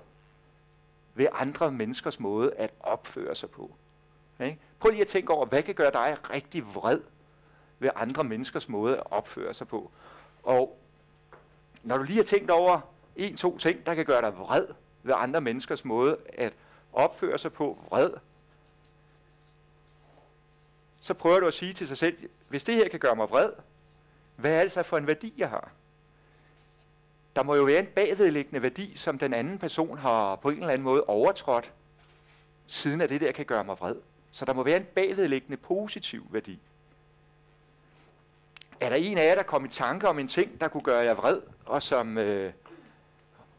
[1.16, 3.72] ved andre menneskers måde at opføre sig på?
[4.40, 4.60] Ikke?
[4.80, 7.00] Prøv lige at tænke over, hvad kan gøre dig rigtig vred
[7.80, 9.92] ved andre menneskers måde at opføre sig på?
[10.44, 10.78] Og
[11.84, 12.80] når du lige har tænkt over
[13.16, 14.68] en, to ting, der kan gøre dig vred
[15.04, 16.54] ved andre menneskers måde at
[16.94, 18.10] opføre sig på, vred,
[21.02, 23.50] så prøver du at sige til sig selv, hvis det her kan gøre mig vred,
[24.36, 25.72] hvad er det så for en værdi, jeg har?
[27.36, 30.70] Der må jo være en bagvedliggende værdi, som den anden person har på en eller
[30.70, 31.72] anden måde overtrådt,
[32.68, 33.96] siden at det der kan gøre mig vred.
[34.32, 36.60] Så der må være en bagvedliggende positiv værdi.
[38.80, 41.04] Er der en af jer, der kom i tanke om en ting, der kunne gøre
[41.04, 42.54] jer vred, og som, øh,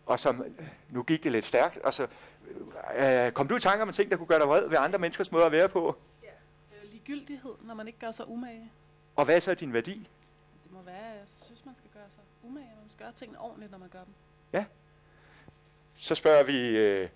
[0.07, 0.45] og som
[0.91, 2.07] nu gik det lidt stærkt, og så,
[2.97, 4.99] øh, kom du i tanke om en ting, der kunne gøre dig vred ved andre
[4.99, 5.97] menneskers måde at være på?
[7.07, 8.71] Ligegyldighed, når man ikke gør sig umage.
[9.17, 10.09] Og hvad er så din værdi?
[10.65, 13.13] Det må være, at jeg synes, man skal gøre sig umage, og man skal gøre
[13.13, 14.15] tingene ordentligt, når man gør dem.
[14.53, 14.65] Ja.
[15.95, 17.09] Så spørger vi, øh,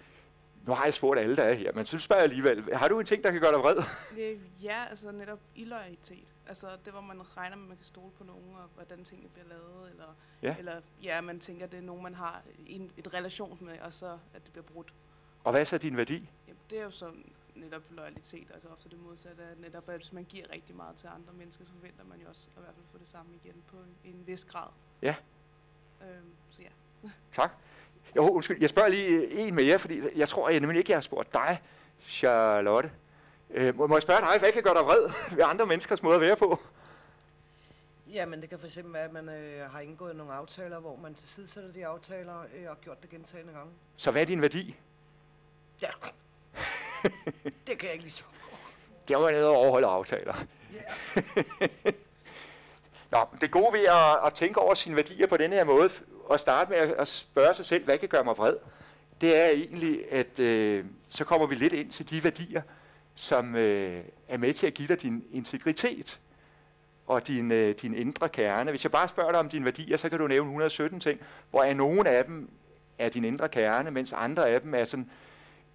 [0.67, 3.01] nu har jeg spurgt alle, der er her, men så spørger jeg alligevel, har du
[3.01, 3.77] en ting, der kan gøre dig vred?
[4.19, 6.33] Øh, Ja, altså netop illoyalitet.
[6.49, 9.29] Altså det, hvor man regner med, at man kan stole på nogen, og hvordan tingene
[9.29, 10.57] bliver lavet, eller, Ja.
[10.59, 14.19] eller ja, man tænker, det er nogen, man har en, et relation med, og så
[14.35, 14.93] at det bliver brudt.
[15.45, 16.31] Og hvad er så din værdi?
[16.49, 20.13] Jamen, det er jo sådan netop loyalitet, altså ofte det modsatte af netop, at hvis
[20.13, 22.75] man giver rigtig meget til andre mennesker, så forventer man jo også at i hvert
[22.75, 24.69] fald få det samme igen på en, en vis grad.
[25.03, 25.15] Ja.
[26.03, 26.69] Øhm, så ja.
[27.33, 27.51] Tak.
[28.17, 31.03] Jo, undskyld, jeg spørger lige en mere, fordi jeg tror jeg nemlig ikke, jeg har
[31.03, 31.63] spurgt dig,
[32.01, 32.91] Charlotte.
[33.51, 36.15] Øh, må, må jeg spørge dig, hvad kan gøre dig vred ved andre menneskers måde
[36.15, 36.61] at være på?
[38.13, 41.15] Jamen, det kan for eksempel være, at man øh, har indgået nogle aftaler, hvor man
[41.15, 43.73] tilsidesætter de aftaler øh, og gjort det gentagende gange.
[43.97, 44.77] Så hvad er din værdi?
[45.83, 45.89] Ja,
[47.67, 48.25] det kan jeg ikke lige så.
[49.09, 50.35] Det var nede at overholde aftaler.
[53.11, 55.91] Nå, det gode ved at, at tænke over sine værdier på denne her måde,
[56.25, 58.57] og starte med at, at spørge sig selv, hvad kan gøre mig vred,
[59.21, 62.63] det er egentlig, at øh, så kommer vi lidt ind til de værdier,
[63.15, 66.21] som øh, er med til at give dig din integritet
[67.07, 68.71] og din, øh, din indre kerne.
[68.71, 71.63] Hvis jeg bare spørger dig om dine værdier, så kan du nævne 117 ting, hvor
[71.63, 72.51] er nogle af dem
[72.99, 75.11] er din indre kerne, mens andre af dem er sådan,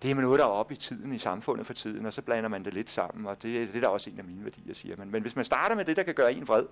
[0.02, 2.49] det er noget, der er oppe i tiden i samfundet for tiden, og så blander
[2.49, 4.95] man det lidt sammen, og det, det er da også en af mine værdier, siger
[4.97, 5.12] man.
[5.12, 6.66] Men hvis man starter med det, der kan gøre en vred,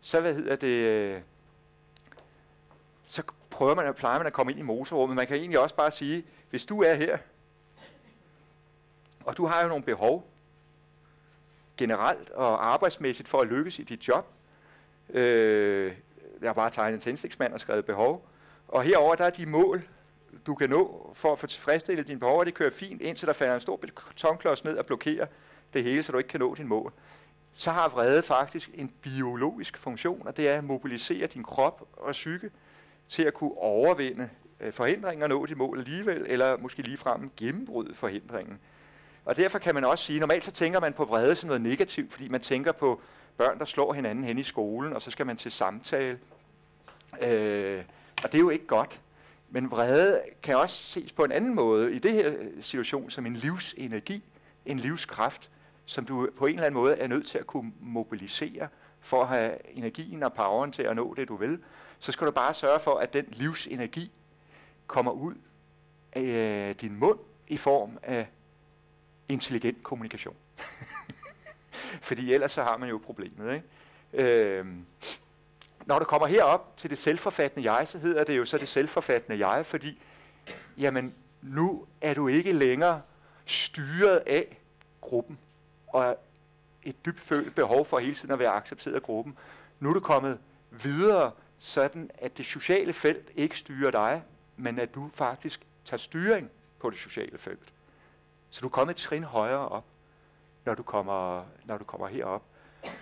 [0.00, 1.20] så hvad hedder det, øh,
[3.06, 5.16] så prøver man at pleje man at komme ind i motorrummet.
[5.16, 7.18] Man kan egentlig også bare sige, hvis du er her,
[9.24, 10.26] og du har jo nogle behov,
[11.76, 14.26] generelt og arbejdsmæssigt for at lykkes i dit job.
[15.08, 15.92] Øh,
[16.40, 18.28] jeg har bare tegnet en tændstiksmand og skrevet behov.
[18.68, 19.88] Og herover der er de mål,
[20.46, 23.32] du kan nå for at få tilfredsstillet dine behov, og det kører fint, indtil der
[23.32, 25.26] falder en stor betonklods ned og blokerer
[25.72, 26.92] det hele, så du ikke kan nå din mål.
[27.54, 32.12] Så har vrede faktisk en biologisk funktion, og det er at mobilisere din krop og
[32.12, 32.50] psyke
[33.08, 34.28] til at kunne overvinde
[34.60, 38.58] øh, forhindringer og nå dit mål alligevel, eller måske ligefrem gennembryde forhindringen.
[39.24, 42.12] Og derfor kan man også sige, normalt så tænker man på vrede som noget negativt,
[42.12, 43.00] fordi man tænker på
[43.36, 46.18] børn, der slår hinanden hen i skolen, og så skal man til samtale.
[47.22, 47.82] Øh,
[48.24, 49.00] og det er jo ikke godt.
[49.50, 53.26] Men vrede kan også ses på en anden måde i det her øh, situation som
[53.26, 54.24] en livsenergi,
[54.66, 55.50] en livskraft,
[55.86, 58.68] som du på en eller anden måde er nødt til at kunne mobilisere
[59.00, 61.58] for at have energien og poweren til at nå det, du vil.
[61.98, 64.12] Så skal du bare sørge for, at den livsenergi
[64.86, 65.34] kommer ud
[66.12, 67.18] af øh, din mund
[67.48, 68.28] i form af
[69.28, 70.36] intelligent kommunikation.
[72.08, 73.54] Fordi ellers så har man jo problemet.
[73.54, 73.66] Ikke?
[74.12, 74.86] Øhm,
[75.90, 79.48] når du kommer herop til det selvforfattende jeg, så hedder det jo så det selvforfattende
[79.48, 80.02] jeg, fordi
[80.78, 83.02] jamen, nu er du ikke længere
[83.46, 84.60] styret af
[85.00, 85.38] gruppen,
[85.86, 86.18] og
[86.82, 89.38] et dybt følt behov for hele tiden at være accepteret af gruppen.
[89.80, 90.38] Nu er du kommet
[90.70, 94.22] videre, sådan at det sociale felt ikke styrer dig,
[94.56, 96.50] men at du faktisk tager styring
[96.80, 97.72] på det sociale felt.
[98.50, 99.84] Så du kommer et trin højere op,
[100.64, 102.42] når du kommer, når du kommer herop.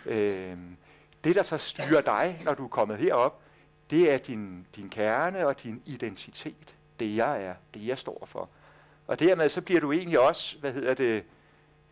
[0.06, 0.77] Øhm,
[1.24, 3.40] det, der så styrer dig, når du er kommet herop,
[3.90, 6.74] det er din, din kerne og din identitet.
[7.00, 8.48] Det jeg er, det jeg står for.
[9.06, 11.24] Og dermed så bliver du egentlig også, hvad hedder det,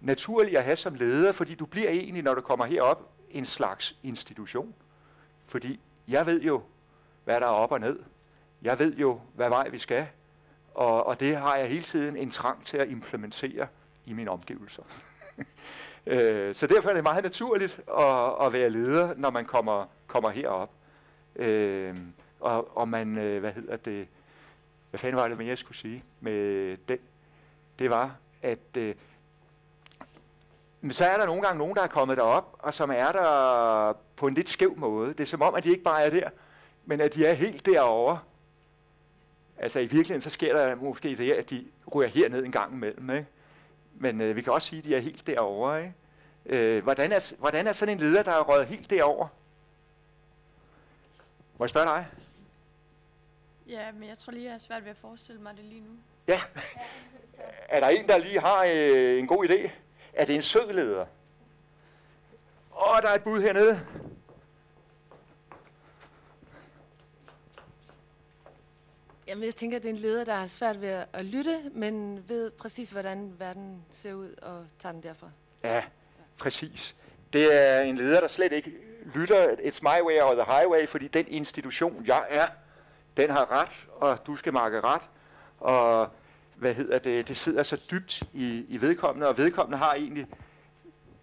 [0.01, 3.97] naturlig at have som leder, fordi du bliver egentlig, når du kommer herop, en slags
[4.03, 4.75] institution.
[5.47, 6.63] Fordi jeg ved jo,
[7.25, 7.99] hvad der er op og ned.
[8.63, 10.07] Jeg ved jo, hvad vej vi skal.
[10.75, 13.67] Og, og det har jeg hele tiden en trang til at implementere
[14.07, 14.83] i mine omgivelser.
[16.07, 20.31] øh, så derfor er det meget naturligt at, at være leder, når man kommer, kommer
[20.31, 20.71] herop.
[21.37, 21.97] Øh,
[22.41, 24.09] og, og man, øh, hvad hedder det,
[24.91, 26.99] hvad fanden var det, mere jeg skulle sige med den?
[27.79, 28.95] Det var, at øh,
[30.81, 33.97] men så er der nogle gange nogen, der er kommet derop, og som er der
[34.17, 35.09] på en lidt skæv måde.
[35.09, 36.31] Det er som om, at de ikke bare er der,
[36.85, 38.19] men at de er helt derovre.
[39.59, 41.65] Altså i virkeligheden, så sker der måske det, at de
[41.95, 43.11] ryger herned en gang imellem.
[43.11, 43.27] Ikke?
[43.99, 45.81] Men øh, vi kan også sige, at de er helt derovre.
[45.81, 45.95] Ikke?
[46.47, 49.29] Øh, hvordan, er, hvordan er sådan en leder, der er røget helt derover?
[51.59, 52.07] Må jeg spørge dig?
[53.69, 55.91] Ja, men jeg tror lige, jeg har svært ved at forestille mig det lige nu.
[56.29, 56.41] Ja.
[57.69, 59.71] er der en, der lige har øh, en god idé?
[60.13, 61.07] Er det en sød leder?
[62.73, 63.87] Åh, der er et bud hernede.
[69.29, 72.25] Jamen, jeg tænker, at det er en leder, der har svært ved at lytte, men
[72.29, 75.31] ved præcis, hvordan verden ser ud, og tager den derfra.
[75.65, 75.83] Ja,
[76.39, 76.97] præcis.
[77.33, 78.73] Det er en leder, der slet ikke
[79.15, 82.47] lytter, it's my way or the highway, fordi den institution, jeg er,
[83.17, 85.03] den har ret, og du skal markere ret.
[85.59, 86.09] Og
[86.57, 90.27] hvad hedder det, det sidder så dybt i, i vedkommende, og vedkommende har egentlig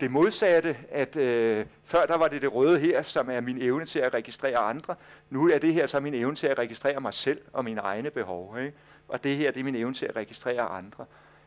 [0.03, 3.85] det modsatte, at øh, før der var det det røde her, som er min evne
[3.85, 4.95] til at registrere andre.
[5.29, 8.11] Nu er det her så min evne til at registrere mig selv og mine egne
[8.11, 8.59] behov.
[8.59, 8.73] Ikke?
[9.07, 11.05] Og det her, det er min evne til at registrere andre.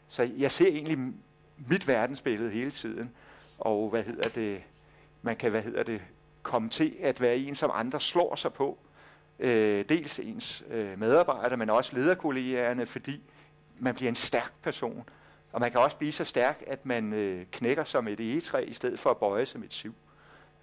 [0.08, 0.98] Så jeg ser egentlig
[1.68, 3.10] mit verdensbillede hele tiden.
[3.58, 4.62] Og hvad hedder det,
[5.22, 6.00] man kan, hvad hedder det,
[6.42, 8.78] komme til at være en, som andre slår sig på.
[9.38, 13.22] Øh, dels ens øh, medarbejdere, men også lederkollegerne, fordi
[13.78, 15.08] man bliver en stærk person.
[15.52, 18.72] Og man kan også blive så stærk, at man øh, knækker som et egetræ, i
[18.72, 19.94] stedet for at bøje som et syv.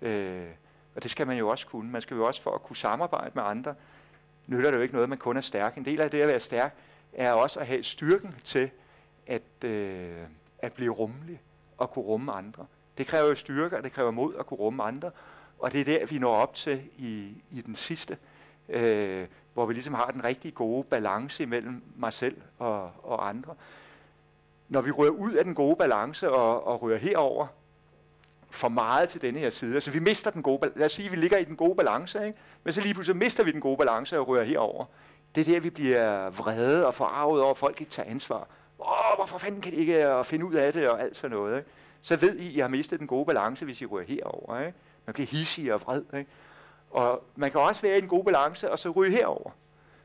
[0.01, 0.47] Øh,
[0.95, 1.91] og det skal man jo også kunne.
[1.91, 3.75] Man skal jo også for at kunne samarbejde med andre,
[4.47, 5.77] nytter det jo ikke noget, at man kun er stærk.
[5.77, 6.75] En del af det at være stærk,
[7.13, 8.69] er også at have styrken til
[9.27, 10.17] at, øh,
[10.59, 11.41] at blive rummelig
[11.77, 12.65] og kunne rumme andre.
[12.97, 15.11] Det kræver jo styrke, og det kræver mod at kunne rumme andre.
[15.59, 18.17] Og det er der, vi når op til i, i den sidste,
[18.69, 23.55] øh, hvor vi ligesom har den rigtig gode balance imellem mig selv og, og andre.
[24.73, 27.47] Når vi rører ud af den gode balance og, og rører herover
[28.49, 31.05] for meget til denne her side, altså vi mister den gode balance, Lad os sige,
[31.05, 32.39] at vi ligger i den gode balance, ikke?
[32.63, 34.85] men så lige pludselig mister vi den gode balance og rører herover.
[35.35, 38.47] Det er der, vi bliver vrede og forarvet over, at folk ikke tager ansvar.
[38.79, 41.57] Åh, hvorfor fanden kan de ikke øh, finde ud af det og alt sådan noget.
[41.57, 41.69] Ikke?
[42.01, 44.59] Så ved I, at I har mistet den gode balance, hvis I rører herover.
[44.59, 44.73] Ikke?
[45.05, 46.03] Man bliver hissig og vred.
[46.17, 46.31] Ikke?
[46.91, 49.51] Og man kan også være i en god balance, og så ryge herover.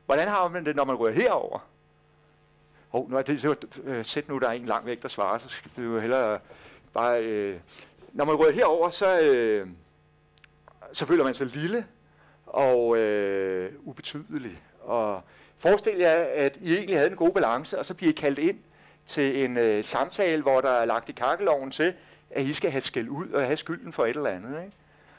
[0.05, 1.59] Hvordan har man det, når man rører herover?
[2.93, 5.37] Oh, nu er det, så, øh, sæt nu, der er en lang væk, der svarer,
[5.37, 6.39] så skal det jo hellere
[6.93, 7.23] bare...
[7.23, 7.59] Øh,
[8.13, 9.67] når man rører herover, så, øh,
[10.93, 11.85] så føler man sig lille
[12.45, 14.61] og øh, ubetydelig.
[14.81, 15.21] Og
[15.57, 18.59] forestil jer, at I egentlig havde en god balance, og så bliver I kaldt ind
[19.05, 21.93] til en øh, samtale, hvor der er lagt i kakkeloven til,
[22.29, 24.63] at I skal have skæld ud og have skylden for et eller andet.
[24.63, 24.75] Ikke?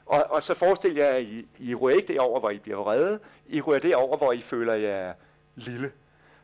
[0.06, 3.20] Og, og så forestil jer, at I, I rører ikke derover, hvor I bliver reddet.
[3.48, 5.12] I ryger derover, hvor I føler jer
[5.54, 5.92] lille.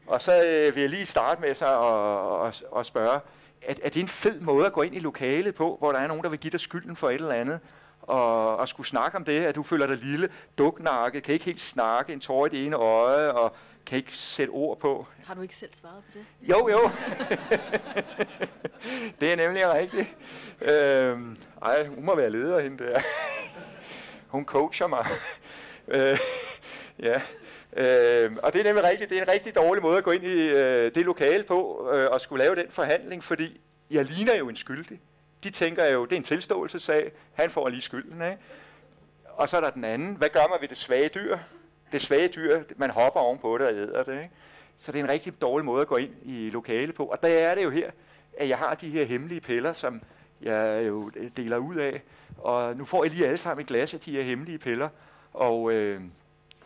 [0.07, 3.21] Og så øh, vil jeg lige starte med sig og, og, og spørge,
[3.63, 6.07] er, er det en fed måde at gå ind i lokalet på, hvor der er
[6.07, 7.61] nogen, der vil give dig skylden for et eller andet,
[8.03, 10.29] og, og skulle snakke om det, at du føler dig lille,
[10.59, 13.57] duknakke, kan ikke helt snakke, en tår i det ene øje, og
[13.87, 15.07] kan ikke sætte ord på.
[15.25, 16.51] Har du ikke selv svaret på det?
[16.51, 16.91] Jo, jo.
[19.21, 20.17] det er nemlig rigtigt.
[20.61, 23.01] Øhm, ej, hun må være leder, hende der.
[24.29, 25.07] hun coacher mig.
[25.89, 26.19] øh,
[26.99, 27.21] ja.
[27.77, 30.25] Øh, og det er nemlig rigtigt, det er en rigtig dårlig måde at gå ind
[30.25, 34.49] i øh, det lokale på øh, og skulle lave den forhandling, fordi jeg ligner jo
[34.49, 35.01] en skyldig.
[35.45, 38.23] De tænker jo, det er en tilståelsessag, han får lige skylden.
[38.23, 38.39] Ikke?
[39.29, 41.39] Og så er der den anden, hvad gør man ved det svage dyr?
[41.93, 44.13] Det svage dyr, man hopper ovenpå det og æder det.
[44.13, 44.31] Ikke?
[44.79, 47.05] Så det er en rigtig dårlig måde at gå ind i lokale på.
[47.05, 47.91] Og der er det jo her,
[48.39, 50.03] at jeg har de her hemmelige piller, som
[50.43, 52.03] jeg jo øh, deler ud af.
[52.39, 54.89] Og nu får I lige alle sammen et glas af de her hemmelige piller.
[55.33, 56.01] Og øh,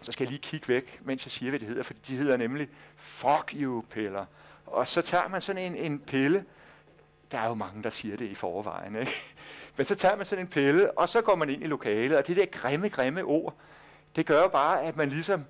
[0.02, 2.36] så skal jeg lige kigge væk, mens jeg siger, hvad det hedder, for de hedder
[2.36, 4.24] nemlig fuck you piller.
[4.66, 6.44] Og så tager man sådan en, en pille,
[7.32, 9.12] der er jo mange, der siger det i forvejen, ikke?
[9.76, 12.26] Men så tager man sådan en pille, og så går man ind i lokalet, og
[12.26, 13.54] det der grimme, grimme ord,
[14.16, 15.44] det gør jo bare, at man ligesom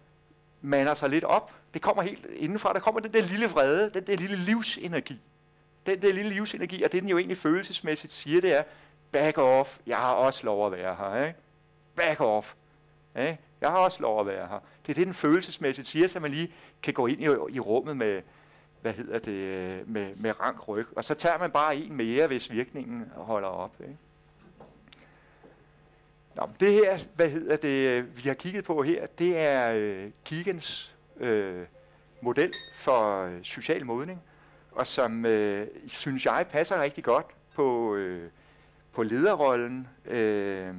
[0.60, 1.52] mander sig lidt op.
[1.74, 5.20] Det kommer helt indenfra, der kommer den der lille vrede, den der lille livsenergi.
[5.86, 8.62] Den der lille livsenergi, og det den jo egentlig følelsesmæssigt siger, det er,
[9.12, 11.38] back off, jeg har også lov at være her, ikke?
[11.96, 12.54] Back off.
[13.18, 13.38] Ikke?
[13.60, 14.58] Jeg har også lov at være her.
[14.86, 17.24] Det er det, den følelsesmæssigt siger, så man lige kan gå ind i,
[17.54, 18.22] i rummet med,
[18.82, 20.86] hvad hedder det, med, med rank ryg.
[20.96, 23.72] Og så tager man bare en mere, hvis virkningen holder op.
[23.80, 23.96] Ikke?
[26.34, 30.94] Nå, det her, hvad hedder det, vi har kigget på her, det er øh, Kigens
[31.20, 31.66] øh,
[32.20, 34.22] model for øh, social modning,
[34.72, 38.30] og som, øh, synes jeg, passer rigtig godt på, øh,
[38.92, 39.88] på lederrollen.
[40.04, 40.74] Øh,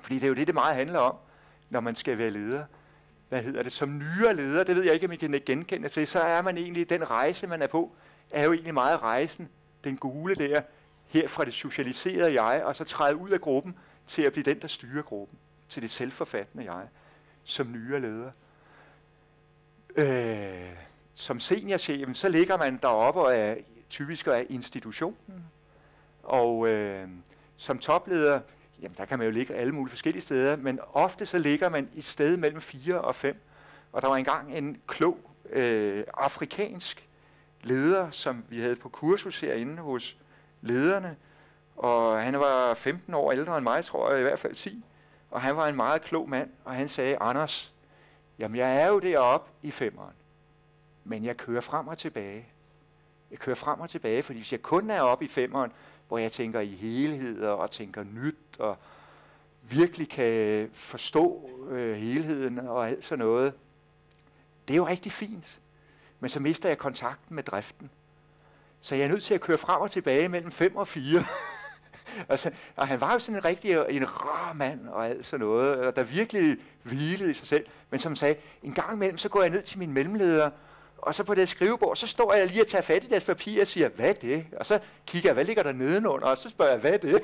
[0.00, 1.16] fordi det er jo det, det meget handler om,
[1.70, 2.64] når man skal være leder.
[3.28, 3.72] Hvad hedder det?
[3.72, 6.58] Som nyere leder, det ved jeg ikke, om I kan genkende til, så er man
[6.58, 7.92] egentlig, den rejse, man er på,
[8.30, 9.48] er jo egentlig meget rejsen,
[9.84, 10.62] den gule der,
[11.06, 13.76] her fra det socialiserede jeg, og så træde ud af gruppen
[14.06, 15.38] til at blive den, der styrer gruppen,
[15.68, 16.88] til det selvforfattende jeg,
[17.44, 18.30] som nyere leder.
[19.96, 20.76] Øh,
[21.14, 23.54] som seniorchefen, så ligger man deroppe og er
[23.90, 25.44] typisk af institutionen.
[26.22, 27.08] Og øh,
[27.56, 28.40] som topleder,
[28.82, 31.88] jamen der kan man jo ligge alle mulige forskellige steder, men ofte så ligger man
[31.96, 33.36] et sted mellem 4 og 5.
[33.92, 35.18] Og der var engang en klog
[35.50, 37.08] øh, afrikansk
[37.62, 40.16] leder, som vi havde på kursus herinde hos
[40.60, 41.16] lederne,
[41.76, 44.84] og han var 15 år ældre end mig, tror jeg, i hvert fald 10.
[45.30, 47.72] Og han var en meget klog mand, og han sagde, Anders,
[48.38, 50.14] jamen jeg er jo deroppe i femeren,
[51.04, 52.46] men jeg kører frem og tilbage.
[53.30, 55.72] Jeg kører frem og tilbage, fordi hvis jeg kun er oppe i femeren,
[56.10, 58.76] hvor jeg tænker i helheder og tænker nyt og
[59.62, 63.52] virkelig kan forstå øh, helheden og alt sådan noget,
[64.68, 65.60] det er jo rigtig fint.
[66.20, 67.90] Men så mister jeg kontakten med driften.
[68.80, 71.24] Så jeg er nødt til at køre frem og tilbage mellem 5 og 4.
[72.28, 75.74] altså, og han var jo sådan en rigtig en rar mand og alt sådan noget,
[75.76, 77.66] og der virkelig hvilede i sig selv.
[77.90, 80.50] Men som sagde, en gang imellem, så går jeg ned til min mellemleder,
[81.02, 83.60] og så på det skrivebord, så står jeg lige og tager fat i deres papir
[83.60, 84.46] og siger, hvad er det?
[84.56, 86.26] Og så kigger jeg, hvad ligger der nedenunder?
[86.26, 87.22] Og så spørger jeg, hvad er det?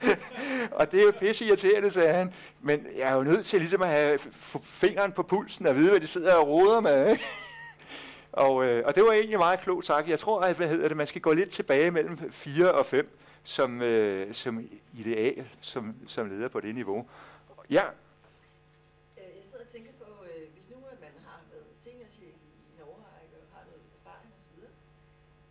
[0.78, 2.34] og det er jo pisse irriterende, sagde han.
[2.60, 4.18] Men jeg er jo nødt til ligesom at have
[4.62, 7.10] fingeren på pulsen og vide, hvad de sidder og roder med.
[7.10, 7.24] Ikke?
[8.32, 10.08] og, øh, og det var egentlig meget klogt sagt.
[10.08, 13.18] Jeg tror, at hvad hedder det, man skal gå lidt tilbage mellem 4 og 5
[13.44, 17.06] som, øh, som ideal, som, som leder på det niveau.
[17.70, 17.82] Ja,
[19.16, 22.80] Jeg sidder og tænker på, øh, hvis nu at man har været seniorchef i en
[22.88, 24.58] overrække og har noget erfaring osv.,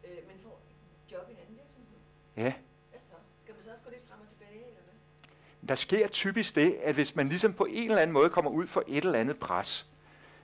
[0.08, 2.00] øh, men får et job i en anden virksomhed,
[2.38, 2.54] ja.
[2.90, 3.12] hvad så?
[3.44, 5.70] Skal man så også gå lidt frem og tilbage, eller hvad?
[5.70, 8.68] Der sker typisk det, at hvis man ligesom på en eller anden måde kommer ud
[8.68, 9.86] for et eller andet pres,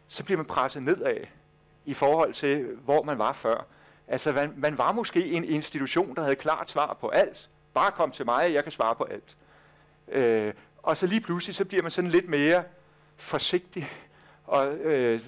[0.08, 1.18] så bliver man presset nedad
[1.86, 3.66] i forhold til, hvor man var før.
[4.08, 7.50] Altså, man, man var måske en institution, der havde klart svar på alt.
[7.74, 9.38] Bare kom til mig, jeg kan svare på alt.
[10.08, 12.64] Øh, og så lige pludselig, så bliver man sådan lidt mere
[13.16, 13.90] forsigtig
[14.46, 15.20] og, øh,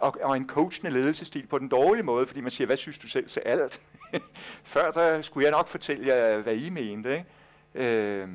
[0.00, 3.08] og, og en coachende ledelsestil på den dårlige måde, fordi man siger, hvad synes du
[3.08, 3.80] selv til alt?
[4.62, 7.12] Før der skulle jeg nok fortælle jer, hvad I mente.
[7.12, 7.26] Ikke?
[7.74, 8.28] Øh,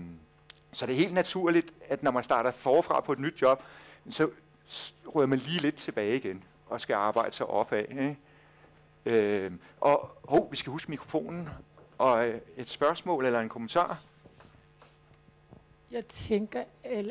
[0.73, 3.63] så det er helt naturligt, at når man starter forfra på et nyt job,
[4.09, 4.29] så
[5.05, 7.85] rører man lige lidt tilbage igen og skal arbejde sig opad.
[7.89, 8.17] Ikke?
[9.05, 11.49] Øh, og hov, vi skal huske mikrofonen.
[11.97, 14.01] Og øh, et spørgsmål eller en kommentar?
[15.91, 16.63] Jeg tænker,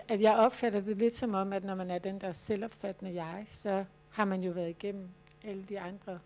[0.09, 3.45] at jeg opfatter det lidt som om, at når man er den der selvopfattende jeg,
[3.47, 5.09] så har man jo været igennem
[5.45, 6.19] alle de andre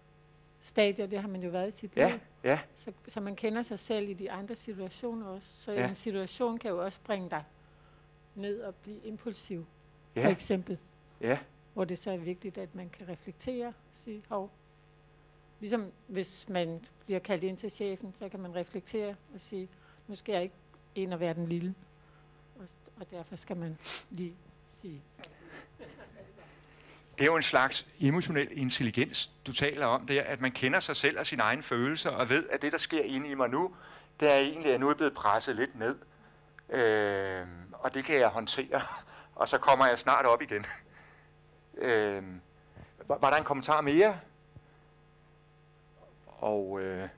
[0.60, 2.18] stadier, det har man jo været i sit Ja, liv.
[2.44, 2.58] ja.
[2.74, 5.48] Så, så man kender sig selv i de andre situationer også.
[5.62, 5.88] Så Ja.
[5.88, 7.44] en situation kan jo også bringe dig
[8.34, 9.66] ned og blive impulsiv,
[10.16, 10.24] Ja.
[10.26, 10.78] for eksempel.
[11.20, 11.38] Ja.
[11.74, 14.50] Hvor det så er vigtigt, at man kan reflektere og sige, hov,
[15.60, 19.68] ligesom hvis man bliver kaldt ind til chefen, så kan man reflektere og sige,
[20.08, 20.54] nu skal jeg ikke
[20.94, 21.74] ind og være den lille.
[22.60, 22.68] Og,
[23.00, 23.78] og derfor skal man
[24.10, 24.34] lige
[24.80, 25.02] sige,
[27.18, 30.96] det er jo en slags emotionel intelligens, du taler om der, at man kender sig
[30.96, 33.74] selv og sine egne følelser, og ved, at det, der sker inde i mig nu,
[34.20, 35.98] det er egentlig, at nu er blevet presset lidt ned.
[36.70, 38.80] Øh, og det kan jeg håndtere,
[39.34, 40.66] og så kommer jeg snart op igen.
[41.80, 42.22] Øh,
[43.06, 44.20] var, var der en kommentar mere?
[46.26, 47.08] Og øh,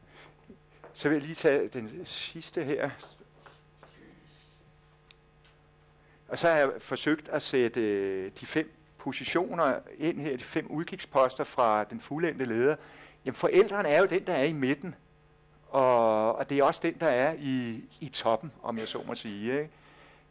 [0.93, 2.91] så vil jeg lige tage den sidste her.
[6.29, 10.67] Og så har jeg forsøgt at sætte øh, de fem positioner ind her, de fem
[10.71, 12.77] udkigsposter fra den fuldendte leder.
[13.25, 14.95] Jamen forældrene er jo den, der er i midten,
[15.69, 19.15] og, og det er også den, der er i, i toppen, om jeg så må
[19.15, 19.61] sige.
[19.61, 19.71] Ikke?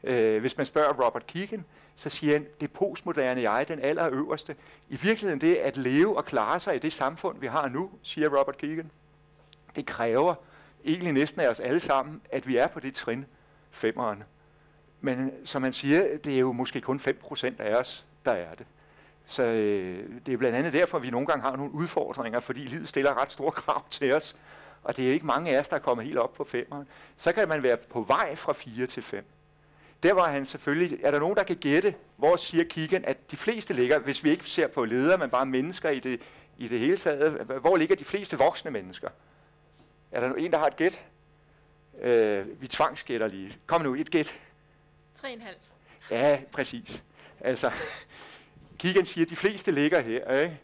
[0.03, 1.65] Øh, hvis man spørger Robert Keegan,
[1.95, 4.55] så siger han, det postmoderne jeg, den allerøverste.
[4.89, 8.39] I virkeligheden det at leve og klare sig i det samfund, vi har nu, siger
[8.39, 8.91] Robert Keegan,
[9.75, 10.35] det kræver
[10.85, 13.25] egentlig næsten af os alle sammen, at vi er på det trin,
[13.71, 14.23] femmeren.
[15.01, 18.65] Men som man siger, det er jo måske kun 5% af os, der er det.
[19.25, 22.59] Så øh, det er blandt andet derfor, at vi nogle gange har nogle udfordringer, fordi
[22.59, 24.35] livet stiller ret store krav til os.
[24.83, 26.87] Og det er ikke mange af os, der er kommet helt op på femeren.
[27.17, 29.25] Så kan man være på vej fra 4 til 5.
[30.03, 33.37] der var han selvfølgelig, er der nogen, der kan gætte, hvor siger Kigen, at de
[33.37, 36.21] fleste ligger, hvis vi ikke ser på ledere, men bare mennesker i det,
[36.57, 37.31] i det hele taget,
[37.61, 39.09] hvor ligger de fleste voksne mennesker?
[40.11, 41.01] Er der en, der har et gæt?
[42.01, 43.57] Øh, vi tvangsgætter lige.
[43.65, 44.35] Kom nu, et gæt.
[45.17, 45.27] 3,5.
[46.11, 47.03] Ja, præcis.
[47.41, 47.71] Altså,
[48.79, 50.39] Kigen siger, at de fleste ligger her.
[50.39, 50.59] Ikke?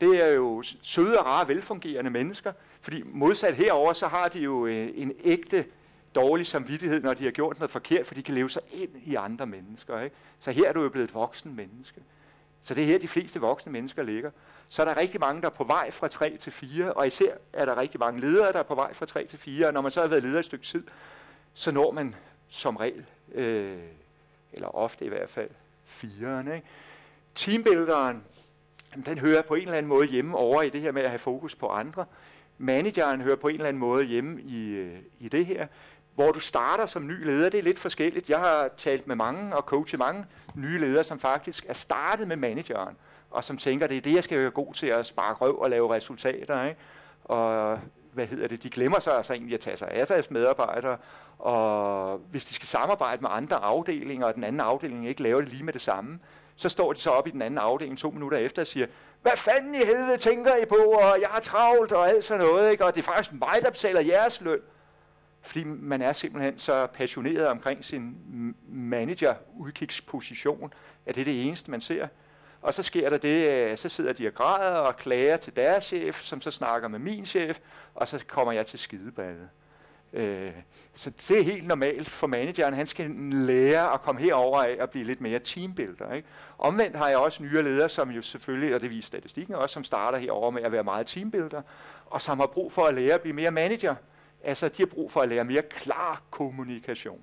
[0.00, 4.66] Det er jo søde og rare, velfungerende mennesker, fordi modsat herover så har de jo
[4.66, 5.64] øh, en ægte
[6.14, 9.14] dårlig samvittighed, når de har gjort noget forkert, for de kan leve sig ind i
[9.14, 10.00] andre mennesker.
[10.00, 10.16] Ikke?
[10.40, 12.00] Så her er du jo blevet et voksen menneske.
[12.62, 14.30] Så det er her, de fleste voksne mennesker ligger.
[14.68, 17.34] Så er der rigtig mange, der er på vej fra 3 til 4, og især
[17.52, 19.80] er der rigtig mange ledere, der er på vej fra 3 til 4, og når
[19.80, 20.82] man så har været leder et stykke tid,
[21.54, 22.14] så når man
[22.48, 23.78] som regel, øh,
[24.52, 25.50] eller ofte i hvert fald,
[26.02, 26.54] 4'eren.
[26.54, 26.66] Ikke?
[27.34, 28.22] Teambuilderen,
[29.06, 31.18] den hører på en eller anden måde hjemme over i det her med at have
[31.18, 32.04] fokus på andre.
[32.58, 35.66] Manageren hører på en eller anden måde hjemme i, øh, i det her.
[36.14, 38.30] Hvor du starter som ny leder, det er lidt forskelligt.
[38.30, 42.36] Jeg har talt med mange og coachet mange nye ledere, som faktisk er startet med
[42.36, 42.96] manageren,
[43.30, 45.70] og som tænker, det er det, jeg skal være god til at sparke røv og
[45.70, 46.64] lave resultater.
[46.64, 46.80] Ikke?
[47.24, 47.78] Og
[48.12, 50.96] hvad hedder det, de glemmer sig altså egentlig at tage sig af deres medarbejdere,
[51.38, 55.48] og hvis de skal samarbejde med andre afdelinger, og den anden afdeling ikke laver det
[55.48, 56.18] lige med det samme,
[56.56, 58.86] så står de så op i den anden afdeling to minutter efter og siger,
[59.22, 62.70] hvad fanden i helvede tænker I på, og jeg har travlt og alt sådan noget,
[62.70, 62.84] ikke?
[62.84, 64.60] og det er faktisk mig, der betaler jeres løn.
[65.42, 68.16] Fordi man er simpelthen så passioneret omkring sin
[68.68, 70.72] manager-udkigsposition,
[71.06, 72.08] at det er det eneste, man ser.
[72.62, 75.84] Og så sker der det, øh, så sidder de og græder og klager til deres
[75.84, 77.58] chef, som så snakker med min chef,
[77.94, 79.48] og så kommer jeg til skideballet.
[80.12, 80.52] Øh,
[80.94, 82.74] så det er helt normalt for manageren.
[82.74, 86.12] Han skal lære at komme herover af og blive lidt mere teambuilder.
[86.12, 86.28] Ikke?
[86.58, 89.84] Omvendt har jeg også nye ledere, som jo selvfølgelig, og det viser statistikken også, som
[89.84, 91.62] starter herover med at være meget teambuilder,
[92.06, 93.94] og som har brug for at lære at blive mere manager.
[94.44, 97.20] Altså, de har brug for at lære mere klar kommunikation.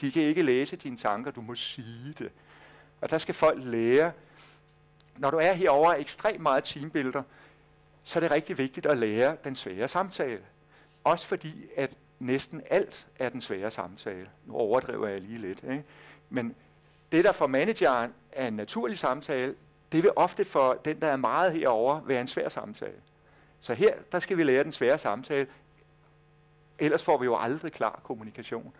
[0.00, 2.30] De kan ikke læse dine tanker, du må sige det.
[3.00, 4.12] Og der skal folk lære,
[5.18, 7.22] når du er herover ekstremt meget teambuilder,
[8.02, 10.40] så er det rigtig vigtigt at lære den svære samtale.
[11.04, 14.28] Også fordi, at næsten alt er den svære samtale.
[14.46, 15.62] Nu overdriver jeg lige lidt.
[15.62, 15.84] Ikke?
[16.30, 16.54] Men
[17.12, 19.54] det, der for manageren er en naturlig samtale,
[19.92, 23.00] det vil ofte for den, der er meget herover være en svær samtale.
[23.60, 25.46] Så her, der skal vi lære den svære samtale.
[26.78, 28.72] Ellers får vi jo aldrig klar kommunikation.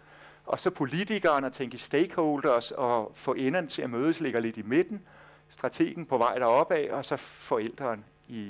[0.47, 4.62] Og så politikeren at tænke stakeholders og få enderne til at mødes ligger lidt i
[4.62, 5.02] midten.
[5.49, 8.47] Strategen på vej deroppe af, og så forældrene i